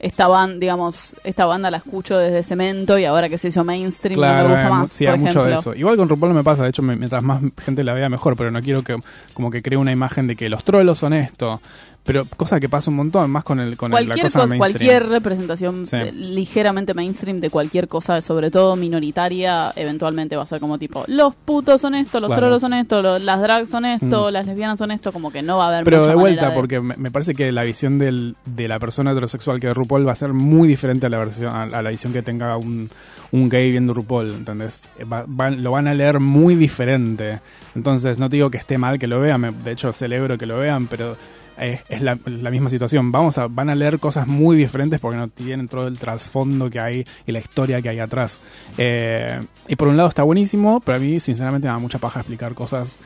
esta 0.00 0.28
banda, 0.28 0.58
digamos, 0.60 1.16
esta 1.24 1.44
banda 1.46 1.70
la 1.72 1.78
escucho 1.78 2.16
desde 2.16 2.44
Cemento 2.44 2.98
y 2.98 3.04
ahora 3.04 3.28
que 3.28 3.36
se 3.36 3.48
hizo 3.48 3.64
mainstream 3.64 4.20
no 4.20 4.26
me 4.26 4.48
gusta 4.54 4.68
mu- 4.68 4.74
más, 4.76 4.92
sí, 4.92 5.04
por 5.06 5.14
hay 5.14 5.20
mucho 5.20 5.42
de 5.44 5.50
ejemplo. 5.52 5.72
eso. 5.72 5.78
Igual 5.78 5.96
con 5.96 6.08
RuPaul 6.08 6.34
me 6.34 6.44
pasa, 6.44 6.62
de 6.62 6.68
hecho, 6.68 6.82
mientras 6.82 7.22
más 7.22 7.40
gente 7.64 7.82
la 7.82 7.94
vea 7.94 8.08
mejor, 8.08 8.36
pero 8.36 8.50
no 8.52 8.62
quiero 8.62 8.82
que 8.84 8.96
como 9.34 9.50
que 9.50 9.60
cree 9.60 9.76
una 9.76 9.90
imagen 9.90 10.28
de 10.28 10.36
que 10.36 10.48
los 10.48 10.62
trolos 10.62 10.98
son 11.00 11.14
esto. 11.14 11.60
Pero 12.04 12.24
cosa 12.38 12.58
que 12.58 12.70
pasa 12.70 12.90
un 12.90 12.96
montón, 12.96 13.30
más 13.30 13.44
con 13.44 13.60
el 13.60 13.76
con 13.76 13.92
el- 13.92 14.08
la 14.08 14.14
Cualquier, 14.14 14.26
cosa 14.32 14.46
mainstream. 14.46 14.58
cualquier 14.58 15.08
representación 15.10 15.84
Sí. 15.84 15.96
eh, 15.96 16.10
ligeramente 16.12 16.94
mainstream 16.94 17.38
de 17.40 17.50
cualquier 17.50 17.86
cosa, 17.86 18.22
sobre 18.22 18.50
todo 18.50 18.76
minoritaria, 18.76 19.72
eventualmente 19.76 20.34
va 20.34 20.42
a 20.44 20.46
ser 20.46 20.58
como 20.58 20.78
tipo, 20.78 21.04
los 21.06 21.34
putos 21.34 21.82
son 21.82 21.94
esto, 21.94 22.18
los 22.20 22.28
Claro. 22.28 22.40
trolos 22.42 22.60
son 22.62 22.72
esto, 22.72 23.02
los- 23.02 23.22
las 23.22 23.40
drags 23.42 23.68
son 23.68 23.84
esto, 23.84 24.28
Mm. 24.28 24.32
las 24.32 24.46
lesbianas 24.46 24.78
son 24.78 24.90
esto, 24.90 25.12
como 25.12 25.30
que 25.30 25.42
no 25.42 25.58
va 25.58 25.66
a 25.66 25.68
haber 25.68 25.84
Pero 25.84 25.98
mucha 25.98 26.10
de 26.10 26.16
vuelta, 26.16 26.48
de- 26.48 26.54
porque 26.54 26.80
me, 26.80 26.94
me 26.96 27.10
parece 27.10 27.34
que 27.34 27.52
la 27.52 27.62
visión 27.64 27.98
del, 27.98 28.36
de 28.46 28.68
la 28.68 28.78
persona 28.78 29.12
heterosexual 29.12 29.60
que 29.60 29.66
ve 29.66 29.74
RuPaul 29.74 30.08
va 30.08 30.12
a 30.12 30.16
ser 30.16 30.32
muy 30.32 30.66
diferente 30.66 31.06
a 31.06 31.10
la 31.10 31.18
versión 31.18 31.54
a, 31.54 31.64
a 31.64 31.82
la 31.82 31.90
visión 31.90 32.14
que 32.14 32.22
tenga 32.22 32.56
un, 32.56 32.88
un 33.32 33.48
gay 33.50 33.70
viendo 33.70 33.92
RuPaul, 33.92 34.30
¿entendés? 34.30 34.88
Va- 35.12 35.24
van- 35.26 35.62
lo 35.62 35.72
van 35.72 35.86
a 35.86 35.92
leer 35.94 36.20
muy 36.20 36.54
diferente. 36.54 37.40
Entonces, 37.74 38.18
no 38.18 38.30
te 38.30 38.36
digo 38.36 38.50
que 38.50 38.56
esté 38.56 38.78
mal 38.78 38.98
que 38.98 39.06
lo 39.06 39.20
vean, 39.20 39.40
me- 39.42 39.50
de 39.52 39.72
hecho 39.72 39.92
celebro 39.92 40.38
que 40.38 40.46
lo 40.46 40.58
vean, 40.58 40.86
pero 40.86 41.16
es, 41.58 41.82
es 41.88 42.02
la, 42.02 42.16
misma 42.50 42.70
situación. 42.70 43.12
Vamos 43.12 43.38
a, 43.38 43.48
van 43.48 43.70
a 43.70 43.74
leer 43.74 43.98
cosas 43.98 44.26
muy 44.26 44.56
diferentes 44.56 45.00
porque 45.00 45.18
no 45.18 45.28
tienen 45.28 45.68
todo 45.68 45.86
el 45.86 45.98
trasfondo 45.98 46.70
que 46.70 46.80
hay 46.80 47.04
y 47.26 47.32
la 47.32 47.38
historia 47.38 47.82
que 47.82 47.88
hay 47.88 47.98
atrás. 47.98 48.40
Eh, 48.76 49.40
y 49.66 49.76
por 49.76 49.88
un 49.88 49.96
lado 49.96 50.08
está 50.08 50.22
buenísimo, 50.22 50.80
pero 50.80 50.96
a 50.96 51.00
mí 51.00 51.20
sinceramente 51.20 51.66
me 51.68 51.72
da 51.72 51.78
mucha 51.78 51.98
paja 51.98 52.20
explicar 52.20 52.54
cosas 52.54 52.98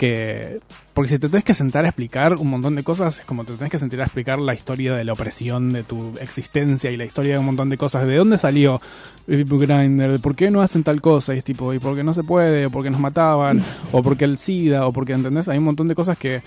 que... 0.00 0.60
Porque 0.94 1.10
si 1.10 1.18
te 1.18 1.28
tenés 1.28 1.44
que 1.44 1.54
sentar 1.54 1.84
a 1.84 1.88
explicar 1.88 2.34
un 2.34 2.48
montón 2.48 2.74
de 2.74 2.82
cosas, 2.82 3.20
es 3.20 3.24
como 3.26 3.44
te 3.44 3.52
tenés 3.52 3.70
que 3.70 3.78
sentar 3.78 4.00
a 4.00 4.04
explicar 4.04 4.38
la 4.38 4.54
historia 4.54 4.94
de 4.94 5.04
la 5.04 5.12
opresión 5.12 5.72
de 5.72 5.84
tu 5.84 6.16
existencia 6.18 6.90
y 6.90 6.96
la 6.96 7.04
historia 7.04 7.34
de 7.34 7.38
un 7.38 7.44
montón 7.44 7.68
de 7.68 7.76
cosas. 7.76 8.06
¿De 8.06 8.16
dónde 8.16 8.38
salió 8.38 8.80
Grindr? 9.26 10.18
¿Por 10.20 10.34
qué 10.34 10.50
no 10.50 10.62
hacen 10.62 10.82
tal 10.84 11.02
cosa? 11.02 11.34
Y 11.34 11.38
es 11.38 11.44
tipo, 11.44 11.72
¿y 11.74 11.78
por 11.78 11.94
qué 11.94 12.02
no 12.02 12.14
se 12.14 12.24
puede? 12.24 12.66
¿O 12.66 12.70
por 12.70 12.82
qué 12.82 12.90
nos 12.90 13.00
mataban? 13.00 13.62
¿O 13.92 14.02
porque 14.02 14.24
el 14.24 14.38
SIDA? 14.38 14.86
¿O 14.86 14.92
porque, 14.92 15.12
¿entendés? 15.12 15.48
Hay 15.48 15.58
un 15.58 15.64
montón 15.64 15.86
de 15.86 15.94
cosas 15.94 16.16
que... 16.16 16.42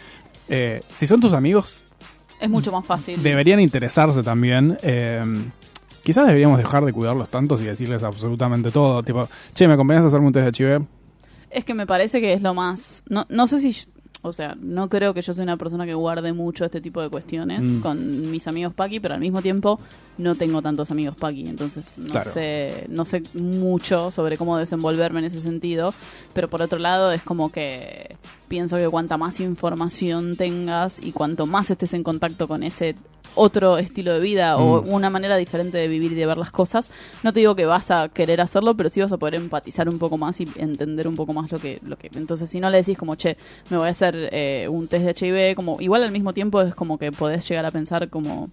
eh, 0.50 0.82
si 0.94 1.08
son 1.08 1.20
tus 1.20 1.34
amigos, 1.34 1.82
es 2.40 2.50
mucho 2.50 2.72
más 2.72 2.86
fácil. 2.86 3.22
deberían 3.24 3.60
interesarse 3.60 4.24
también. 4.24 4.78
eh, 4.82 5.24
quizás 6.04 6.28
deberíamos 6.28 6.58
dejar 6.58 6.84
de 6.86 6.92
cuidarlos 6.94 7.30
tantos 7.30 7.62
y 7.62 7.66
decirles 7.66 8.04
absolutamente 8.04 8.72
todo. 8.72 9.02
Tipo, 9.04 9.28
che, 9.54 9.68
¿me 9.68 9.74
acompañas 9.76 10.04
a 10.04 10.08
hacerme 10.08 10.28
un 10.28 10.34
test 10.34 10.58
de 10.58 10.66
HIV? 10.66 10.86
Es 11.50 11.66
que 11.66 11.74
me 11.74 11.86
parece 11.88 12.20
que 12.20 12.34
es 12.34 12.42
lo 12.42 12.54
más. 12.54 13.04
No, 13.10 13.26
no 13.30 13.48
sé 13.48 13.60
si. 13.60 13.76
O 14.26 14.32
sea, 14.32 14.56
no 14.60 14.88
creo 14.88 15.14
que 15.14 15.22
yo 15.22 15.34
sea 15.34 15.44
una 15.44 15.58
persona 15.58 15.86
que 15.86 15.94
guarde 15.94 16.32
mucho 16.34 16.64
este 16.66 16.80
tipo 16.82 17.02
de 17.02 17.10
cuestiones 17.10 17.62
Mm. 17.64 17.80
con 17.82 18.32
mis 18.32 18.48
amigos 18.48 18.74
Paki, 18.74 19.00
pero 19.02 19.14
al 19.16 19.20
mismo 19.20 19.42
tiempo 19.42 19.80
no 20.18 20.36
tengo 20.36 20.62
tantos 20.62 20.90
amigos 20.92 21.16
Paki, 21.18 21.42
entonces 21.48 21.86
no 21.98 22.06
Claro. 22.12 22.32
sé 22.32 22.86
no 22.90 23.04
sé 23.06 23.22
mucho 23.34 24.12
sobre 24.12 24.38
cómo 24.38 24.58
desenvolverme 24.58 25.20
en 25.20 25.26
ese 25.26 25.42
sentido, 25.42 25.94
pero 26.34 26.50
por 26.50 26.62
otro 26.62 26.80
lado 26.80 27.12
es 27.12 27.22
como 27.22 27.52
que 27.52 28.16
pienso 28.48 28.78
que 28.78 28.88
cuanta 28.88 29.18
más 29.18 29.40
información 29.42 30.38
tengas 30.38 31.04
y 31.04 31.12
cuanto 31.12 31.46
más 31.46 31.70
estés 31.70 31.94
en 31.94 32.04
contacto 32.04 32.48
con 32.48 32.64
ese 32.64 32.96
otro 33.36 33.78
estilo 33.78 34.14
de 34.14 34.20
vida 34.20 34.58
o 34.58 34.82
Mm. 34.84 34.90
una 34.94 35.10
manera 35.10 35.38
diferente 35.38 35.78
de 35.78 35.88
vivir 35.88 36.12
y 36.12 36.16
de 36.16 36.26
ver 36.26 36.38
las 36.38 36.52
cosas, 36.52 36.92
no 37.24 37.34
te 37.34 37.40
digo 37.40 37.56
que 37.56 37.66
vas 37.66 37.92
a 37.92 38.10
querer 38.10 38.42
hacerlo, 38.42 38.76
pero 38.76 38.90
sí 38.90 39.02
vas 39.02 39.12
a 39.12 39.18
poder 39.18 39.36
empatizar 39.36 39.88
un 39.90 40.00
poco 40.00 40.18
más 40.18 40.40
y 40.42 40.48
entender 40.58 41.08
un 41.08 41.16
poco 41.16 41.34
más 41.34 41.52
lo 41.52 41.60
que, 41.60 41.80
lo 41.86 41.98
que. 41.98 42.10
Entonces, 42.16 42.50
si 42.50 42.60
no 42.60 42.70
le 42.70 42.78
decís 42.78 42.98
como, 42.98 43.16
che, 43.16 43.38
me 43.70 43.78
voy 43.78 43.88
a 43.88 43.92
hacer 43.92 44.30
eh, 44.32 44.68
un 44.70 44.88
test 44.88 45.06
de 45.06 45.28
HIV, 45.52 45.56
como 45.56 45.80
igual 45.82 46.04
al 46.04 46.12
mismo 46.12 46.34
tiempo 46.34 46.62
es 46.62 46.76
como 46.76 46.98
que 46.98 47.12
podés 47.12 47.48
llegar 47.48 47.66
a 47.66 47.72
pensar 47.72 48.10
como, 48.10 48.50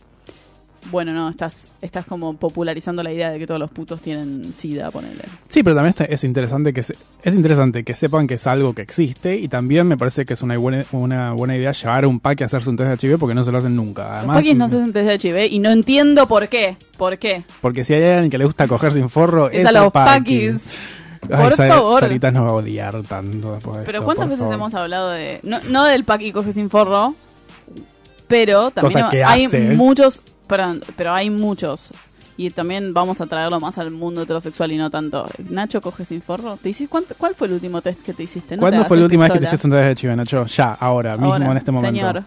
bueno, 0.91 1.13
no, 1.13 1.29
estás, 1.29 1.69
estás 1.83 2.07
como 2.07 2.35
popularizando 2.35 3.03
la 3.03 3.13
idea 3.13 3.31
de 3.31 3.39
que 3.39 3.47
todos 3.47 3.61
los 3.61 3.71
putos 3.71 4.01
tienen 4.01 4.53
SIDA, 4.55 4.91
ponele. 4.91 5.23
Sí, 5.49 5.63
pero 5.63 5.77
también 5.77 5.95
es 6.09 6.25
interesante 6.25 6.73
que 6.73 6.83
se- 6.83 6.97
es 7.23 7.35
interesante 7.35 7.85
que 7.85 7.95
sepan 7.95 8.27
que 8.27 8.35
es 8.35 8.47
algo 8.47 8.75
que 8.75 8.83
existe 8.83 9.37
y 9.37 9.49
también 9.49 9.87
me 9.87 9.97
parece 9.99 10.25
que 10.25 10.33
es 10.35 10.43
una 10.43 10.57
buena, 10.57 10.85
una 10.93 11.33
buena 11.33 11.57
idea 11.57 11.73
llevar 11.73 12.05
a 12.05 12.09
un 12.09 12.19
pack 12.19 12.43
a 12.43 12.45
hacerse 12.47 12.71
un 12.71 12.77
test 12.77 13.03
de 13.03 13.09
HIV 13.09 13.19
porque 13.19 13.35
no 13.35 13.45
se 13.45 13.53
lo 13.53 13.59
hacen 13.59 13.77
nunca. 13.77 14.05
Los 14.09 14.13
Además, 14.19 14.37
paquis 14.39 14.57
no 14.57 14.69
se 14.69 14.77
hacen 14.79 14.93
test 14.93 15.07
de 15.25 15.29
HIV 15.29 15.53
y 15.53 15.59
no 15.59 15.71
entiendo 15.71 16.27
por 16.27 16.49
qué. 16.49 16.77
¿Por 16.97 17.19
qué? 17.19 17.45
porque 17.61 17.85
si 17.85 17.95
hay 17.95 18.05
alguien 18.05 18.31
que 18.31 18.39
le 18.39 18.45
gusta 18.47 18.67
coger 18.67 18.93
sin 18.93 19.09
forro, 19.11 19.51
Es 19.51 19.61
es 19.61 19.67
a 19.67 19.73
los 19.73 19.93
paqui. 19.93 20.49
paquis. 20.49 20.79
Ay, 21.31 21.45
Por 21.45 21.53
favor. 21.55 22.01
Sarita 22.01 22.31
nos 22.31 22.45
va 22.47 22.49
a 22.49 22.55
odiar 22.55 23.03
tanto 23.03 23.53
después 23.55 23.81
de 23.81 23.85
Pero 23.85 23.99
esto, 23.99 24.05
¿cuántas 24.07 24.27
veces 24.29 24.39
favor. 24.41 24.55
hemos 24.55 24.75
hablado 24.75 25.11
de... 25.11 25.41
No, 25.43 25.59
no 25.71 25.85
del 25.85 26.05
paqui 26.05 26.33
coge 26.33 26.55
sin 26.55 26.71
forro, 26.71 27.15
pero 28.27 28.71
también 28.71 28.93
Cosa 29.01 29.11
que 29.11 29.25
hay 29.25 29.45
hace. 29.45 29.61
muchos... 29.77 30.23
Perdón, 30.51 30.83
pero 30.97 31.13
hay 31.15 31.31
muchos. 31.31 31.91
Y 32.37 32.51
también 32.51 32.93
vamos 32.95 33.21
a 33.21 33.27
traerlo 33.27 33.61
más 33.61 33.77
al 33.79 33.91
mundo 33.91 34.23
heterosexual 34.23 34.73
y 34.73 34.77
no 34.79 34.91
tanto. 34.91 35.27
Nacho 35.51 35.81
coge 35.83 36.05
sin 36.07 36.23
forro. 36.23 36.57
¿Te 36.63 36.71
hiciste, 36.71 36.89
cuánto- 36.91 37.15
¿Cuál 37.17 37.35
fue 37.35 37.47
el 37.49 37.55
último 37.55 37.81
test 37.83 38.03
que 38.03 38.13
te 38.15 38.23
hiciste? 38.23 38.57
No 38.57 38.61
¿Cuándo 38.61 38.85
fue 38.87 38.97
la 38.97 39.01
el 39.01 39.05
última 39.05 39.25
vez 39.25 39.33
que 39.33 39.39
te 39.41 39.45
hiciste 39.45 39.67
un 39.67 39.73
test 39.73 40.03
de 40.03 40.09
HIV, 40.09 40.17
Nacho? 40.17 40.47
Ya, 40.47 40.73
ahora, 40.73 41.17
mismo 41.17 41.51
en 41.51 41.57
este 41.57 41.71
momento. 41.71 41.97
Señor. 41.99 42.25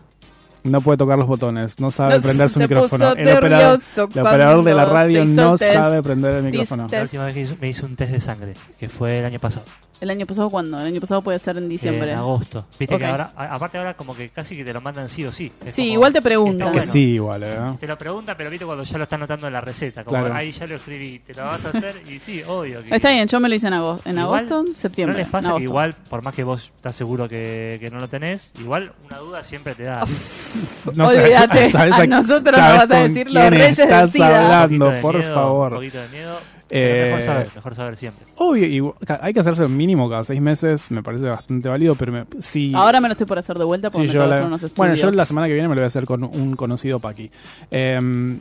No 0.64 0.80
puede 0.80 0.98
tocar 0.98 1.18
los 1.18 1.28
botones, 1.28 1.78
no 1.80 1.92
sabe 1.92 2.16
No, 2.16 2.22
prender 2.22 2.48
su 2.50 2.60
se 2.60 2.64
micrófono. 2.68 3.10
puso 3.10 3.18
El 3.18 3.38
operador, 3.38 3.80
nervioso 3.82 4.10
el 4.14 4.26
operador 4.26 4.64
de 4.64 4.74
la 4.74 4.86
radio 4.86 5.26
no 5.26 5.58
test. 5.58 5.74
sabe 5.74 6.02
prender 6.02 6.36
el 6.36 6.44
micrófono. 6.44 6.88
La 6.90 7.02
última 7.02 7.26
vez 7.26 7.34
que 7.34 7.42
hizo- 7.42 7.56
me 7.60 7.68
hice 7.70 7.86
un 7.86 7.96
test 7.98 8.12
de 8.14 8.20
sangre, 8.22 8.54
que 8.80 8.88
fue 8.88 9.20
el 9.20 9.26
año 9.26 9.40
pasado. 9.40 9.66
¿El 10.04 10.10
año 10.10 10.26
pasado 10.26 10.50
cuándo? 10.50 10.78
El 10.82 10.88
año 10.88 11.00
pasado 11.00 11.22
puede 11.22 11.39
ser 11.39 11.58
en 11.58 11.70
diciembre. 11.70 12.12
En 12.12 12.18
agosto. 12.18 12.66
Viste 12.78 12.98
que 12.98 13.06
ahora, 13.06 13.32
a- 13.38 13.56
aparte 13.56 13.78
ahora 13.78 13.94
como 13.94 14.13
que 14.13 14.30
casi 14.30 14.54
que 14.58 14.66
te 14.66 14.74
lo 14.74 14.82
mandan 14.82 15.08
sí 15.08 15.24
o 15.26 15.32
sí. 15.32 15.50
Es 15.66 15.74
Sí, 15.74 15.84
como- 15.84 15.94
igual 15.94 16.12
te 16.13 16.22
preguntan. 16.22 16.67
Que 16.73 16.80
bueno. 16.80 16.92
sí, 16.92 17.00
igual, 17.13 17.44
¿eh? 17.44 17.56
Te 17.80 17.88
lo 17.88 17.98
pregunta, 17.98 18.36
pero 18.36 18.50
viste 18.50 18.65
cuando 18.65 18.84
ya 18.84 18.98
lo 18.98 19.04
está 19.06 19.15
anotando 19.15 19.48
en 19.48 19.54
la 19.54 19.62
receta. 19.62 20.04
Como 20.04 20.19
Claro. 20.19 20.36
ahí 20.36 20.52
ya 20.52 20.67
lo 20.67 20.75
escribí, 20.75 21.19
te 21.19 21.34
lo 21.34 21.44
vas 21.46 21.63
a 21.63 21.69
hacer 21.69 22.04
y 22.06 22.19
sí, 22.19 22.42
obvio. 22.46 22.84
Que 22.84 22.96
Está 22.96 23.12
bien, 23.12 23.27
yo 23.30 23.40
me 23.40 23.48
lo 23.48 23.56
hice 23.56 23.67
en 23.67 23.73
agosto, 23.75 24.10
en 24.10 24.19
Igual, 24.19 24.46
agosto 24.52 24.65
septiembre. 24.75 25.13
¿No 25.13 25.19
les 25.19 25.27
pasa 25.30 25.48
que 25.48 25.52
agosto. 25.52 25.63
igual, 25.65 25.96
por 26.10 26.21
más 26.21 26.36
que 26.36 26.44
vos 26.44 26.71
estás 26.75 26.96
seguro 26.98 27.30
que, 27.30 27.77
que 27.80 27.90
no 27.90 28.00
lo 28.00 28.10
tenés, 28.10 28.52
igual 28.60 28.92
una 29.06 29.17
duda 29.19 29.42
siempre 29.42 29.73
te 29.73 29.84
da? 29.84 30.04
No 30.94 31.08
Olvídate, 31.08 31.71
a 31.77 32.06
nosotros 32.08 32.58
nos 32.58 32.67
vas 32.88 32.92
a 32.92 33.08
decir 33.08 33.32
los 33.32 33.50
reyes 33.50 33.77
del 33.77 33.86
estás 33.88 34.12
SIDA. 34.12 34.44
Hablando, 34.58 34.90
de 34.90 35.02
por 35.02 35.15
miedo, 35.17 35.30
Un 35.30 35.34
favor. 35.34 35.73
poquito 35.75 35.98
de 36.02 36.10
miedo. 36.10 36.36
Eh, 36.76 37.04
mejor 37.12 37.21
saber, 37.21 37.48
mejor 37.56 37.76
saber 37.76 37.98
siempre. 37.98 38.26
Obvio, 38.38 38.65
y 38.65 38.94
hay 39.21 39.34
que 39.34 39.40
hacerse 39.40 39.67
mínimo 39.67 40.10
cada 40.10 40.24
seis 40.24 40.42
meses, 40.42 40.90
me 40.90 41.04
parece 41.04 41.26
bastante 41.26 41.69
válido, 41.69 41.94
pero 41.96 42.12
me, 42.12 42.26
si... 42.40 42.74
Ahora 42.74 43.00
me 43.00 43.08
lo 43.08 43.12
estoy 43.12 43.28
por 43.28 43.38
hacer 43.38 43.58
de 43.58 43.63
vuelta 43.63 43.92
porque 43.92 44.08
Sí, 44.08 44.13
me 44.13 44.19
yo 44.21 44.26
la- 44.28 44.36
hacer 44.36 44.48
unos 44.48 44.63
estudios. 44.63 44.78
bueno, 44.78 44.96
yo 44.96 45.12
la 45.12 45.26
semana 45.26 45.48
que 45.48 45.54
viene 45.54 45.69
me 45.69 45.76
lo 45.76 45.82
voy 45.82 45.86
a 45.86 45.88
hacer 45.88 46.06
con 46.06 46.24
un 46.24 46.56
conocido 46.56 47.00
Paqui. 47.00 47.30
Em, 47.69 48.40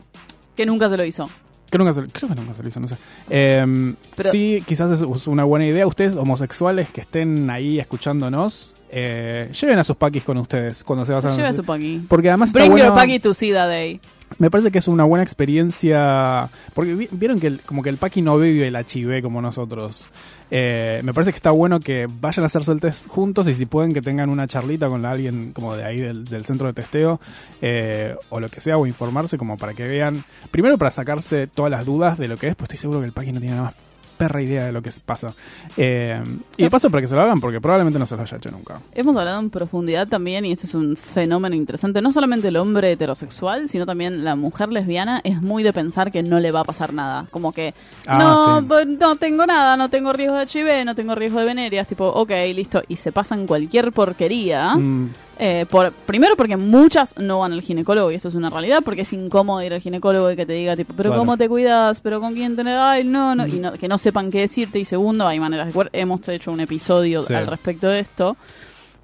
Que 0.57 0.65
nunca 0.65 0.89
se 0.89 0.97
lo 0.97 1.05
hizo. 1.05 1.29
que 1.71 1.79
nunca 1.79 1.93
se, 1.93 2.03
creo 2.07 2.29
que 2.31 2.35
nunca 2.35 2.55
se 2.55 2.63
lo 2.63 2.69
hizo, 2.69 2.81
no 2.81 2.89
sé. 2.89 2.97
Em, 3.31 3.97
Pero- 4.17 4.31
sí, 4.31 4.63
quizás 4.67 4.91
es, 4.93 5.27
una 5.27 5.45
buena 5.45 5.67
idea. 5.67 5.87
Ustedes, 5.87 6.17
homosexuales 6.17 6.91
que 6.91 7.01
estén 7.03 7.49
ahí 7.51 7.79
escuchándonos, 7.79 8.75
eh, 8.91 9.51
lleven 9.59 9.79
a 9.79 9.85
sus 9.85 9.97
paquis 9.97 10.23
con 10.25 10.37
ustedes 10.39 10.85
cuando 10.85 11.05
se 11.07 11.13
vayan 11.13 11.35
Lleve 11.37 11.49
a 11.49 11.53
su 11.55 11.65
paqui. 11.65 12.03
Porque 12.09 12.29
además 12.29 12.51
está 12.51 12.61
Bring 12.61 12.73
bueno, 12.73 12.87
your 12.89 12.95
paqui 12.95 13.19
to 13.21 13.33
SIDA 13.35 13.67
Day. 13.67 14.01
Me 14.39 14.51
parece 14.51 14.71
que 14.71 14.79
es 14.79 14.89
una 14.89 15.05
buena 15.05 15.23
experiencia. 15.23 16.49
Porque 16.75 16.95
vi- 16.95 17.09
vieron 17.11 17.41
que 17.41 17.47
el- 17.49 17.61
como 17.61 17.83
que 17.83 17.89
el 17.91 17.97
paqui 17.97 18.23
no 18.23 18.39
vive 18.39 18.69
el 18.69 18.77
HIV 18.77 19.23
como 19.23 19.41
nosotros. 19.43 20.09
Eh, 20.51 21.01
me 21.03 21.15
parece 21.15 21.33
que 21.33 21.37
está 21.37 21.51
bueno 21.51 21.81
que 21.81 22.07
vayan 22.21 22.43
a 22.43 22.47
hacerse 22.47 22.73
el 22.73 22.81
test 22.81 23.09
juntos 23.09 23.49
y 23.49 23.55
si 23.55 23.65
pueden 23.65 23.95
que 23.95 24.03
tengan 24.03 24.29
una 24.29 24.47
charlita 24.47 24.89
con 24.89 25.07
alguien 25.07 25.53
como 25.55 25.75
de 25.75 25.85
ahí 25.85 25.99
del, 25.99 26.45
centro 26.45 26.67
de 26.67 26.75
testeo 26.75 27.21
eh, 27.63 28.15
o 28.29 28.39
lo 28.39 28.51
que 28.51 28.61
sea 28.61 28.77
o 28.77 28.87
informarse 28.87 29.39
como 29.39 29.57
para 29.57 29.73
que 29.73 29.89
vean, 29.89 30.25
primero 30.51 30.77
para 30.77 30.91
sacarse 30.91 31.47
todas 31.47 31.71
las 31.71 31.87
dudas 31.87 32.19
de 32.19 32.29
lo 32.29 32.37
que 32.37 32.49
es, 32.49 32.55
pues 32.55 32.67
estoy 32.67 32.79
seguro 32.83 33.01
que 33.01 33.07
el 33.07 33.13
paqui 33.13 33.33
no 33.33 33.41
tiene 33.41 33.57
nada 33.57 33.69
más 33.69 33.75
perra 34.23 34.41
idea 34.43 34.67
de 34.67 34.73
lo 34.73 34.81
que 34.83 34.91
pasa. 35.05 35.35
Eh, 35.77 36.23
y 36.57 36.63
de 36.63 36.71
paso 36.71 36.91
para 36.91 37.01
que 37.01 37.09
se 37.09 37.15
lo 37.15 37.23
hagan 37.23 37.41
porque 37.41 37.61
probablemente 37.61 37.99
no 37.99 38.07
se 38.07 38.17
lo 38.17 38.23
haya 38.23 38.37
hecho 38.37 38.51
nunca. 38.51 38.81
Hemos 38.95 39.17
hablado 39.17 39.41
en 39.41 39.51
profundidad 39.51 40.07
también, 40.09 40.45
y 40.45 40.53
este 40.53 40.67
es 40.67 40.75
un 40.75 40.97
fenómeno 40.97 41.57
interesante, 41.57 42.01
no 42.01 42.13
solamente 42.13 42.49
el 42.49 42.57
hombre 42.57 42.93
heterosexual, 42.93 43.69
sino 43.69 43.87
también 43.87 44.25
la 44.25 44.37
mujer 44.37 44.69
lesbiana 44.71 45.21
es 45.25 45.43
muy 45.43 45.63
de 45.63 45.73
pensar 45.73 46.13
que 46.13 46.23
no 46.23 46.39
le 46.41 46.53
va 46.53 46.61
a 46.61 46.65
pasar 46.65 46.93
nada. 46.93 47.27
Como 47.31 47.53
que, 47.53 47.75
Ah, 48.07 48.19
no, 48.19 48.61
sí. 48.61 48.67
bo- 48.67 48.85
no 48.85 49.17
tengo 49.17 49.47
nada, 49.47 49.77
no 49.77 49.89
tengo 49.91 50.13
riesgo 50.13 50.37
de 50.37 50.45
HIV, 50.47 50.85
no 50.85 50.95
tengo 50.95 51.15
riesgo 51.15 51.41
de 51.41 51.47
venerias, 51.47 51.87
tipo, 51.89 52.07
ok, 52.07 52.31
listo, 52.55 52.83
y 52.89 52.97
se 52.97 53.11
pasan 53.13 53.47
cualquier 53.47 53.93
porquería. 53.93 54.75
Mm, 54.77 55.11
Eh, 55.45 55.67
por, 55.69 55.91
primero 55.93 56.37
porque 56.37 56.57
muchas 56.57 57.19
no 57.19 57.41
van 57.41 57.53
al 57.53 57.63
ginecólogo 57.63 58.13
y 58.13 58.15
esto 58.15 58.29
es 58.29 58.37
una 58.37 58.49
realidad 58.49 58.79
porque 58.85 59.01
es 59.01 59.13
incómodo 59.13 59.61
ir 59.61 59.73
al 59.75 59.81
ginecólogo 59.81 60.31
y 60.31 60.37
que 60.37 60.47
te 60.47 60.53
diga 60.53 60.77
tipo, 60.77 60.95
pero 60.97 61.11
Claro. 61.11 61.21
cómo 61.23 61.37
te 61.37 61.49
cuidas, 61.49 62.01
pero 62.01 62.21
con 62.21 62.35
quién 62.35 62.55
tener, 62.55 62.79
ay 62.79 63.03
no, 63.03 63.35
no, 63.35 63.45
y 63.49 63.55
no- 63.59 63.73
que 63.73 63.89
no 63.89 63.99
sepan 63.99 64.31
qué 64.31 64.41
decirte 64.43 64.79
y 64.79 64.85
segundo 64.85 65.27
hay 65.27 65.41
maneras 65.41 65.75
de 65.75 65.89
hemos 65.95 66.29
hecho 66.29 66.53
un 66.53 66.61
episodio 66.61 67.23
Sí. 67.23 67.35
al 67.35 67.49
respecto 67.49 67.89
de 67.89 67.99
esto. 67.99 68.37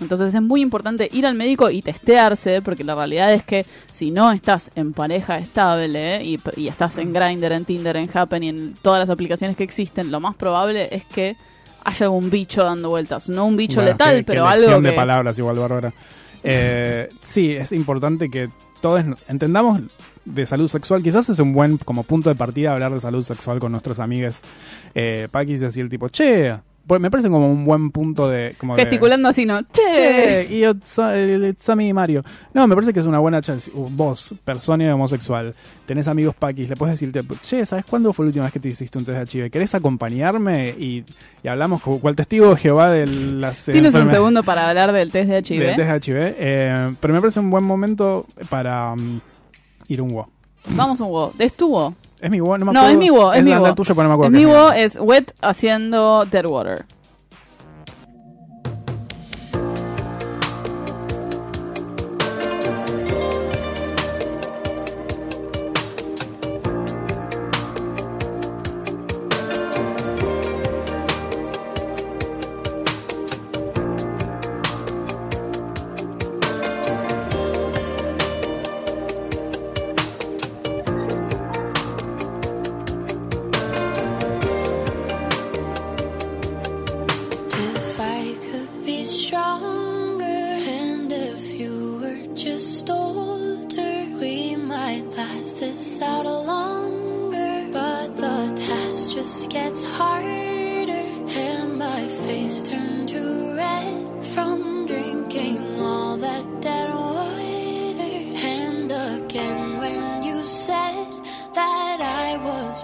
Entonces 0.01 0.33
es 0.33 0.41
muy 0.41 0.61
importante 0.61 1.09
ir 1.13 1.27
al 1.27 1.35
médico 1.35 1.71
y 1.71 1.83
testearse, 1.83 2.63
porque 2.63 2.85
la 2.85 2.95
realidad 2.95 3.35
es 3.35 3.43
que 3.43 3.67
si 3.91 4.13
no 4.13 4.31
estás 4.31 4.71
en 4.77 4.93
pareja 4.93 5.39
estable 5.39 6.23
y, 6.25 6.39
y 6.57 6.69
estás 6.69 6.99
en 6.99 7.13
Grindr, 7.13 7.51
en 7.51 7.65
Tinder, 7.65 7.97
en 7.97 8.09
Happen 8.15 8.45
y 8.45 8.49
en 8.49 8.75
todas 8.81 9.01
las 9.01 9.11
aplicaciones 9.11 9.57
que 9.57 9.65
existen, 9.65 10.13
lo 10.13 10.21
más 10.21 10.37
probable 10.37 10.89
es 10.95 11.05
que 11.05 11.37
haya 11.85 12.07
algún 12.07 12.31
bicho 12.31 12.63
dando 12.63 12.91
vueltas. 12.91 13.29
No 13.29 13.45
un 13.47 13.57
bicho 13.57 13.77
Bueno, 13.81 13.91
letal, 13.91 14.11
qué- 14.11 14.17
qué 14.19 14.25
pero 14.25 14.47
elección 14.47 14.75
algo 14.75 14.83
de 14.85 14.91
que... 14.91 14.97
palabras 14.97 15.37
igual, 15.39 15.57
Bárbara. 15.59 15.93
Eh, 16.43 17.11
sí, 17.23 17.53
es 17.53 17.73
importante 17.73 18.31
que 18.31 18.49
todos 18.81 19.05
entendamos 19.29 19.81
de 20.25 20.47
salud 20.47 20.69
sexual. 20.69 21.03
Quizás 21.03 21.29
es 21.29 21.39
un 21.39 21.53
buen 21.53 21.79
como 21.79 22.03
punto 22.03 22.29
de 22.29 22.37
partida 22.37 22.73
hablar 22.73 22.93
de 22.93 23.01
salud 23.01 23.23
sexual 23.23 23.59
con 23.59 23.73
nuestros 23.73 23.99
amigos 23.99 24.43
eh, 24.95 25.29
Paquis 25.31 25.61
y 25.61 25.65
decir 25.65 25.89
tipo, 25.89 26.09
che, 26.09 26.59
me 27.01 27.11
parece 27.11 27.29
como 27.29 27.51
un 27.51 27.65
buen 27.65 27.91
punto 27.91 28.29
de... 28.29 28.55
Como 28.59 28.75
de- 28.77 28.83
Gesticulando 28.83 29.29
así, 29.29 29.45
¿no? 29.47 29.61
Che. 29.63 29.83
Che, 29.93 30.55
y 30.55 30.65
a 30.65 30.75
me, 31.77 31.93
Mario. 31.93 32.25
No, 32.55 32.67
me 32.67 32.75
parece 32.75 32.93
que 32.93 33.01
es 33.01 33.07
una 33.07 33.19
buena 33.19 33.41
chance. 33.43 33.71
Uh, 33.75 33.89
Vos, 33.91 34.35
persona 34.45 34.95
homosexual, 34.95 35.55
tenés 35.87 36.09
amigos 36.09 36.35
paquis, 36.35 36.69
le 36.69 36.77
puedes 36.77 36.95
decirte, 36.99 37.23
che, 37.43 37.65
¿sabes 37.67 37.85
cuándo 37.85 38.13
fue 38.13 38.25
la 38.25 38.29
última 38.29 38.45
vez 38.45 38.53
que 38.53 38.61
te 38.61 38.69
hiciste 38.71 38.97
un 38.99 39.05
test 39.05 39.33
de 39.33 39.41
HIV? 39.41 39.51
¿Querés 39.51 39.75
acompañarme? 39.75 40.71
Y, 40.79 41.05
y 41.43 41.49
hablamos 41.49 41.83
con 41.83 41.99
cual 41.99 42.17
testigo 42.17 42.51
de 42.51 42.57
Jehová 42.57 42.91
de 42.91 43.07
las 43.07 43.65
Tienes 43.67 43.95
un 43.95 44.09
segundo 44.11 44.43
para 44.43 44.69
hablar 44.69 44.93
del 44.93 45.11
test 45.11 45.29
de 45.31 45.39
HIV. 45.39 45.61
del 45.67 45.77
test 45.77 46.07
de 46.07 46.13
HIV. 46.13 46.35
eh, 46.39 46.95
pero 47.01 47.15
me 47.15 47.21
parece 47.21 47.41
un 47.41 47.51
buen 47.51 47.65
momento 47.65 48.27
para 48.49 48.95
mm, 48.95 49.21
ir 49.89 50.01
a 50.01 50.03
un 50.03 50.13
WO. 50.13 50.29
Vamos 50.71 51.01
un 51.01 51.09
WO. 51.09 51.33
¿Es 51.39 51.53
tu 51.55 51.69
WO? 51.73 51.95
Es 52.21 52.31
mi 52.31 52.41
no 52.59 52.67
me 52.67 52.73
No, 52.73 52.81
acuerdo. 52.81 52.89
es 52.91 52.99
mi 52.99 53.11
WO, 53.11 53.33
es 53.33 53.45
mi 53.45 53.51
el 53.53 53.75
tuyo, 53.75 53.95
pero 53.95 54.09
no 54.09 54.09
me 54.09 54.15
Es 54.27 54.33
mi 54.33 54.45
es 54.73 54.99
Wet 55.01 55.35
haciendo 55.41 56.25
Dead 56.31 56.45
Water. 56.47 56.85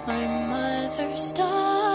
My 0.05 0.27
mother's 0.27 1.31
daughter. 1.31 1.94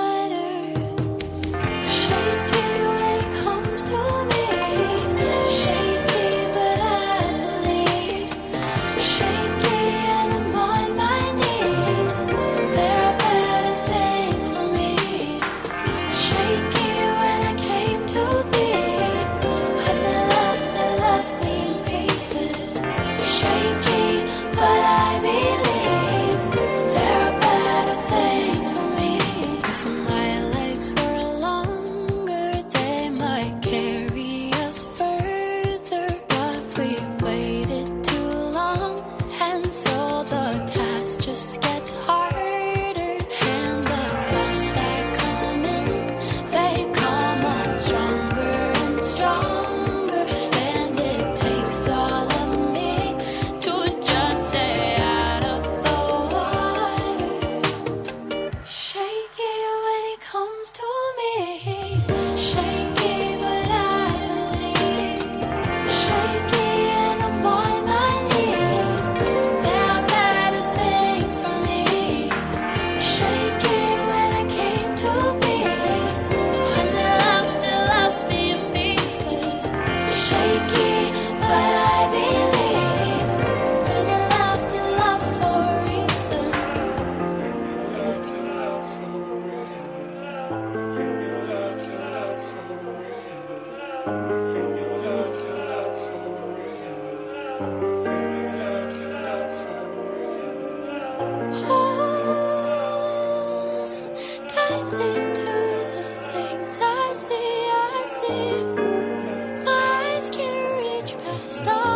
stars. 111.61 111.90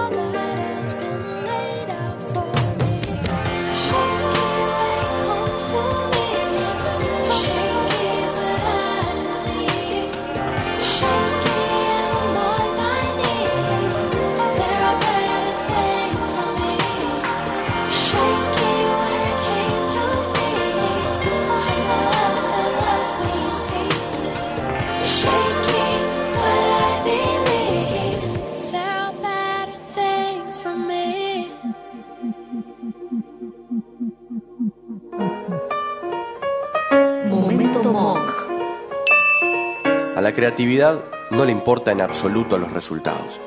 La 40.34 40.36
creatividad 40.36 40.98
no 41.30 41.44
le 41.44 41.52
importa 41.52 41.92
en 41.92 42.00
absoluto 42.00 42.58
los 42.58 42.72
resultados. 42.72 43.40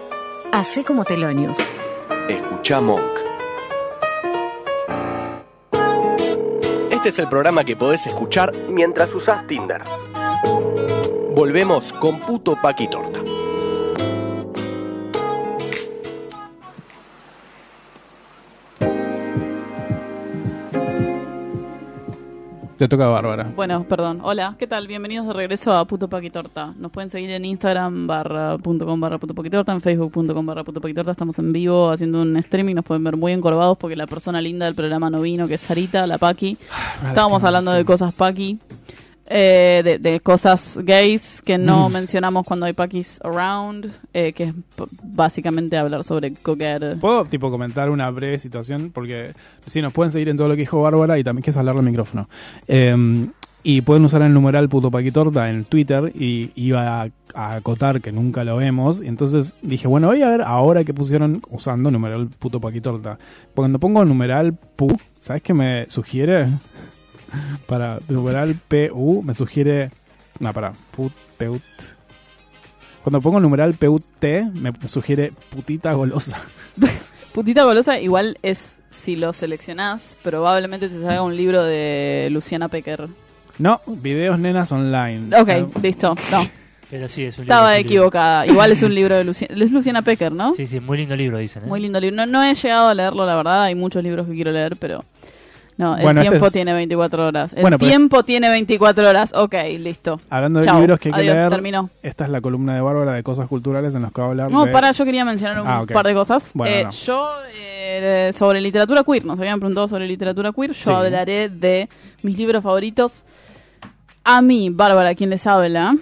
Hacé 0.53 0.85
como 0.85 1.03
Telonius. 1.03 1.57
Escucha 2.29 2.79
Monk. 2.79 3.03
Este 6.89 7.09
es 7.09 7.19
el 7.19 7.27
programa 7.27 7.65
que 7.65 7.75
podés 7.75 8.07
escuchar 8.07 8.53
mientras 8.69 9.13
usás 9.13 9.45
Tinder. 9.47 9.81
Volvemos 11.35 11.91
con 11.91 12.21
Puto 12.21 12.57
Paqui 12.61 12.88
Torta. 12.88 13.19
Te 22.78 22.88
toca 22.88 23.07
Bárbara. 23.07 23.51
Bueno, 23.55 23.86
perdón. 23.89 24.19
Hola, 24.21 24.53
¿qué 24.59 24.67
tal? 24.67 24.86
Bienvenidos 24.86 25.25
de 25.25 25.34
regreso 25.34 25.75
a 25.75 25.84
Puto 25.86 26.07
Paquitorta. 26.07 26.75
Nos 26.78 26.91
pueden 26.91 27.09
seguir 27.09 27.32
en 27.32 27.43
Instagram 27.43 28.05
barra 28.05 28.55
punto 28.59 28.86
com 28.86 28.99
barra 28.99 29.17
Puto 29.17 29.34
Paquitorta, 29.34 29.71
en 29.71 29.82
Facebook.com 29.82 30.45
barra 30.45 30.63
Puto 30.63 30.80
Paquitorta. 30.80 31.09
Estamos 31.09 31.39
en 31.39 31.51
vivo 31.51 31.89
haciendo 31.89 32.21
un 32.21 32.38
streaming. 32.38 32.75
Nos 32.75 32.86
pueden 32.86 33.03
ver 33.03 33.17
muy 33.17 33.32
encorvados 33.32 33.80
porque 33.80 33.95
la 33.95 34.05
persona 34.05 34.39
linda 34.41 34.67
del 34.67 34.75
programa 34.75 35.09
no 35.09 35.21
vino, 35.21 35.47
que 35.47 35.55
es 35.55 35.61
Sarita, 35.61 36.05
la 36.05 36.19
Paqui. 36.19 36.55
Estábamos 37.03 37.43
hablando 37.43 37.71
de 37.71 37.84
cosas 37.84 38.13
Paqui. 38.13 38.59
Eh, 39.30 39.82
de, 39.84 39.99
de 39.99 40.19
cosas 40.19 40.80
gays 40.84 41.41
que 41.41 41.57
no 41.57 41.89
Mm. 41.89 41.93
mencionamos 41.93 42.45
cuando 42.45 42.65
hay 42.65 42.73
Paquis 42.73 43.19
around, 43.23 43.91
eh, 44.13 44.34
que 44.34 44.43
es 44.45 44.53
básicamente 45.03 45.78
hablar 45.78 46.03
sobre 46.03 46.34
coger. 46.34 46.97
¿Puedo 46.99 47.25
tipo 47.25 47.49
comentar 47.51 47.89
una 47.89 48.09
breve 48.09 48.39
situación? 48.39 48.91
Porque 48.93 49.34
sí, 49.65 49.82
nos 49.82 49.93
pueden 49.93 50.11
seguir 50.11 50.30
en 50.30 50.38
todo 50.38 50.47
lo 50.47 50.53
que 50.55 50.61
dijo 50.61 50.82
Bárbara 50.82 51.17
y 51.19 51.23
también 51.23 51.43
quieres 51.43 51.57
hablarle 51.57 51.80
al 51.82 51.86
micrófono. 51.88 52.30
Eh, 52.67 53.28
y 53.63 53.82
pueden 53.82 54.05
usar 54.05 54.21
el 54.21 54.34
numeral 54.34 54.69
puto 54.69 54.89
paquitorta 54.89 55.49
en 55.49 55.65
Twitter 55.65 56.13
y 56.15 56.51
iba 56.55 57.01
a, 57.01 57.09
a 57.34 57.55
acotar 57.55 57.99
que 57.99 58.13
nunca 58.13 58.45
lo 58.45 58.55
vemos. 58.55 59.01
Y 59.01 59.07
entonces 59.07 59.57
dije, 59.61 59.89
bueno, 59.89 60.07
voy 60.07 60.21
a 60.21 60.30
ver 60.30 60.41
ahora 60.41 60.86
que 60.86 60.93
pusieron 60.93 61.41
usando 61.49 61.91
numeral 61.91 62.30
puto 62.30 62.61
paquitorta. 62.61 63.17
Cuando 63.53 63.78
pongo 63.78 64.05
numeral 64.05 64.53
pu, 64.53 64.88
¿sabes 65.19 65.41
qué 65.41 65.53
me 65.53 65.86
sugiere? 65.89 66.47
Para 67.67 67.99
numeral 68.07 68.55
pu, 68.55 69.21
me 69.23 69.34
sugiere... 69.34 69.91
No, 70.39 70.53
para, 70.53 70.71
put, 70.95 71.11
peut. 71.38 71.61
Cuando 73.07 73.21
pongo 73.21 73.39
numeral 73.39 73.73
PUT, 73.73 74.03
me 74.53 74.73
sugiere 74.86 75.32
putita 75.49 75.93
golosa. 75.93 76.38
Putita 77.34 77.63
golosa 77.63 77.99
igual 78.01 78.38
es, 78.41 78.78
si 78.89 79.15
lo 79.15 79.32
seleccionás, 79.32 80.17
probablemente 80.23 80.89
te 80.89 80.95
salga 81.01 81.21
un 81.21 81.38
libro 81.38 81.63
de 81.63 82.28
Luciana 82.32 82.67
Pecker. 82.67 83.07
No, 83.59 83.80
videos 83.86 84.39
nenas 84.39 84.71
online. 84.73 85.39
Ok, 85.39 85.49
Eh, 85.49 85.65
listo, 85.82 86.15
no. 86.32 86.47
Pero 86.89 87.07
sí, 87.07 87.23
es 87.23 87.38
un 87.38 87.45
libro. 87.45 87.53
Estaba 87.55 87.75
es 87.75 87.78
un 87.78 87.84
libro. 87.84 87.89
equivocada. 87.93 88.45
Igual 88.45 88.71
es 88.73 88.82
un 88.82 88.93
libro 88.93 89.15
de 89.15 89.23
Luciana, 89.23 89.63
es 89.63 89.71
Luciana 89.71 90.01
Pecker, 90.01 90.32
¿no? 90.34 90.53
Sí, 90.53 90.67
sí, 90.67 90.80
muy 90.80 90.97
lindo 90.97 91.15
libro, 91.15 91.38
dicen. 91.38 91.63
¿eh? 91.63 91.67
Muy 91.67 91.80
lindo 91.80 91.99
libro. 91.99 92.15
No, 92.17 92.25
no 92.25 92.43
he 92.43 92.53
llegado 92.53 92.89
a 92.89 92.93
leerlo, 92.93 93.25
la 93.25 93.36
verdad. 93.36 93.63
Hay 93.63 93.75
muchos 93.75 94.03
libros 94.03 94.28
que 94.28 94.34
quiero 94.34 94.51
leer, 94.51 94.75
pero... 94.78 95.05
No, 95.78 95.95
el 95.95 96.01
Bueno, 96.01 96.21
este 96.21 96.32
tiempo 96.32 96.47
es- 96.47 96.53
tiene 96.53 96.73
24 96.73 97.28
horas. 97.28 97.53
El 97.53 97.61
Bueno, 97.61 97.78
tiempo 97.78 98.23
tiene 98.23 98.49
24 98.49 99.07
horas. 99.07 99.32
Ok, 99.36 99.53
listo. 99.80 100.19
Hablando 100.30 100.59
de 100.59 100.65
Chao. 100.65 100.80
libros 100.80 100.99
que 100.99 101.09
hay 101.09 101.13
que 101.13 101.19
Adiós, 101.21 101.36
leer, 101.36 101.49
terminó. 101.51 101.89
esta 102.01 102.23
es 102.23 102.30
la 102.32 102.41
columna 102.41 102.73
de 102.73 102.82
Bárbara 102.82 103.11
de 103.11 103.21
cosas 103.21 103.47
culturales 103.47 103.93
en 103.93 104.01
los 104.01 104.11
que 104.11 104.19
va 104.21 104.28
a 104.28 104.30
hablar 104.32 104.51
No, 104.51 104.65
de... 104.65 104.71
para, 104.71 104.91
yo 104.91 105.05
quería 105.05 105.23
mencionar 105.23 105.61
un 105.61 105.67
Ah, 105.67 105.84
par 105.93 106.07
de 106.07 106.13
cosas. 106.15 106.49
Bueno, 106.55 106.75
Eh, 106.75 106.84
no. 106.86 106.89
Yo, 106.91 107.30
eh, 107.55 108.32
sobre 108.36 108.59
literatura 108.59 109.03
queer, 109.03 109.23
nos 109.25 109.38
habían 109.38 109.59
preguntado 109.59 109.88
sobre 109.88 110.07
literatura 110.07 110.51
queer. 110.51 110.71
Yo 110.71 110.84
Sí. 110.84 110.91
hablaré 110.91 111.49
de 111.49 111.88
mis 112.23 112.36
libros 112.38 112.63
favoritos. 112.63 113.23
A 114.23 114.41
mí, 114.41 114.69
Bárbara, 114.71 115.13
quien 115.15 115.30
les 115.30 115.45
habla. 115.45 115.95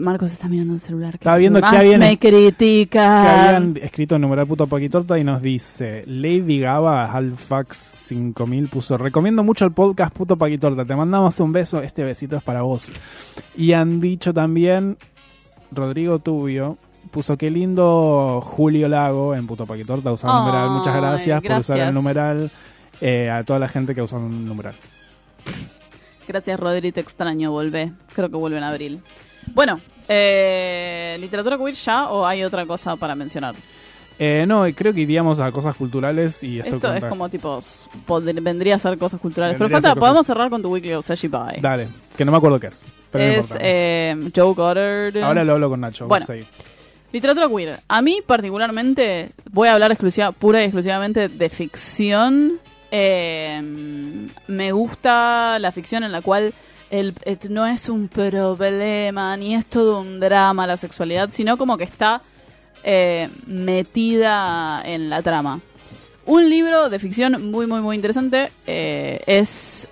Marcos 0.00 0.32
está 0.32 0.48
mirando 0.48 0.72
el 0.74 0.80
celular. 0.80 1.10
que 1.12 1.16
Estaba 1.18 1.36
viendo 1.36 1.60
que 1.60 1.66
habían- 1.66 2.00
me 2.00 2.16
que 2.16 2.30
critica. 2.30 3.48
habían 3.48 3.76
escrito 3.82 4.18
numeral 4.18 4.46
puto 4.46 4.66
paquitorta 4.66 5.18
y 5.18 5.24
nos 5.24 5.42
dice 5.42 6.02
Lady 6.06 6.60
Gaba 6.60 7.12
Halfax 7.12 7.76
5000 7.76 8.68
puso 8.68 8.96
recomiendo 8.96 9.44
mucho 9.44 9.64
el 9.66 9.72
podcast 9.72 10.14
puto 10.14 10.36
paquitorta 10.36 10.84
te 10.86 10.94
mandamos 10.96 11.38
un 11.40 11.52
beso 11.52 11.82
este 11.82 12.02
besito 12.04 12.36
es 12.36 12.42
para 12.42 12.62
vos 12.62 12.90
y 13.56 13.72
han 13.74 14.00
dicho 14.00 14.32
también 14.32 14.96
Rodrigo 15.70 16.18
Tubio 16.18 16.78
puso 17.10 17.36
qué 17.36 17.50
lindo 17.50 18.40
Julio 18.42 18.88
Lago 18.88 19.34
en 19.34 19.46
puto 19.46 19.66
paquitorta 19.66 20.12
usando 20.12 20.34
Ay, 20.38 20.40
numeral 20.46 20.70
muchas 20.70 20.96
gracias, 20.96 21.42
por 21.42 21.58
usar 21.58 21.78
el 21.80 21.92
numeral 21.94 22.50
eh, 23.02 23.28
a 23.28 23.44
toda 23.44 23.58
la 23.58 23.68
gente 23.68 23.94
que 23.94 24.00
usa 24.00 24.16
un 24.18 24.46
numeral 24.46 24.74
Gracias, 26.26 26.58
Rodri, 26.58 26.90
te 26.90 27.00
extraño, 27.00 27.50
volvé. 27.50 27.92
Creo 28.14 28.30
que 28.30 28.36
vuelve 28.36 28.56
en 28.56 28.64
abril. 28.64 29.02
Bueno, 29.52 29.80
eh, 30.08 31.16
¿literatura 31.20 31.58
queer 31.58 31.74
ya 31.74 32.08
o 32.08 32.26
hay 32.26 32.42
otra 32.44 32.66
cosa 32.66 32.96
para 32.96 33.14
mencionar? 33.14 33.54
Eh, 34.18 34.44
no, 34.46 34.64
creo 34.76 34.94
que 34.94 35.00
iríamos 35.00 35.40
a 35.40 35.50
cosas 35.50 35.74
culturales 35.74 36.42
y 36.44 36.60
esto, 36.60 36.76
Esto 36.76 36.94
es 36.94 37.04
como 37.04 37.28
tipo, 37.28 37.58
vendría 38.40 38.76
a 38.76 38.78
ser 38.78 38.96
cosas 38.96 39.20
culturales. 39.20 39.58
Vendría 39.58 39.68
Pero 39.68 39.82
falta, 39.82 39.88
cosas- 39.94 40.00
podemos 40.00 40.26
cerrar 40.26 40.50
con 40.50 40.62
tu 40.62 40.68
weekly 40.72 40.94
of 40.94 41.04
Sashi 41.04 41.26
Bye. 41.26 41.60
Dale, 41.60 41.88
que 42.16 42.24
no 42.24 42.30
me 42.30 42.38
acuerdo 42.38 42.60
qué 42.60 42.68
es. 42.68 42.84
Pero 43.10 43.24
es 43.24 43.54
eh, 43.58 44.16
Joe 44.34 44.54
Goddard. 44.54 45.18
Ahora 45.18 45.42
lo 45.42 45.54
hablo 45.54 45.68
con 45.68 45.80
Nacho. 45.80 46.06
Bueno. 46.06 46.26
Literatura 47.12 47.48
queer. 47.48 47.80
A 47.88 48.02
mí 48.02 48.20
particularmente 48.26 49.30
voy 49.52 49.68
a 49.68 49.74
hablar 49.74 49.92
exclusiva, 49.92 50.32
pura 50.32 50.60
y 50.60 50.64
exclusivamente 50.64 51.28
de 51.28 51.48
ficción. 51.48 52.58
Eh, 52.90 53.60
me 54.46 54.72
gusta 54.72 55.58
la 55.58 55.72
ficción 55.72 56.04
en 56.04 56.12
la 56.12 56.22
cual 56.22 56.52
et- 57.24 57.48
no 57.50 57.66
es 57.66 57.88
un 57.88 58.08
problema 58.08 59.36
ni 59.36 59.54
es 59.54 59.66
todo 59.66 60.00
un 60.00 60.20
drama 60.20 60.66
la 60.66 60.76
sexualidad, 60.76 61.30
sino 61.32 61.56
como 61.56 61.76
que 61.76 61.84
está 61.84 62.20
eh, 62.82 63.28
metida 63.46 64.82
en 64.84 65.08
la 65.10 65.22
trama. 65.22 65.60
Un 66.26 66.48
libro 66.48 66.88
de 66.90 66.98
ficción 66.98 67.50
muy, 67.50 67.66
muy, 67.66 67.80
muy 67.80 67.96
interesante 67.96 68.50
eh, 68.66 69.20
es... 69.26 69.86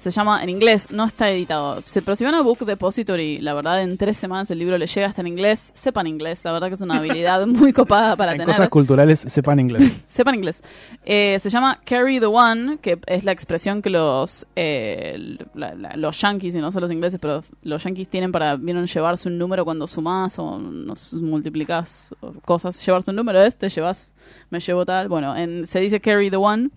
se 0.00 0.10
llama 0.10 0.42
en 0.42 0.48
inglés, 0.48 0.90
no 0.90 1.04
está 1.04 1.30
editado. 1.30 1.80
Se, 1.82 2.00
pero 2.02 2.16
si 2.16 2.24
van 2.24 2.34
a 2.34 2.40
Book 2.42 2.64
Depository, 2.64 3.38
la 3.40 3.54
verdad, 3.54 3.82
en 3.82 3.96
tres 3.98 4.16
semanas 4.16 4.50
el 4.50 4.58
libro 4.58 4.76
le 4.78 4.86
llega 4.86 5.06
hasta 5.06 5.20
en 5.20 5.26
inglés. 5.28 5.70
Sepan 5.74 6.06
inglés, 6.06 6.42
la 6.44 6.52
verdad 6.52 6.68
que 6.68 6.74
es 6.74 6.80
una 6.80 6.96
habilidad 6.98 7.46
muy 7.46 7.72
copada 7.72 8.16
para 8.16 8.32
en 8.32 8.38
tener. 8.38 8.54
cosas 8.54 8.68
culturales 8.70 9.20
sepan 9.20 9.60
inglés. 9.60 9.96
Sepan 10.06 10.34
inglés. 10.34 10.62
Eh, 11.04 11.38
se 11.40 11.50
llama 11.50 11.80
Carry 11.84 12.18
the 12.18 12.26
One, 12.26 12.78
que 12.80 12.98
es 13.06 13.24
la 13.24 13.32
expresión 13.32 13.82
que 13.82 13.90
los 13.90 14.46
eh, 14.56 15.36
la- 15.54 15.74
la- 15.74 15.96
los 15.96 16.20
yankees, 16.20 16.54
y 16.54 16.58
no 16.58 16.72
solo 16.72 16.86
los 16.86 16.92
ingleses, 16.92 17.20
pero 17.20 17.44
los 17.62 17.84
yankees 17.84 18.08
tienen 18.08 18.32
para 18.32 18.56
vieron 18.56 18.86
llevarse 18.86 19.28
un 19.28 19.36
número 19.38 19.64
cuando 19.64 19.86
sumás 19.86 20.38
o 20.38 20.58
nos 20.58 21.12
multiplicás 21.14 22.10
cosas. 22.44 22.84
Llevarse 22.84 23.10
un 23.10 23.16
número 23.16 23.42
es, 23.42 23.54
te 23.56 23.68
llevas, 23.68 24.12
me 24.48 24.60
llevo 24.60 24.86
tal. 24.86 25.08
Bueno, 25.08 25.36
en, 25.36 25.66
se 25.66 25.78
dice 25.80 26.00
Carry 26.00 26.30
the 26.30 26.36
One. 26.36 26.70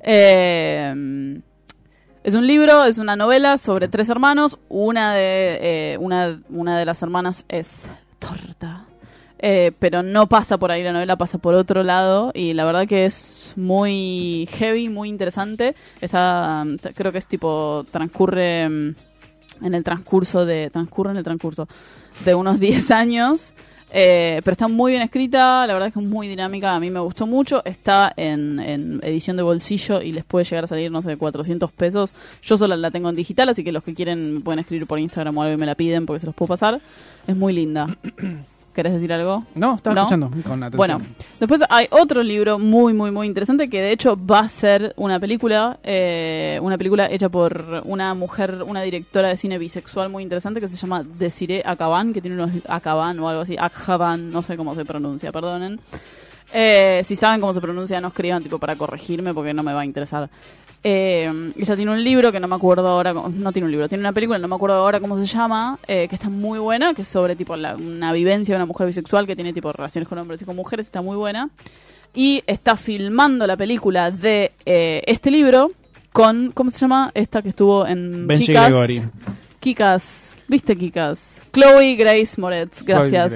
Eh, 0.00 1.40
es 2.26 2.34
un 2.34 2.46
libro, 2.46 2.84
es 2.84 2.98
una 2.98 3.14
novela 3.16 3.56
sobre 3.56 3.88
tres 3.88 4.08
hermanos. 4.08 4.58
Una 4.68 5.14
de, 5.14 5.58
eh, 5.62 5.98
una, 6.00 6.40
una 6.50 6.78
de 6.78 6.84
las 6.84 7.00
hermanas 7.02 7.44
es 7.48 7.88
torta. 8.18 8.84
Eh, 9.38 9.72
pero 9.78 10.02
no 10.02 10.26
pasa 10.28 10.56
por 10.58 10.72
ahí 10.72 10.82
la 10.82 10.92
novela, 10.92 11.16
pasa 11.16 11.38
por 11.38 11.54
otro 11.54 11.82
lado. 11.82 12.32
Y 12.34 12.52
la 12.54 12.64
verdad 12.64 12.88
que 12.88 13.06
es 13.06 13.52
muy 13.56 14.48
heavy, 14.52 14.88
muy 14.88 15.08
interesante. 15.08 15.76
Está, 16.00 16.64
t- 16.82 16.92
creo 16.94 17.12
que 17.12 17.18
es 17.18 17.26
tipo, 17.26 17.84
transcurre 17.92 18.68
mm, 18.68 18.94
en 19.62 19.74
el 19.74 19.84
transcurso 19.84 20.44
de. 20.44 20.68
Transcurre 20.70 21.12
en 21.12 21.18
el 21.18 21.24
transcurso 21.24 21.68
de 22.24 22.34
unos 22.34 22.58
10 22.60 22.90
años. 22.90 23.54
Eh, 23.92 24.40
pero 24.44 24.52
está 24.52 24.68
muy 24.68 24.92
bien 24.92 25.02
escrita, 25.02 25.66
la 25.66 25.72
verdad 25.72 25.88
es 25.88 25.94
que 25.94 26.00
es 26.00 26.08
muy 26.08 26.26
dinámica, 26.26 26.74
a 26.74 26.80
mí 26.80 26.90
me 26.90 27.00
gustó 27.00 27.26
mucho. 27.26 27.62
Está 27.64 28.12
en, 28.16 28.58
en 28.60 29.00
edición 29.02 29.36
de 29.36 29.42
bolsillo 29.42 30.02
y 30.02 30.12
les 30.12 30.24
puede 30.24 30.44
llegar 30.44 30.64
a 30.64 30.66
salir, 30.66 30.90
no 30.90 31.02
sé, 31.02 31.16
400 31.16 31.70
pesos. 31.72 32.12
Yo 32.42 32.56
solo 32.56 32.76
la 32.76 32.90
tengo 32.90 33.08
en 33.08 33.14
digital, 33.14 33.48
así 33.48 33.62
que 33.64 33.72
los 33.72 33.82
que 33.82 33.94
quieren 33.94 34.42
pueden 34.42 34.58
escribir 34.58 34.86
por 34.86 34.98
Instagram 34.98 35.36
o 35.38 35.42
algo 35.42 35.54
y 35.54 35.58
me 35.58 35.66
la 35.66 35.74
piden 35.74 36.06
porque 36.06 36.20
se 36.20 36.26
los 36.26 36.34
puedo 36.34 36.48
pasar. 36.48 36.80
Es 37.26 37.36
muy 37.36 37.52
linda. 37.52 37.96
¿Querés 38.76 38.92
decir 38.92 39.10
algo? 39.10 39.42
No, 39.54 39.76
estaba 39.76 39.94
¿No? 39.94 40.00
escuchando 40.02 40.28
con 40.46 40.62
atención. 40.62 40.76
Bueno, 40.76 41.00
después 41.40 41.62
hay 41.70 41.86
otro 41.90 42.22
libro 42.22 42.58
muy, 42.58 42.92
muy, 42.92 43.10
muy 43.10 43.26
interesante 43.26 43.70
que 43.70 43.80
de 43.80 43.90
hecho 43.90 44.18
va 44.18 44.40
a 44.40 44.48
ser 44.48 44.92
una 44.98 45.18
película, 45.18 45.78
eh, 45.82 46.58
una 46.60 46.76
película 46.76 47.10
hecha 47.10 47.30
por 47.30 47.80
una 47.86 48.12
mujer, 48.12 48.62
una 48.66 48.82
directora 48.82 49.28
de 49.28 49.38
cine 49.38 49.56
bisexual 49.56 50.10
muy 50.10 50.22
interesante 50.22 50.60
que 50.60 50.68
se 50.68 50.76
llama 50.76 51.02
Desiree 51.02 51.62
Akaban, 51.64 52.12
que 52.12 52.20
tiene 52.20 52.36
unos 52.36 52.50
Akaban 52.68 53.18
o 53.18 53.30
algo 53.30 53.40
así, 53.40 53.56
Akaban, 53.58 54.30
no 54.30 54.42
sé 54.42 54.58
cómo 54.58 54.74
se 54.74 54.84
pronuncia, 54.84 55.32
perdonen. 55.32 55.80
Eh, 56.52 57.00
si 57.06 57.16
saben 57.16 57.40
cómo 57.40 57.54
se 57.54 57.62
pronuncia, 57.62 57.98
no 58.02 58.08
escriban 58.08 58.42
tipo 58.42 58.58
para 58.58 58.76
corregirme 58.76 59.32
porque 59.32 59.54
no 59.54 59.62
me 59.62 59.72
va 59.72 59.80
a 59.80 59.84
interesar. 59.86 60.28
Eh, 60.84 61.50
ella 61.56 61.74
tiene 61.76 61.90
un 61.90 62.04
libro 62.04 62.30
que 62.30 62.38
no 62.38 62.46
me 62.46 62.54
acuerdo 62.54 62.86
ahora, 62.86 63.12
no 63.12 63.52
tiene 63.52 63.66
un 63.66 63.72
libro, 63.72 63.88
tiene 63.88 64.02
una 64.02 64.12
película, 64.12 64.38
no 64.38 64.46
me 64.46 64.54
acuerdo 64.54 64.76
ahora 64.76 65.00
cómo 65.00 65.18
se 65.18 65.26
llama, 65.26 65.78
eh, 65.88 66.06
que 66.08 66.14
está 66.14 66.28
muy 66.28 66.58
buena, 66.60 66.94
que 66.94 67.02
es 67.02 67.08
sobre 67.08 67.34
tipo 67.34 67.56
la- 67.56 67.74
una 67.74 68.12
vivencia 68.12 68.54
de 68.54 68.56
una 68.56 68.66
mujer 68.66 68.86
bisexual 68.86 69.26
que 69.26 69.34
tiene 69.34 69.52
tipo 69.52 69.72
relaciones 69.72 70.08
con 70.08 70.18
hombres 70.18 70.40
y 70.42 70.44
con 70.44 70.54
mujeres, 70.54 70.86
está 70.86 71.02
muy 71.02 71.16
buena. 71.16 71.50
Y 72.14 72.42
está 72.46 72.76
filmando 72.76 73.46
la 73.46 73.56
película 73.56 74.10
de 74.10 74.52
eh, 74.64 75.02
este 75.06 75.30
libro 75.30 75.72
con, 76.12 76.52
¿cómo 76.52 76.70
se 76.70 76.78
llama? 76.78 77.10
Esta 77.14 77.42
que 77.42 77.48
estuvo 77.50 77.86
en 77.86 78.26
Benji 78.26 78.46
Kikas. 78.46 78.68
Gregory. 78.68 79.02
Kikas. 79.60 80.22
Viste, 80.48 80.76
Kikas. 80.76 81.42
Chloe 81.52 81.96
Grace 81.96 82.40
Moretz, 82.40 82.82
gracias. 82.84 83.34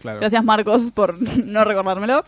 Claro. 0.00 0.20
Gracias, 0.20 0.44
Marcos, 0.44 0.90
por 0.92 1.20
no 1.44 1.64
recordármelo. 1.64 2.24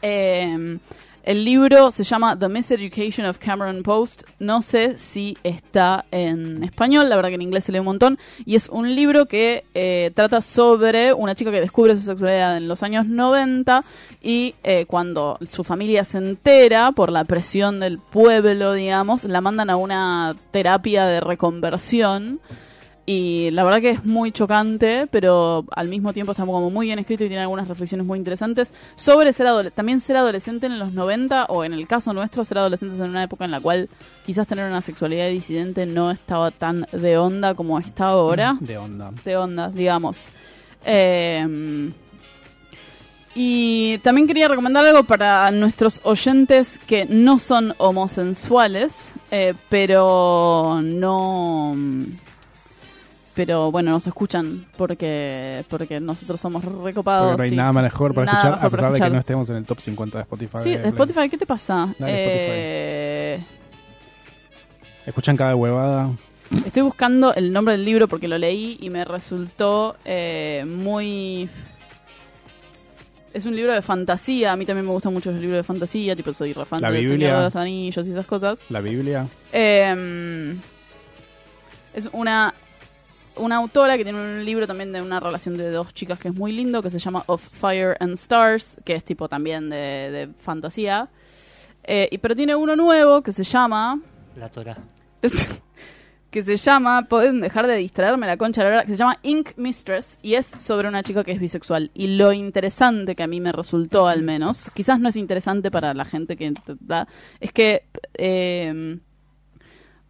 Eh, 0.00 0.78
el 1.22 1.44
libro 1.44 1.90
se 1.90 2.02
llama 2.02 2.38
The 2.38 2.48
Miseducation 2.48 3.26
of 3.26 3.38
Cameron 3.38 3.82
Post. 3.82 4.24
No 4.38 4.62
sé 4.62 4.96
si 4.96 5.36
está 5.42 6.04
en 6.10 6.64
español, 6.64 7.08
la 7.08 7.16
verdad 7.16 7.28
que 7.28 7.34
en 7.34 7.42
inglés 7.42 7.64
se 7.64 7.72
lee 7.72 7.78
un 7.78 7.84
montón. 7.84 8.18
Y 8.44 8.56
es 8.56 8.68
un 8.68 8.94
libro 8.94 9.26
que 9.26 9.64
eh, 9.74 10.10
trata 10.14 10.40
sobre 10.40 11.12
una 11.12 11.34
chica 11.34 11.50
que 11.50 11.60
descubre 11.60 11.96
su 11.96 12.02
sexualidad 12.02 12.56
en 12.56 12.68
los 12.68 12.82
años 12.82 13.06
90 13.06 13.82
y 14.22 14.54
eh, 14.62 14.86
cuando 14.86 15.38
su 15.48 15.64
familia 15.64 16.04
se 16.04 16.18
entera 16.18 16.92
por 16.92 17.12
la 17.12 17.24
presión 17.24 17.80
del 17.80 17.98
pueblo, 17.98 18.72
digamos, 18.72 19.24
la 19.24 19.40
mandan 19.40 19.70
a 19.70 19.76
una 19.76 20.34
terapia 20.50 21.06
de 21.06 21.20
reconversión. 21.20 22.40
Y 23.12 23.50
la 23.50 23.64
verdad 23.64 23.80
que 23.80 23.90
es 23.90 24.04
muy 24.04 24.30
chocante, 24.30 25.08
pero 25.10 25.64
al 25.72 25.88
mismo 25.88 26.12
tiempo 26.12 26.30
está 26.30 26.46
como 26.46 26.70
muy 26.70 26.86
bien 26.86 27.00
escrito 27.00 27.24
y 27.24 27.26
tiene 27.26 27.42
algunas 27.42 27.66
reflexiones 27.66 28.06
muy 28.06 28.16
interesantes 28.16 28.72
sobre 28.94 29.32
ser 29.32 29.48
adolescente. 29.48 29.74
También 29.74 30.00
ser 30.00 30.16
adolescente 30.16 30.66
en 30.66 30.78
los 30.78 30.92
90, 30.92 31.46
o 31.46 31.64
en 31.64 31.72
el 31.72 31.88
caso 31.88 32.12
nuestro, 32.12 32.44
ser 32.44 32.58
adolescentes 32.58 33.00
en 33.00 33.10
una 33.10 33.24
época 33.24 33.44
en 33.44 33.50
la 33.50 33.58
cual 33.58 33.88
quizás 34.24 34.46
tener 34.46 34.64
una 34.64 34.80
sexualidad 34.80 35.28
disidente 35.28 35.86
no 35.86 36.12
estaba 36.12 36.52
tan 36.52 36.86
de 36.92 37.18
onda 37.18 37.54
como 37.54 37.80
está 37.80 38.10
ahora. 38.10 38.56
De 38.60 38.78
onda. 38.78 39.10
De 39.24 39.36
onda, 39.36 39.70
digamos. 39.70 40.28
Eh, 40.84 41.92
y 43.34 43.98
también 44.04 44.28
quería 44.28 44.46
recomendar 44.46 44.84
algo 44.84 45.02
para 45.02 45.50
nuestros 45.50 46.00
oyentes 46.04 46.78
que 46.86 47.06
no 47.06 47.40
son 47.40 47.74
homosensuales, 47.78 49.12
eh, 49.32 49.54
pero 49.68 50.80
no 50.80 51.74
pero 53.46 53.72
bueno, 53.72 53.92
nos 53.92 54.06
escuchan 54.06 54.66
porque 54.76 55.64
porque 55.70 55.98
nosotros 55.98 56.38
somos 56.38 56.62
recopados. 56.62 57.28
Porque 57.32 57.36
no 57.38 57.42
hay 57.44 57.52
y 57.52 57.56
nada 57.56 57.72
mejor 57.72 58.12
para 58.14 58.26
nada 58.26 58.38
escuchar, 58.38 58.52
mejor 58.56 58.66
a 58.66 58.70
pesar 58.70 58.84
de 58.84 58.90
que 58.92 58.96
escuchar. 58.98 59.12
no 59.12 59.18
estemos 59.20 59.50
en 59.50 59.56
el 59.56 59.64
top 59.64 59.80
50 59.80 60.18
de 60.18 60.22
Spotify. 60.22 60.58
Sí, 60.62 60.70
de- 60.76 60.88
Spotify, 60.88 61.28
¿qué 61.30 61.38
te 61.38 61.46
pasa? 61.46 61.94
Eh, 62.06 63.42
Escuchan 65.06 65.36
cada 65.38 65.56
huevada. 65.56 66.10
estoy 66.66 66.82
buscando 66.82 67.34
el 67.34 67.50
nombre 67.50 67.72
del 67.72 67.84
libro 67.86 68.08
porque 68.08 68.28
lo 68.28 68.36
leí 68.36 68.76
y 68.80 68.90
me 68.90 69.04
resultó 69.06 69.96
eh, 70.04 70.64
muy... 70.68 71.48
Es 73.32 73.46
un 73.46 73.54
libro 73.56 73.72
de 73.72 73.80
fantasía, 73.80 74.52
a 74.52 74.56
mí 74.56 74.66
también 74.66 74.84
me 74.86 74.92
gustan 74.92 75.12
mucho 75.14 75.30
los 75.30 75.40
libros 75.40 75.56
de 75.58 75.62
fantasía, 75.62 76.14
tipo 76.16 76.34
soy 76.34 76.52
re 76.52 76.64
fan 76.66 76.82
La 76.82 76.90
de 76.90 77.00
Biblia. 77.00 77.36
de 77.38 77.44
los 77.44 77.56
Anillos 77.56 78.06
y 78.06 78.10
esas 78.10 78.26
cosas. 78.26 78.60
La 78.68 78.80
Biblia. 78.80 79.26
Eh, 79.52 80.54
es 81.94 82.08
una, 82.12 82.52
una 83.36 83.56
autora 83.56 83.96
que 83.96 84.04
tiene 84.04 84.20
un 84.20 84.44
libro 84.44 84.66
también 84.66 84.92
de 84.92 85.02
una 85.02 85.20
relación 85.20 85.56
de 85.56 85.70
dos 85.70 85.92
chicas 85.94 86.18
que 86.18 86.28
es 86.28 86.34
muy 86.34 86.52
lindo, 86.52 86.82
que 86.82 86.90
se 86.90 86.98
llama 86.98 87.22
Of 87.26 87.42
Fire 87.42 87.96
and 88.00 88.14
Stars, 88.14 88.76
que 88.84 88.94
es 88.94 89.04
tipo 89.04 89.28
también 89.28 89.70
de, 89.70 89.76
de 89.76 90.28
fantasía. 90.38 91.08
Eh, 91.84 92.08
y, 92.10 92.18
pero 92.18 92.36
tiene 92.36 92.54
uno 92.54 92.76
nuevo 92.76 93.22
que 93.22 93.32
se 93.32 93.44
llama... 93.44 94.00
La 94.36 94.48
Torah. 94.48 94.78
que 96.30 96.44
se 96.44 96.56
llama, 96.56 97.06
pueden 97.08 97.40
dejar 97.40 97.66
de 97.66 97.76
distraerme 97.76 98.26
la 98.26 98.36
concha, 98.36 98.62
la 98.62 98.70
verdad, 98.70 98.84
que 98.84 98.92
se 98.92 98.98
llama 98.98 99.18
Ink 99.22 99.50
Mistress 99.56 100.18
y 100.22 100.34
es 100.34 100.46
sobre 100.46 100.88
una 100.88 101.02
chica 101.02 101.24
que 101.24 101.32
es 101.32 101.40
bisexual. 101.40 101.90
Y 101.94 102.16
lo 102.16 102.32
interesante 102.32 103.16
que 103.16 103.22
a 103.22 103.26
mí 103.26 103.40
me 103.40 103.52
resultó 103.52 104.06
al 104.06 104.22
menos, 104.22 104.70
quizás 104.72 105.00
no 105.00 105.08
es 105.08 105.16
interesante 105.16 105.70
para 105.70 105.92
la 105.94 106.04
gente 106.04 106.36
que 106.36 106.54
da, 106.80 107.08
es 107.40 107.52
que 107.52 107.84
eh, 108.14 109.00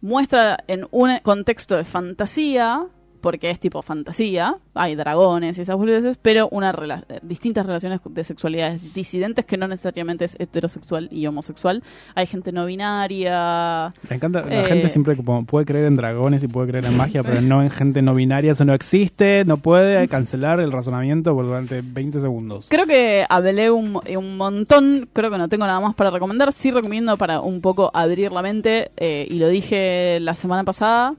muestra 0.01 0.63
en 0.67 0.87
un 0.91 1.17
contexto 1.19 1.75
de 1.75 1.83
fantasía, 1.83 2.85
porque 3.21 3.49
es 3.49 3.59
tipo 3.59 3.81
fantasía, 3.81 4.55
hay 4.73 4.95
dragones 4.95 5.57
y 5.57 5.61
esas 5.61 5.75
boludeces, 5.75 6.17
pero 6.21 6.49
una 6.51 6.73
rela- 6.73 7.05
distintas 7.21 7.65
relaciones 7.65 7.99
de 8.09 8.23
sexualidades 8.23 8.93
disidentes 8.93 9.45
que 9.45 9.57
no 9.57 9.67
necesariamente 9.67 10.25
es 10.25 10.35
heterosexual 10.39 11.07
y 11.11 11.25
homosexual. 11.27 11.83
Hay 12.15 12.25
gente 12.25 12.51
no 12.51 12.65
binaria. 12.65 13.93
Me 14.09 14.15
encanta, 14.15 14.41
la 14.41 14.61
Eh, 14.61 14.65
gente 14.65 14.89
siempre 14.89 15.15
como 15.15 15.45
puede 15.45 15.65
creer 15.65 15.85
en 15.85 15.95
dragones 15.95 16.43
y 16.43 16.47
puede 16.47 16.67
creer 16.69 16.85
en 16.85 16.97
magia, 16.97 17.23
pero 17.23 17.41
no 17.41 17.61
en 17.61 17.69
gente 17.69 18.01
no 18.01 18.15
binaria, 18.15 18.51
eso 18.53 18.65
no 18.65 18.73
existe, 18.73 19.43
no 19.45 19.57
puede 19.57 20.07
cancelar 20.07 20.59
el 20.59 20.71
razonamiento 20.71 21.33
por 21.35 21.45
durante 21.45 21.81
20 21.83 22.19
segundos. 22.19 22.67
Creo 22.69 22.85
que 22.85 23.25
hablé 23.29 23.69
un, 23.71 23.99
un 24.17 24.37
montón, 24.37 25.07
creo 25.13 25.29
que 25.31 25.37
no 25.37 25.47
tengo 25.49 25.65
nada 25.65 25.79
más 25.79 25.95
para 25.95 26.09
recomendar. 26.09 26.51
Sí 26.53 26.71
recomiendo 26.71 27.17
para 27.17 27.41
un 27.41 27.61
poco 27.61 27.91
abrir 27.93 28.31
la 28.31 28.41
mente, 28.41 28.91
eh, 28.97 29.27
y 29.29 29.35
lo 29.35 29.47
dije 29.47 30.19
la 30.21 30.35
semana 30.35 30.63
pasada. 30.63 31.13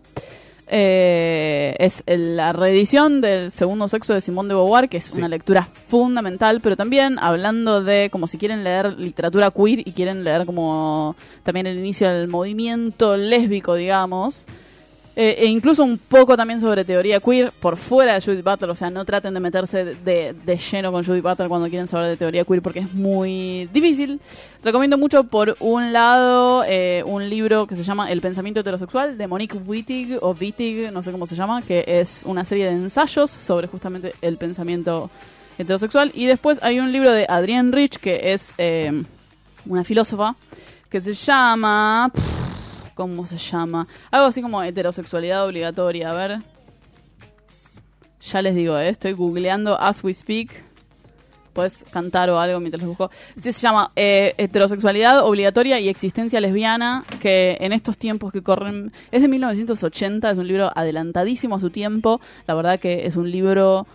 Eh, 0.74 1.76
es 1.78 2.02
la 2.06 2.54
reedición 2.54 3.20
del 3.20 3.50
segundo 3.50 3.88
sexo 3.88 4.14
de 4.14 4.22
Simón 4.22 4.48
de 4.48 4.54
Beauvoir, 4.54 4.88
que 4.88 4.96
es 4.96 5.12
una 5.12 5.28
lectura 5.28 5.64
fundamental, 5.88 6.60
pero 6.62 6.78
también 6.78 7.18
hablando 7.18 7.82
de 7.82 8.08
como 8.10 8.26
si 8.26 8.38
quieren 8.38 8.64
leer 8.64 8.98
literatura 8.98 9.50
queer 9.50 9.86
y 9.86 9.92
quieren 9.92 10.24
leer 10.24 10.46
como 10.46 11.14
también 11.42 11.66
el 11.66 11.78
inicio 11.78 12.08
del 12.08 12.28
movimiento 12.28 13.18
lésbico, 13.18 13.74
digamos. 13.74 14.46
Eh, 15.14 15.36
e 15.40 15.46
incluso 15.46 15.84
un 15.84 15.98
poco 15.98 16.36
también 16.38 16.58
sobre 16.58 16.86
teoría 16.86 17.20
queer 17.20 17.52
por 17.60 17.76
fuera 17.76 18.14
de 18.14 18.20
Judith 18.22 18.42
Butler, 18.42 18.70
o 18.70 18.74
sea, 18.74 18.88
no 18.88 19.04
traten 19.04 19.34
de 19.34 19.40
meterse 19.40 19.84
de, 19.84 20.32
de 20.32 20.56
lleno 20.56 20.90
con 20.90 21.04
Judith 21.04 21.22
Butler 21.22 21.48
cuando 21.48 21.68
quieren 21.68 21.86
saber 21.86 22.08
de 22.08 22.16
teoría 22.16 22.44
queer 22.44 22.62
porque 22.62 22.80
es 22.80 22.94
muy 22.94 23.68
difícil. 23.74 24.20
Recomiendo 24.64 24.96
mucho, 24.96 25.24
por 25.24 25.56
un 25.60 25.92
lado, 25.92 26.64
eh, 26.66 27.02
un 27.04 27.28
libro 27.28 27.66
que 27.66 27.76
se 27.76 27.82
llama 27.82 28.10
El 28.10 28.22
pensamiento 28.22 28.60
heterosexual 28.60 29.18
de 29.18 29.26
Monique 29.26 29.58
Wittig, 29.58 30.16
o 30.22 30.34
Wittig, 30.38 30.90
no 30.92 31.02
sé 31.02 31.12
cómo 31.12 31.26
se 31.26 31.36
llama, 31.36 31.60
que 31.60 31.84
es 31.86 32.22
una 32.24 32.44
serie 32.46 32.66
de 32.66 32.72
ensayos 32.72 33.30
sobre 33.30 33.66
justamente 33.66 34.14
el 34.22 34.38
pensamiento 34.38 35.10
heterosexual. 35.58 36.10
Y 36.14 36.24
después 36.24 36.62
hay 36.62 36.80
un 36.80 36.90
libro 36.90 37.10
de 37.10 37.26
Adrienne 37.28 37.70
Rich, 37.70 37.98
que 37.98 38.32
es 38.32 38.52
eh, 38.56 39.02
una 39.66 39.84
filósofa, 39.84 40.36
que 40.88 41.02
se 41.02 41.12
llama... 41.12 42.10
¿Cómo 42.94 43.26
se 43.26 43.38
llama? 43.38 43.86
Algo 44.10 44.26
así 44.26 44.42
como 44.42 44.62
heterosexualidad 44.62 45.46
obligatoria. 45.46 46.10
A 46.10 46.14
ver. 46.14 46.38
Ya 48.20 48.42
les 48.42 48.54
digo, 48.54 48.78
eh, 48.78 48.88
estoy 48.88 49.12
googleando 49.12 49.80
as 49.80 50.04
we 50.04 50.14
speak. 50.14 50.50
Puedes 51.52 51.84
cantar 51.90 52.30
o 52.30 52.38
algo 52.38 52.60
mientras 52.60 52.82
lo 52.82 52.88
busco. 52.88 53.10
Sí, 53.38 53.52
se 53.52 53.60
llama 53.60 53.90
eh, 53.94 54.32
Heterosexualidad 54.38 55.26
obligatoria 55.26 55.78
y 55.80 55.88
existencia 55.88 56.40
lesbiana, 56.40 57.04
que 57.20 57.58
en 57.60 57.72
estos 57.72 57.98
tiempos 57.98 58.32
que 58.32 58.42
corren... 58.42 58.90
Es 59.10 59.20
de 59.20 59.28
1980, 59.28 60.30
es 60.30 60.38
un 60.38 60.48
libro 60.48 60.70
adelantadísimo 60.74 61.56
a 61.56 61.60
su 61.60 61.68
tiempo. 61.68 62.22
La 62.46 62.54
verdad 62.54 62.80
que 62.80 63.06
es 63.06 63.16
un 63.16 63.30
libro 63.30 63.86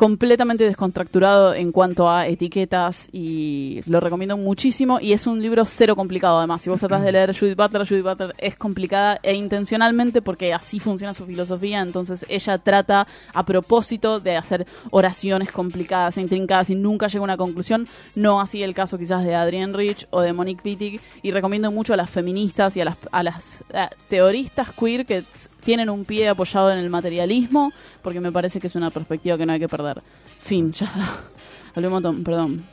completamente 0.00 0.64
descontracturado 0.64 1.52
en 1.52 1.72
cuanto 1.72 2.08
a 2.08 2.26
etiquetas 2.26 3.10
y 3.12 3.82
lo 3.84 4.00
recomiendo 4.00 4.38
muchísimo. 4.38 4.98
Y 4.98 5.12
es 5.12 5.26
un 5.26 5.42
libro 5.42 5.66
cero 5.66 5.94
complicado 5.94 6.38
además. 6.38 6.62
Si 6.62 6.70
vos 6.70 6.80
tratás 6.80 7.02
de 7.02 7.12
leer 7.12 7.38
Judith 7.38 7.54
Butler 7.54 7.86
Judith 7.86 8.04
Butler 8.04 8.34
es 8.38 8.56
complicada 8.56 9.20
e 9.22 9.34
intencionalmente 9.34 10.22
porque 10.22 10.54
así 10.54 10.80
funciona 10.80 11.12
su 11.12 11.26
filosofía. 11.26 11.82
Entonces 11.82 12.24
ella 12.30 12.56
trata 12.56 13.06
a 13.34 13.44
propósito 13.44 14.20
de 14.20 14.38
hacer 14.38 14.66
oraciones 14.90 15.52
complicadas 15.52 16.16
e 16.16 16.22
intrincadas 16.22 16.70
y 16.70 16.76
nunca 16.76 17.08
llega 17.08 17.20
a 17.20 17.24
una 17.24 17.36
conclusión. 17.36 17.86
No 18.14 18.40
así 18.40 18.62
el 18.62 18.72
caso 18.72 18.96
quizás 18.96 19.22
de 19.22 19.34
Adrienne 19.34 19.76
Rich 19.76 20.06
o 20.08 20.22
de 20.22 20.32
Monique 20.32 20.62
Wittig. 20.64 20.98
Y 21.20 21.30
recomiendo 21.30 21.70
mucho 21.72 21.92
a 21.92 21.98
las 21.98 22.08
feministas 22.08 22.74
y 22.74 22.80
a 22.80 22.86
las, 22.86 22.96
a 23.12 23.22
las 23.22 23.64
eh, 23.74 23.86
teoristas 24.08 24.72
queer 24.72 25.04
que 25.04 25.24
tienen 25.62 25.90
un 25.90 26.06
pie 26.06 26.30
apoyado 26.30 26.72
en 26.72 26.78
el 26.78 26.88
materialismo 26.88 27.70
porque 28.02 28.18
me 28.18 28.32
parece 28.32 28.60
que 28.60 28.68
es 28.68 28.74
una 28.74 28.88
perspectiva 28.88 29.36
que 29.36 29.44
no 29.44 29.52
hay 29.52 29.60
que 29.60 29.68
perder 29.68 29.89
fin 30.38 30.72
ya. 30.72 30.90
Hablé 31.74 31.88
un 31.88 31.94
montón 31.94 32.24
perdón 32.24 32.64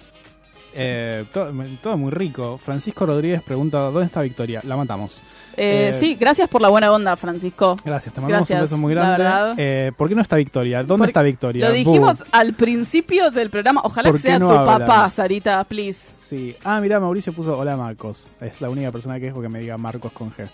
Eh, 0.74 1.26
todo, 1.34 1.52
todo 1.82 1.98
muy 1.98 2.12
rico. 2.12 2.58
Francisco 2.58 3.06
Rodríguez 3.06 3.42
pregunta, 3.42 3.80
¿dónde 3.80 4.06
está 4.06 4.22
Victoria? 4.22 4.62
La 4.64 4.78
matamos. 4.78 5.22
Eh, 5.58 5.90
Eh, 5.90 5.94
sí, 5.94 6.16
gracias 6.16 6.48
por 6.50 6.62
la 6.62 6.70
buena 6.70 6.92
onda, 6.92 7.16
Francisco. 7.16 7.78
Gracias, 7.84 8.14
te 8.14 8.22
mandamos 8.22 8.48
Gracias, 8.48 8.60
un 8.60 8.66
beso 8.66 8.78
muy 8.78 8.94
grande. 8.94 9.56
Eh, 9.58 9.92
¿Por 9.98 10.08
qué 10.08 10.14
no 10.14 10.22
está 10.22 10.36
Victoria? 10.36 10.84
¿Dónde 10.84 11.08
está 11.08 11.24
Victoria? 11.24 11.68
Lo 11.68 11.74
dijimos 11.74 12.24
al 12.32 12.54
principio 12.54 13.32
del 13.32 13.50
programa. 13.50 13.82
Ojalá 13.84 14.10
¿Por 14.10 14.18
que 14.22 14.28
sea 14.28 14.38
no 14.38 14.50
tu 14.50 14.56
papá, 14.56 15.10
Sarita, 15.10 15.64
please. 15.64 16.14
Sí. 16.18 16.56
Ah, 16.64 16.80
mira, 16.80 17.00
Mauricio 17.00 17.34
puso 17.34 17.58
hola 17.58 17.76
Marcos. 17.76 18.36
Es 18.40 18.62
la 18.62 18.70
única 18.70 18.92
persona 18.92 19.20
que 19.20 19.30
es 19.30 19.34
que 19.34 19.50
me 19.50 19.60
diga 19.60 19.80
Marcos 19.80 20.12
con 20.12 20.32
G. 20.32 20.48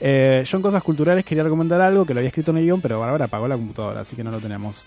Eh, 0.00 0.42
yo 0.46 0.56
en 0.56 0.62
cosas 0.62 0.82
culturales 0.82 1.24
quería 1.24 1.44
recomendar 1.44 1.82
algo 1.82 2.06
que 2.06 2.14
lo 2.14 2.20
había 2.20 2.28
escrito 2.28 2.50
en 2.52 2.58
el 2.58 2.64
guion, 2.64 2.80
pero 2.80 3.04
ahora 3.04 3.26
apagó 3.26 3.46
la 3.46 3.56
computadora, 3.56 4.00
así 4.00 4.16
que 4.16 4.24
no 4.24 4.30
lo 4.30 4.38
tenemos. 4.38 4.86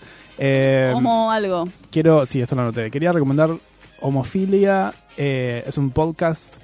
Como 0.92 1.30
algo. 1.30 1.68
quiero, 1.92 2.26
sí, 2.26 2.40
esto 2.40 2.56
lo 2.56 2.62
anoté. 2.62 2.90
Quería 2.90 3.12
recomendar 3.12 3.50
Homofilia, 4.00 4.92
eh, 5.16 5.64
es 5.66 5.78
un 5.78 5.90
podcast. 5.90 6.56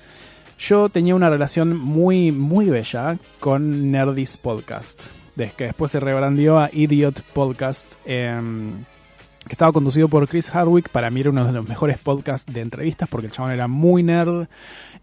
Yo 0.58 0.88
tenía 0.88 1.14
una 1.14 1.28
relación 1.28 1.76
muy, 1.76 2.32
muy 2.32 2.70
bella 2.70 3.18
con 3.40 3.90
Nerdis 3.90 4.36
Podcast, 4.38 5.02
que 5.56 5.64
después 5.64 5.92
se 5.92 6.00
rebrandió 6.00 6.58
a 6.58 6.70
Idiot 6.72 7.20
Podcast. 7.34 7.94
em, 8.06 8.72
que 9.46 9.52
estaba 9.52 9.70
conducido 9.70 10.08
por 10.08 10.26
Chris 10.26 10.50
Hardwick. 10.50 10.88
Para 10.88 11.08
mí 11.08 11.20
era 11.20 11.30
uno 11.30 11.44
de 11.44 11.52
los 11.52 11.68
mejores 11.68 11.98
podcasts 11.98 12.52
de 12.52 12.62
entrevistas 12.62 13.08
porque 13.08 13.26
el 13.28 13.32
chabón 13.32 13.52
era 13.52 13.68
muy 13.68 14.02
nerd 14.02 14.48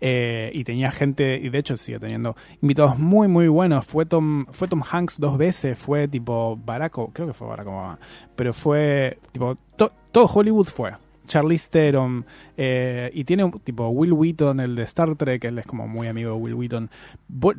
eh, 0.02 0.52
y 0.54 0.66
tenía 0.66 0.92
gente, 0.92 1.38
y 1.38 1.48
de 1.48 1.60
hecho 1.60 1.78
sigue 1.78 1.98
teniendo 1.98 2.36
invitados 2.62 3.00
muy, 3.00 3.30
muy 3.30 3.48
buenos. 3.48 3.86
Fue 3.86 4.06
Tom, 4.06 4.46
fue 4.52 4.68
Tom 4.68 4.82
Hanks 4.84 5.18
dos 5.18 5.38
veces, 5.38 5.80
fue 5.80 6.10
tipo 6.10 6.58
Barack, 6.58 6.92
creo 7.14 7.28
que 7.28 7.34
fue 7.34 7.48
Barack 7.48 7.68
Obama, 7.68 7.98
pero 8.36 8.54
fue 8.54 9.18
tipo, 9.32 9.56
to- 9.78 9.94
todo 10.12 10.26
Hollywood 10.26 10.66
fue. 10.68 10.92
Charlize 11.26 11.70
Theron 11.70 12.26
eh, 12.58 13.10
y 13.14 13.24
tiene 13.24 13.44
un- 13.44 13.60
tipo 13.60 13.88
Will 13.90 14.14
Wheaton, 14.14 14.60
el 14.60 14.76
de 14.76 14.84
Star 14.84 15.16
Trek, 15.16 15.44
él 15.46 15.60
es 15.60 15.66
como 15.66 15.88
muy 15.88 16.08
amigo 16.08 16.32
de 16.36 16.38
Will 16.42 16.54
Wheaton. 16.56 16.90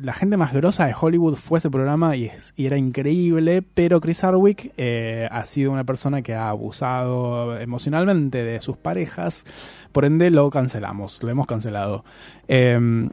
La 0.01 0.13
gente 0.13 0.37
más 0.37 0.53
grosa 0.53 0.85
de 0.85 0.93
Hollywood 0.99 1.35
fue 1.35 1.57
ese 1.59 1.69
programa 1.69 2.15
y, 2.15 2.25
es- 2.25 2.53
y 2.55 2.65
era 2.67 2.77
increíble, 2.77 3.61
pero 3.61 3.99
Chris 4.01 4.23
Hardwick 4.23 4.71
eh, 4.77 5.27
ha 5.31 5.45
sido 5.45 5.71
una 5.71 5.83
persona 5.83 6.21
que 6.21 6.33
ha 6.35 6.49
abusado 6.49 7.59
emocionalmente 7.59 8.43
de 8.43 8.61
sus 8.61 8.77
parejas, 8.77 9.45
por 9.91 10.05
ende 10.05 10.29
lo 10.31 10.49
cancelamos, 10.49 11.21
lo 11.23 11.29
hemos 11.29 11.47
cancelado. 11.47 12.03
Eh, 12.47 13.09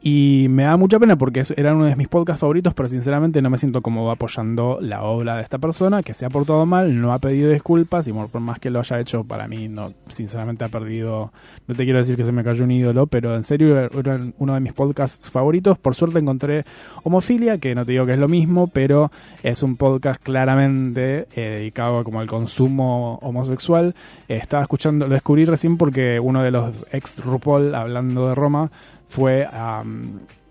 y 0.00 0.46
me 0.48 0.62
da 0.62 0.76
mucha 0.76 0.98
pena 0.98 1.16
porque 1.16 1.44
era 1.56 1.74
uno 1.74 1.84
de 1.84 1.96
mis 1.96 2.08
podcasts 2.08 2.40
favoritos, 2.40 2.72
pero 2.74 2.88
sinceramente 2.88 3.42
no 3.42 3.50
me 3.50 3.58
siento 3.58 3.82
como 3.82 4.10
apoyando 4.10 4.78
la 4.80 5.02
obra 5.02 5.36
de 5.36 5.42
esta 5.42 5.58
persona 5.58 6.02
que 6.02 6.14
se 6.14 6.24
ha 6.24 6.30
portado 6.30 6.64
mal, 6.66 7.00
no 7.00 7.12
ha 7.12 7.18
pedido 7.18 7.50
disculpas 7.50 8.06
y 8.08 8.12
por 8.12 8.40
más 8.40 8.58
que 8.58 8.70
lo 8.70 8.80
haya 8.80 9.00
hecho, 9.00 9.24
para 9.24 9.48
mí 9.48 9.68
no, 9.68 9.92
sinceramente 10.08 10.64
ha 10.64 10.68
perdido, 10.68 11.32
no 11.66 11.74
te 11.74 11.84
quiero 11.84 11.98
decir 11.98 12.16
que 12.16 12.24
se 12.24 12.32
me 12.32 12.44
cayó 12.44 12.64
un 12.64 12.70
ídolo, 12.70 13.06
pero 13.06 13.34
en 13.34 13.44
serio 13.44 13.76
era 13.76 13.88
era 13.98 14.20
uno 14.38 14.54
de 14.54 14.60
mis 14.60 14.72
podcasts 14.72 15.30
favoritos. 15.30 15.78
Por 15.78 15.94
suerte 15.94 16.18
encontré 16.18 16.64
Homofilia, 17.02 17.58
que 17.58 17.74
no 17.74 17.84
te 17.84 17.92
digo 17.92 18.06
que 18.06 18.12
es 18.12 18.18
lo 18.18 18.28
mismo, 18.28 18.68
pero 18.68 19.10
es 19.42 19.62
un 19.62 19.76
podcast 19.76 20.22
claramente 20.22 21.26
eh, 21.34 21.56
dedicado 21.58 22.04
como 22.04 22.20
al 22.20 22.28
consumo 22.28 23.18
homosexual. 23.22 23.94
Eh, 24.28 24.36
estaba 24.36 24.62
escuchando, 24.62 25.06
lo 25.06 25.14
descubrí 25.14 25.44
recién 25.44 25.76
porque 25.76 26.20
uno 26.20 26.42
de 26.42 26.50
los 26.50 26.86
ex 26.92 27.24
RuPaul, 27.24 27.74
hablando 27.74 28.28
de 28.28 28.34
Roma, 28.34 28.70
fue 29.08 29.46
a, 29.50 29.82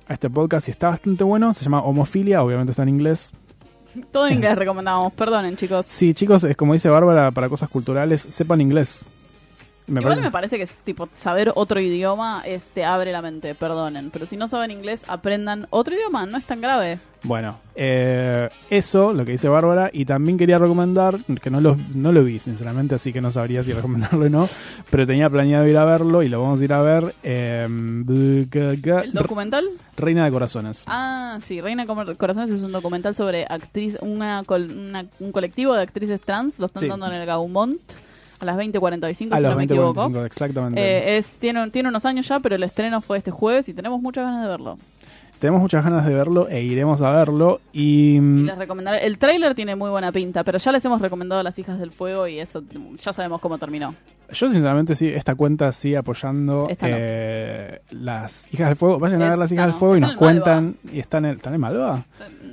a 0.08 0.14
este 0.14 0.30
podcast 0.30 0.68
y 0.68 0.72
está 0.72 0.90
bastante 0.90 1.24
bueno. 1.24 1.54
Se 1.54 1.64
llama 1.64 1.82
Homofilia, 1.82 2.44
obviamente 2.44 2.72
está 2.72 2.84
en 2.84 2.90
inglés. 2.90 3.32
Todo 4.12 4.28
en 4.28 4.34
inglés 4.36 4.58
recomendamos, 4.58 5.14
perdonen 5.14 5.56
chicos. 5.56 5.86
Sí, 5.86 6.14
chicos, 6.14 6.44
es 6.44 6.56
como 6.56 6.74
dice 6.74 6.90
Bárbara, 6.90 7.32
para 7.32 7.50
cosas 7.50 7.70
culturales, 7.70 8.22
sepan 8.22 8.62
inglés. 8.62 9.02
Me 9.88 10.02
Igual 10.02 10.16
parece- 10.16 10.22
me 10.28 10.32
parece 10.32 10.58
que 10.58 10.64
es 10.64 10.80
tipo 10.80 11.08
saber 11.16 11.54
otro 11.56 11.80
idioma 11.80 12.44
es, 12.46 12.66
te 12.66 12.84
abre 12.84 13.12
la 13.14 13.22
mente, 13.22 13.56
perdonen. 13.56 14.10
Pero 14.12 14.26
si 14.26 14.36
no 14.36 14.48
saben 14.50 14.70
inglés, 14.72 15.06
aprendan 15.08 15.66
otro 15.70 15.96
idioma, 15.96 16.26
no 16.26 16.38
es 16.38 16.44
tan 16.46 16.60
grave. 16.60 17.00
Bueno, 17.24 17.58
eh, 17.74 18.50
eso, 18.70 19.14
lo 19.14 19.24
que 19.26 19.32
dice 19.32 19.48
Bárbara, 19.50 19.90
y 19.94 20.04
también 20.06 20.38
quería 20.38 20.60
recomendar, 20.60 21.18
que 21.42 21.50
no 21.50 21.62
lo, 21.62 21.78
no 21.96 22.12
lo 22.12 22.24
vi 22.24 22.40
sinceramente, 22.40 22.96
así 22.96 23.12
que 23.14 23.22
no 23.22 23.32
sabría 23.32 23.64
si 23.64 23.72
recomendarlo 23.74 24.26
o 24.26 24.30
no, 24.30 24.50
pero 24.92 25.08
tenía 25.08 25.30
planeado 25.30 25.66
ir 25.68 25.78
a 25.78 25.86
verlo 25.86 26.22
y 26.22 26.28
lo 26.30 26.42
vamos 26.42 26.60
a 26.60 26.64
ir 26.66 26.74
a 26.74 26.82
ver. 26.82 27.16
eh, 27.24 27.66
¿El 27.66 29.12
documental? 29.14 29.66
Reina 29.96 30.26
de 30.26 30.32
Corazones. 30.32 30.84
Ah, 30.88 31.38
sí, 31.42 31.62
Reina 31.62 31.86
de 31.86 32.16
Corazones 32.18 32.52
es 32.52 32.62
un 32.62 32.72
documental 32.72 33.16
sobre 33.16 33.46
actriz, 33.50 33.98
una, 34.02 34.44
una- 34.50 35.06
un 35.20 35.32
colectivo 35.32 35.74
de 35.74 35.82
actrices 35.82 36.22
trans, 36.22 36.60
lo 36.60 36.66
están 36.68 36.82
Sí. 36.84 36.88
dando 36.90 37.08
en 37.08 37.14
el 37.14 37.26
Gaumont 37.26 37.80
a 38.40 38.46
las 38.46 38.58
20.45, 38.58 39.34
A 39.34 39.38
si 39.38 39.44
no 39.44 39.56
me 39.56 39.64
equivoco. 39.64 40.10
20.45, 40.10 40.26
exactamente. 40.26 40.82
Eh, 40.82 41.18
es, 41.18 41.38
tiene, 41.38 41.70
tiene 41.70 41.90
unos 41.90 42.06
años 42.06 42.28
ya, 42.28 42.40
pero 42.40 42.56
el 42.56 42.64
estreno 42.64 43.02
fue 43.02 43.18
este 43.18 43.32
jueves 43.32 43.68
y 43.70 43.74
tenemos 43.74 44.02
muchas 44.02 44.26
ganas 44.26 44.44
de 44.44 44.50
verlo. 44.50 44.78
Tenemos 45.40 45.62
muchas 45.62 45.84
ganas 45.84 46.04
de 46.04 46.14
verlo 46.14 46.48
e 46.50 46.64
iremos 46.64 47.00
a 47.02 47.12
verlo 47.12 47.62
y... 47.72 48.16
Y 48.16 48.20
mm, 48.20 48.46
les 48.46 48.58
recomendaré. 48.58 49.06
El 49.06 49.20
tráiler 49.20 49.54
tiene 49.54 49.76
muy 49.76 49.90
buena 49.90 50.12
pinta, 50.12 50.44
pero 50.44 50.58
ya 50.58 50.72
les 50.72 50.84
hemos 50.84 51.00
recomendado 51.00 51.42
a 51.42 51.44
las 51.44 51.60
hijas 51.60 51.80
del 51.80 51.92
fuego 51.92 52.28
y 52.28 52.40
eso 52.40 52.64
ya 52.98 53.14
sabemos 53.14 53.40
cómo 53.40 53.60
terminó. 53.60 53.94
Yo 54.32 54.50
sinceramente 54.50 54.96
sí, 54.96 55.08
esta 55.08 55.36
cuenta 55.36 55.72
sigue 55.72 55.98
apoyando 55.98 56.68
eh, 56.82 57.82
las 57.92 58.48
hijas 58.54 58.70
del 58.70 58.76
fuego. 58.76 59.00
Vayan 59.00 59.22
a 59.22 59.30
ver 59.30 59.38
las 59.38 59.52
hijas 59.52 59.68
del 59.68 59.74
fuego 59.76 59.98
y 59.98 60.02
nos 60.02 60.16
cuentan. 60.16 60.76
Y 60.92 61.00
están 61.00 61.26
en, 61.26 61.32
¿están 61.38 61.54
en 61.54 61.62
Malva? 61.62 62.06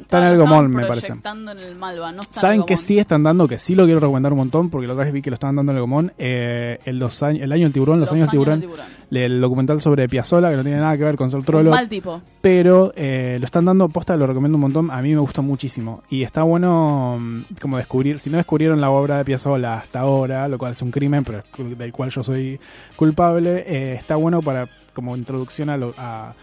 Están 0.03 0.23
en 0.25 0.29
el 0.29 0.39
Gomón, 0.39 0.71
me 0.71 0.87
parece. 0.87 1.15
¿Saben 2.31 2.63
que 2.65 2.77
sí 2.77 2.99
están 2.99 3.23
dando? 3.23 3.49
Que 3.49 3.59
sí 3.59 3.75
lo 3.75 3.85
quiero 3.85 4.01
recomendar 4.01 4.33
un 4.33 4.39
montón, 4.39 4.71
porque 4.71 4.87
la 4.87 4.93
otra 4.93 5.05
vez 5.05 5.13
vi 5.15 5.23
que 5.23 5.31
lo 5.31 5.35
estaban 5.35 5.57
dando 5.57 5.73
en 5.73 5.77
el 5.79 5.81
Gomón. 5.83 6.13
eh, 6.19 6.79
el, 6.85 6.99
dos 6.99 7.23
años, 7.23 7.43
el 7.43 7.51
año 7.51 7.65
del 7.65 7.73
tiburón, 7.73 8.01
los, 8.01 8.09
Los 8.09 8.13
años 8.13 8.23
años 8.25 8.31
tiburón. 8.33 8.61
del 8.61 8.69
tiburón. 8.69 8.87
El 9.11 9.41
documental 9.41 9.81
sobre 9.81 10.09
Piazzolla, 10.09 10.51
que 10.51 10.57
no 10.57 10.63
tiene 10.63 10.79
nada 10.79 10.97
que 10.97 11.05
ver 11.05 11.17
con 11.17 11.31
Sol 11.31 11.45
Trollo. 11.45 11.71
Mal 11.71 11.89
tipo. 11.89 12.21
Pero 12.41 12.93
eh, 12.97 13.37
lo 13.41 13.47
están 13.47 13.65
dando, 13.65 13.89
posta, 13.89 14.17
lo 14.17 14.27
recomiendo 14.27 14.57
un 14.57 14.63
montón. 14.63 14.91
A 14.91 15.01
mí 15.03 15.11
me 15.11 15.19
gustó 15.19 15.43
muchísimo. 15.43 16.03
Y 16.11 16.23
está 16.23 16.43
bueno 16.43 17.17
mm, 17.21 17.43
como 17.61 17.79
descubrir, 17.79 18.19
si 18.21 18.31
no 18.31 18.37
descubrieron 18.37 18.81
la 18.81 18.91
obra 18.91 19.19
de 19.19 19.25
Piazzolla 19.25 19.79
hasta 19.79 20.01
ahora, 20.01 20.49
lo 20.49 20.59
cual 20.59 20.73
es 20.73 20.83
un 20.83 20.91
crimen, 20.91 21.25
pero 21.25 21.43
del 21.71 21.93
cual 21.93 22.11
yo 22.11 22.23
soy 22.23 22.59
culpable, 22.97 23.65
eh, 23.67 23.95
está 23.95 24.17
bueno 24.17 24.43
para 24.43 24.69
como 24.93 25.17
introducción 25.17 25.71
a 25.71 25.77
lo- 25.77 25.95
a- 25.99 26.35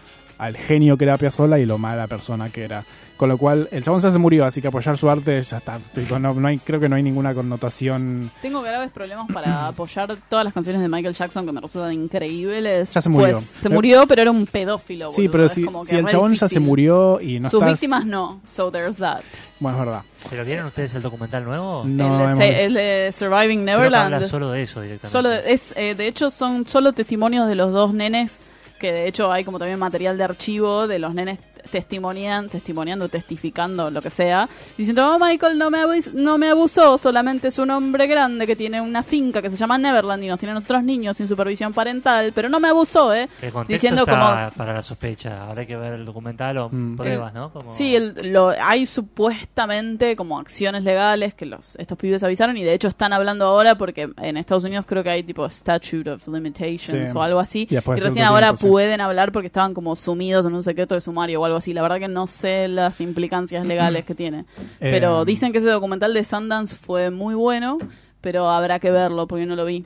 al 0.42 0.56
genio 0.56 0.96
que 0.96 1.04
era 1.04 1.16
Piazzolla 1.18 1.58
y 1.58 1.66
lo 1.66 1.78
mala 1.78 2.06
persona 2.06 2.50
que 2.50 2.64
era. 2.64 2.84
Con 3.16 3.28
lo 3.28 3.38
cual, 3.38 3.68
el 3.70 3.84
chabón 3.84 4.00
ya 4.00 4.10
se 4.10 4.18
murió, 4.18 4.44
así 4.44 4.60
que 4.60 4.66
apoyar 4.66 4.98
su 4.98 5.08
arte 5.08 5.40
ya 5.42 5.58
está. 5.58 5.78
Tipo, 5.94 6.18
no, 6.18 6.34
no 6.34 6.48
hay, 6.48 6.58
creo 6.58 6.80
que 6.80 6.88
no 6.88 6.96
hay 6.96 7.04
ninguna 7.04 7.32
connotación. 7.34 8.32
Tengo 8.42 8.62
graves 8.62 8.90
problemas 8.90 9.28
para 9.32 9.68
apoyar 9.68 10.16
todas 10.28 10.44
las 10.44 10.52
canciones 10.52 10.82
de 10.82 10.88
Michael 10.88 11.14
Jackson 11.14 11.46
que 11.46 11.52
me 11.52 11.60
resultan 11.60 11.92
increíbles. 11.92 12.92
Ya 12.92 13.00
se 13.00 13.08
murió. 13.08 13.34
Pues, 13.34 13.44
se 13.44 13.68
murió, 13.68 14.06
pero 14.08 14.22
era 14.22 14.30
un 14.32 14.46
pedófilo. 14.46 15.12
Sí, 15.12 15.28
boludo. 15.28 15.32
pero 15.32 15.44
Es 15.44 15.52
si, 15.52 15.66
si 15.88 15.96
el 15.96 16.06
chabón 16.06 16.32
ya 16.32 16.38
se 16.40 16.44
difícil. 16.46 16.62
murió 16.62 17.20
y 17.20 17.38
no 17.38 17.48
Sus 17.48 17.60
estás- 17.60 17.72
víctimas 17.74 18.06
no. 18.06 18.40
So 18.48 18.72
there's 18.72 18.96
that. 18.96 19.20
Bueno, 19.60 19.78
es 19.78 19.84
verdad. 19.86 20.02
¿Pero 20.28 20.44
vieron 20.44 20.66
ustedes 20.66 20.92
el 20.94 21.02
documental 21.02 21.44
nuevo? 21.44 21.84
No, 21.86 22.28
el, 22.28 22.36
se- 22.36 22.64
el 22.64 22.74
de 22.74 23.14
Surviving 23.16 23.64
Neverland. 23.64 24.14
habla 24.14 24.26
solo 24.26 24.50
de 24.50 24.64
eso 24.64 24.80
directamente. 24.80 25.12
Solo 25.12 25.30
es, 25.32 25.72
eh, 25.76 25.94
de 25.94 26.08
hecho, 26.08 26.30
son 26.30 26.66
solo 26.66 26.92
testimonios 26.92 27.46
de 27.46 27.54
los 27.54 27.72
dos 27.72 27.94
nenes, 27.94 28.36
que 28.82 28.92
de 28.92 29.06
hecho 29.06 29.32
hay 29.32 29.44
como 29.44 29.60
también 29.60 29.78
material 29.78 30.18
de 30.18 30.24
archivo 30.24 30.88
de 30.88 30.98
los 30.98 31.14
nenes 31.14 31.38
testimonian, 31.72 32.48
testimoniando, 32.48 33.08
testificando, 33.08 33.90
lo 33.90 34.00
que 34.00 34.10
sea, 34.10 34.48
diciendo, 34.78 35.12
oh, 35.14 35.18
Michael 35.18 35.58
no 35.58 35.70
me, 35.70 35.78
abus- 35.84 36.12
no 36.12 36.38
me 36.38 36.48
abusó, 36.50 36.96
solamente 36.98 37.48
es 37.48 37.58
un 37.58 37.70
hombre 37.70 38.06
grande 38.06 38.46
que 38.46 38.54
tiene 38.54 38.80
una 38.80 39.02
finca 39.02 39.42
que 39.42 39.50
se 39.50 39.56
llama 39.56 39.76
Neverland 39.78 40.22
y 40.22 40.28
nos 40.28 40.38
tiene 40.38 40.52
a 40.52 40.54
nosotros 40.54 40.84
niños 40.84 41.16
sin 41.16 41.26
supervisión 41.26 41.72
parental, 41.72 42.30
pero 42.32 42.48
no 42.48 42.60
me 42.60 42.68
abusó, 42.68 43.12
¿eh? 43.12 43.28
El 43.40 43.50
Diciendo 43.66 44.02
está 44.02 44.12
como... 44.12 44.56
para 44.56 44.74
la 44.74 44.82
sospecha. 44.82 45.48
Habrá 45.48 45.66
que 45.66 45.76
ver 45.76 45.94
el 45.94 46.04
documental 46.04 46.58
o 46.58 46.70
pruebas, 46.96 47.32
¿no? 47.34 47.50
Como- 47.52 47.72
Sí, 47.74 47.96
el- 47.96 48.32
lo, 48.32 48.50
hay 48.50 48.86
supuestamente 48.86 50.14
como 50.16 50.38
acciones 50.38 50.82
legales 50.84 51.34
que 51.34 51.46
los 51.46 51.76
estos 51.76 51.96
pibes 51.96 52.22
avisaron 52.22 52.56
y 52.56 52.64
de 52.64 52.74
hecho 52.74 52.88
están 52.88 53.12
hablando 53.12 53.46
ahora 53.46 53.76
porque 53.76 54.10
en 54.20 54.36
Estados 54.36 54.64
Unidos 54.64 54.84
creo 54.86 55.02
que 55.02 55.10
hay 55.10 55.22
tipo 55.22 55.48
statute 55.48 56.10
of 56.10 56.28
limitations 56.28 57.10
Sí. 57.10 57.16
o 57.16 57.22
algo 57.22 57.40
así 57.40 57.66
Y 57.70 57.76
recién 57.78 58.24
ahora 58.26 58.48
tiempo, 58.48 58.56
sí. 58.62 58.68
pueden 58.68 59.00
hablar 59.00 59.32
porque 59.32 59.46
estaban 59.46 59.72
como 59.74 59.96
sumidos 59.96 60.44
en 60.46 60.54
un 60.54 60.62
secreto 60.62 60.94
de 60.94 61.00
sumario 61.00 61.40
o 61.40 61.44
algo 61.44 61.56
así. 61.56 61.61
La 61.72 61.82
verdad 61.82 61.98
que 61.98 62.08
no 62.08 62.26
sé 62.26 62.66
las 62.68 63.00
implicancias 63.00 63.64
legales 63.66 64.04
que 64.04 64.14
tiene. 64.14 64.44
Pero 64.80 65.22
Eh, 65.22 65.24
dicen 65.24 65.52
que 65.52 65.58
ese 65.58 65.70
documental 65.70 66.12
de 66.14 66.24
Sundance 66.24 66.76
fue 66.76 67.10
muy 67.10 67.34
bueno, 67.34 67.78
pero 68.20 68.48
habrá 68.50 68.80
que 68.80 68.90
verlo 68.90 69.26
porque 69.28 69.46
no 69.46 69.54
lo 69.56 69.64
vi. 69.64 69.84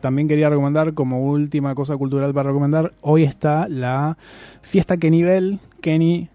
También 0.00 0.28
quería 0.28 0.48
recomendar, 0.48 0.94
como 0.94 1.20
última 1.24 1.74
cosa 1.74 1.96
cultural 1.96 2.32
para 2.32 2.48
recomendar, 2.48 2.92
hoy 3.00 3.24
está 3.24 3.68
la 3.68 4.16
fiesta 4.62 4.96
Kenny 4.96 5.22
Bell, 5.24 5.58
Kenny, 5.80 6.28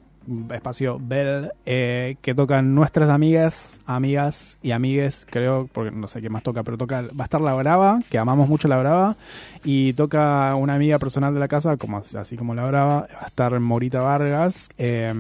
espacio 0.52 1.00
Bell, 1.02 1.52
eh, 1.66 2.16
que 2.22 2.34
tocan 2.34 2.76
nuestras 2.76 3.10
amigas, 3.10 3.80
amigas 3.86 4.58
y 4.62 4.72
amigues, 4.72 5.28
creo, 5.30 5.70
porque 5.72 5.92
no 5.92 6.08
sé 6.08 6.22
qué 6.22 6.30
más 6.30 6.44
toca, 6.44 6.64
pero 6.64 6.78
toca, 6.78 7.02
va 7.02 7.22
a 7.22 7.24
estar 7.24 7.42
La 7.42 7.54
Brava, 7.54 8.02
que 8.10 8.18
amamos 8.18 8.48
mucho 8.48 8.68
La 8.68 8.78
Brava, 8.78 9.16
y 9.64 9.94
toca 9.94 10.56
una 10.56 10.76
amiga 10.76 11.00
personal 11.00 11.34
de 11.34 11.40
la 11.40 11.48
casa, 11.48 11.78
como 11.78 11.98
así, 11.98 12.38
como 12.38 12.56
La 12.56 12.66
Brava, 12.66 13.08
va 13.14 13.24
a 13.24 13.28
estar 13.28 13.60
Morita 13.60 14.02
Vargas. 14.02 14.70
eh, 14.78 15.14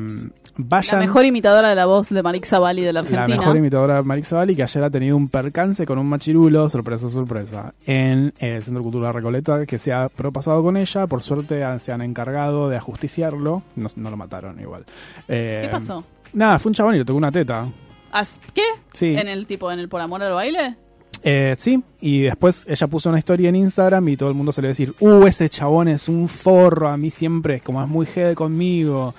vayan. 0.57 0.95
La 0.99 1.05
mejor 1.05 1.25
imitadora 1.25 1.69
de 1.69 1.75
la 1.75 1.85
voz 1.85 2.09
de 2.09 2.21
Marix 2.23 2.49
Zavalli 2.49 2.81
de 2.81 2.93
la 2.93 3.01
La 3.01 3.07
Argentina. 3.07 3.37
mejor 3.37 3.57
imitadora 3.57 4.03
Marix 4.03 4.27
Zavalli, 4.29 4.55
que 4.55 4.63
ayer 4.63 4.83
ha 4.83 4.89
tenido 4.89 5.17
un 5.17 5.27
percance 5.29 5.85
con 5.85 5.97
un 5.97 6.07
machirulo, 6.07 6.69
sorpresa, 6.69 7.09
sorpresa, 7.09 7.73
en 7.85 8.33
el 8.39 8.63
Centro 8.63 8.83
Cultural 8.83 9.13
Recoleta, 9.13 9.65
que 9.65 9.77
se 9.79 9.91
ha 9.93 10.09
propasado 10.09 10.63
con 10.63 10.77
ella. 10.77 11.07
Por 11.07 11.21
suerte 11.23 11.63
se 11.79 11.91
han 11.91 12.01
encargado 12.01 12.69
de 12.69 12.77
ajusticiarlo. 12.77 13.63
No, 13.75 13.89
no 13.95 14.09
lo 14.09 14.17
mataron 14.17 14.59
igual. 14.59 14.85
Eh, 15.27 15.61
¿Qué 15.63 15.69
pasó? 15.69 16.03
Nada, 16.33 16.59
fue 16.59 16.69
un 16.69 16.73
chabón 16.73 16.95
y 16.95 16.99
le 16.99 17.05
tocó 17.05 17.17
una 17.17 17.31
teta. 17.31 17.67
¿Qué? 18.53 18.61
Sí. 18.91 19.15
¿En 19.15 19.27
el 19.27 19.47
tipo, 19.47 19.71
en 19.71 19.79
el 19.79 19.89
por 19.89 20.01
amor 20.01 20.21
al 20.21 20.33
baile? 20.33 20.75
Eh, 21.25 21.55
sí, 21.57 21.81
y 22.01 22.21
después 22.23 22.65
ella 22.69 22.87
puso 22.87 23.09
una 23.09 23.17
historia 23.19 23.47
en 23.49 23.55
Instagram 23.55 24.09
y 24.09 24.17
todo 24.17 24.29
el 24.29 24.35
mundo 24.35 24.51
se 24.51 24.61
le 24.61 24.67
decir, 24.69 24.93
uh, 24.99 25.25
ese 25.25 25.47
chabón 25.49 25.87
es 25.87 26.09
un 26.09 26.27
forro, 26.27 26.89
a 26.89 26.97
mí 26.97 27.09
siempre 27.11 27.61
como 27.61 27.81
es 27.81 27.87
muy 27.87 28.05
jede 28.05 28.35
conmigo. 28.35 29.13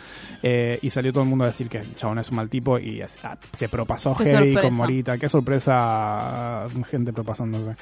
Eh, 0.47 0.79
y 0.83 0.91
salió 0.91 1.11
todo 1.11 1.23
el 1.23 1.31
mundo 1.31 1.45
a 1.45 1.47
decir 1.47 1.71
que 1.71 1.79
el 1.79 1.97
chabón 1.97 2.19
es 2.19 2.29
un 2.29 2.37
mal 2.37 2.51
tipo 2.51 2.79
y 2.79 3.01
es- 3.01 3.17
ah, 3.25 3.39
se 3.53 3.67
propasó 3.71 4.15
heavy 4.15 4.53
con 4.55 4.75
Morita. 4.75 5.17
Qué 5.17 5.27
sorpresa, 5.31 6.67
gente 6.91 7.15
propasándose. 7.15 7.75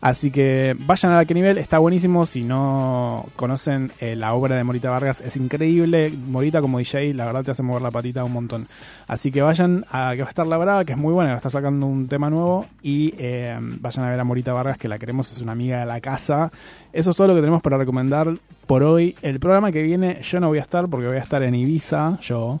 Así 0.00 0.32
que 0.32 0.74
vayan 0.80 1.12
a 1.12 1.24
qué 1.24 1.34
nivel, 1.34 1.58
está 1.58 1.78
buenísimo. 1.78 2.26
Si 2.26 2.42
no 2.42 3.24
conocen 3.36 3.92
eh, 4.00 4.16
la 4.16 4.34
obra 4.34 4.56
de 4.56 4.64
Morita 4.64 4.90
Vargas, 4.90 5.20
es 5.20 5.36
increíble. 5.36 6.12
Morita 6.28 6.60
como 6.60 6.78
DJ, 6.78 7.14
la 7.14 7.24
verdad 7.26 7.44
te 7.44 7.50
hace 7.52 7.62
mover 7.62 7.82
la 7.82 7.92
patita 7.92 8.24
un 8.24 8.32
montón. 8.32 8.66
Así 9.06 9.30
que 9.30 9.40
vayan 9.40 9.84
a 9.92 10.12
que 10.16 10.22
va 10.22 10.26
a 10.26 10.30
estar 10.30 10.46
la 10.46 10.56
brava, 10.58 10.84
que 10.84 10.92
es 10.94 10.98
muy 10.98 11.12
buena, 11.12 11.28
que 11.30 11.34
va 11.34 11.36
a 11.36 11.38
estar 11.38 11.52
sacando 11.52 11.86
un 11.86 12.08
tema 12.08 12.30
nuevo. 12.30 12.66
Y 12.82 13.14
eh, 13.18 13.56
vayan 13.80 14.04
a 14.04 14.10
ver 14.10 14.20
a 14.20 14.24
Morita 14.24 14.52
Vargas, 14.52 14.78
que 14.78 14.88
la 14.88 14.98
queremos, 14.98 15.30
es 15.32 15.40
una 15.40 15.52
amiga 15.52 15.80
de 15.80 15.86
la 15.86 16.00
casa. 16.00 16.50
Eso 16.92 17.10
es 17.10 17.16
todo 17.16 17.28
lo 17.28 17.34
que 17.34 17.40
tenemos 17.40 17.62
para 17.62 17.78
recomendar 17.78 18.34
por 18.66 18.82
hoy. 18.82 19.16
El 19.22 19.40
programa 19.40 19.72
que 19.72 19.82
viene, 19.82 20.20
yo 20.22 20.40
no 20.40 20.48
voy 20.48 20.58
a 20.58 20.62
estar 20.62 20.88
porque 20.88 21.06
voy 21.06 21.16
a 21.16 21.22
estar 21.22 21.42
en 21.42 21.54
Ibiza, 21.54 22.18
yo. 22.20 22.60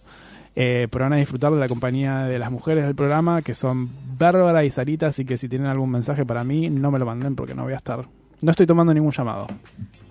Eh, 0.56 0.88
pero 0.90 1.04
van 1.04 1.12
a 1.12 1.16
disfrutar 1.16 1.52
de 1.52 1.60
la 1.60 1.68
compañía 1.68 2.24
de 2.24 2.38
las 2.38 2.50
mujeres 2.50 2.84
del 2.84 2.94
programa, 2.94 3.42
que 3.42 3.54
son 3.54 3.88
Bárbara 4.18 4.64
y 4.64 4.70
Sarita, 4.70 5.06
así 5.06 5.24
que 5.24 5.38
si 5.38 5.48
tienen 5.48 5.68
algún 5.68 5.90
mensaje 5.90 6.26
para 6.26 6.42
mí, 6.42 6.68
no 6.68 6.90
me 6.90 6.98
lo 6.98 7.06
manden 7.06 7.36
porque 7.36 7.54
no 7.54 7.62
voy 7.62 7.74
a 7.74 7.76
estar. 7.76 8.06
No 8.40 8.50
estoy 8.50 8.66
tomando 8.66 8.92
ningún 8.92 9.12
llamado. 9.12 9.46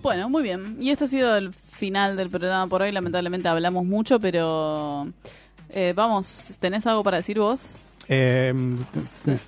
Bueno, 0.02 0.28
muy 0.28 0.42
bien. 0.42 0.76
Y 0.80 0.90
este 0.90 1.04
ha 1.04 1.08
sido 1.08 1.36
el 1.36 1.52
final 1.52 2.16
del 2.16 2.30
programa 2.30 2.66
por 2.66 2.82
hoy. 2.82 2.92
Lamentablemente 2.92 3.48
hablamos 3.48 3.84
mucho, 3.84 4.20
pero 4.20 5.02
eh, 5.70 5.92
vamos, 5.94 6.56
¿tenés 6.60 6.86
algo 6.86 7.02
para 7.02 7.18
decir 7.18 7.38
vos? 7.38 7.74
Eh, 8.08 8.52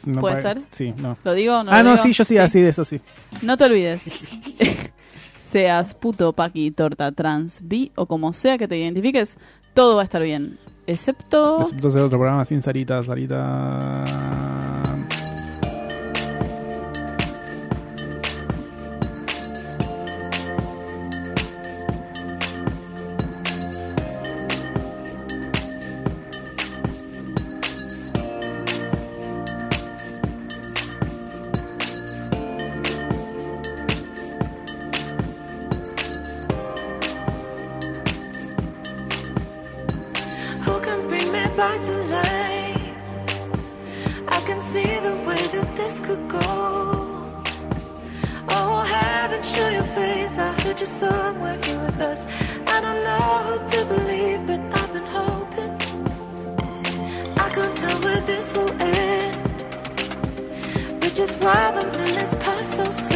no 0.06 0.20
¿Puede 0.20 0.42
ser? 0.42 0.61
Sí, 0.70 0.92
no. 0.96 1.16
¿Lo 1.24 1.32
digo? 1.32 1.62
¿No 1.64 1.70
ah, 1.70 1.82
lo 1.82 1.90
no, 1.90 1.90
digo? 1.92 2.02
sí, 2.04 2.12
yo 2.12 2.24
sí, 2.24 2.38
así 2.38 2.61
de 2.61 2.68
eso 2.68 2.84
sí. 2.84 3.00
No 3.42 3.56
te 3.56 3.64
olvides. 3.64 4.02
Seas 5.50 5.94
puto, 5.94 6.32
paqui, 6.32 6.70
torta, 6.70 7.11
trans, 7.11 7.58
bi 7.62 7.90
o 7.96 8.06
como 8.06 8.32
sea 8.32 8.56
que 8.56 8.68
te 8.68 8.76
identifiques, 8.76 9.36
todo 9.74 9.96
va 9.96 10.02
a 10.02 10.04
estar 10.04 10.22
bien. 10.22 10.58
Excepto... 10.86 11.62
Excepto 11.62 11.88
hacer 11.88 12.02
otro 12.02 12.18
programa 12.18 12.44
sin 12.44 12.62
Sarita, 12.62 13.02
Sarita. 13.02 14.04
Why 61.38 61.70
the 61.72 61.84
minutes 61.98 62.34
pass 62.34 62.76
so 62.76 62.84
slow. 62.90 63.09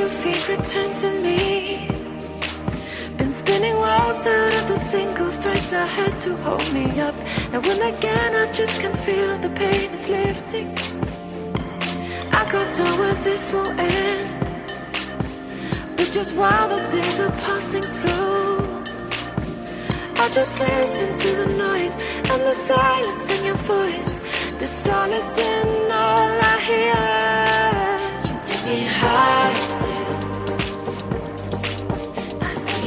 Your 0.00 0.08
feet, 0.08 0.48
return 0.48 0.90
to 0.94 1.10
me? 1.20 1.86
Been 3.18 3.32
spinning 3.32 3.74
rounds 3.74 4.20
out 4.20 4.54
of 4.60 4.64
the 4.68 4.76
single 4.76 5.28
threads 5.28 5.72
I 5.74 5.84
had 5.84 6.16
to 6.24 6.36
hold 6.38 6.72
me 6.72 6.86
up. 7.00 7.14
Now 7.52 7.60
when 7.60 7.80
again 7.94 8.30
I 8.34 8.50
just 8.50 8.80
can 8.80 8.94
feel 8.94 9.36
the 9.46 9.50
pain 9.50 9.90
is 9.90 10.08
lifting. 10.08 10.68
I 12.40 12.42
can't 12.50 12.72
tell 12.76 12.94
where 13.00 13.18
this 13.28 13.52
will 13.52 13.72
end. 13.78 14.26
But 15.96 16.08
just 16.16 16.34
while 16.34 16.68
the 16.74 16.80
days 16.94 17.20
are 17.20 17.36
passing 17.46 17.84
slow. 17.84 18.82
I 20.22 20.26
just 20.38 20.54
listen 20.60 21.10
to 21.24 21.30
the 21.42 21.48
noise 21.66 21.94
and 22.32 22.40
the 22.50 22.56
silence 22.70 23.24
in 23.34 23.44
your 23.44 23.60
voice. 23.76 24.12
The 24.60 24.66
solace 24.66 25.38
in 25.38 25.68
all 25.92 26.32
I 26.52 26.56
hear. 26.70 27.02
You 28.28 28.40
take 28.46 28.64
me 28.64 28.78
high 28.86 29.69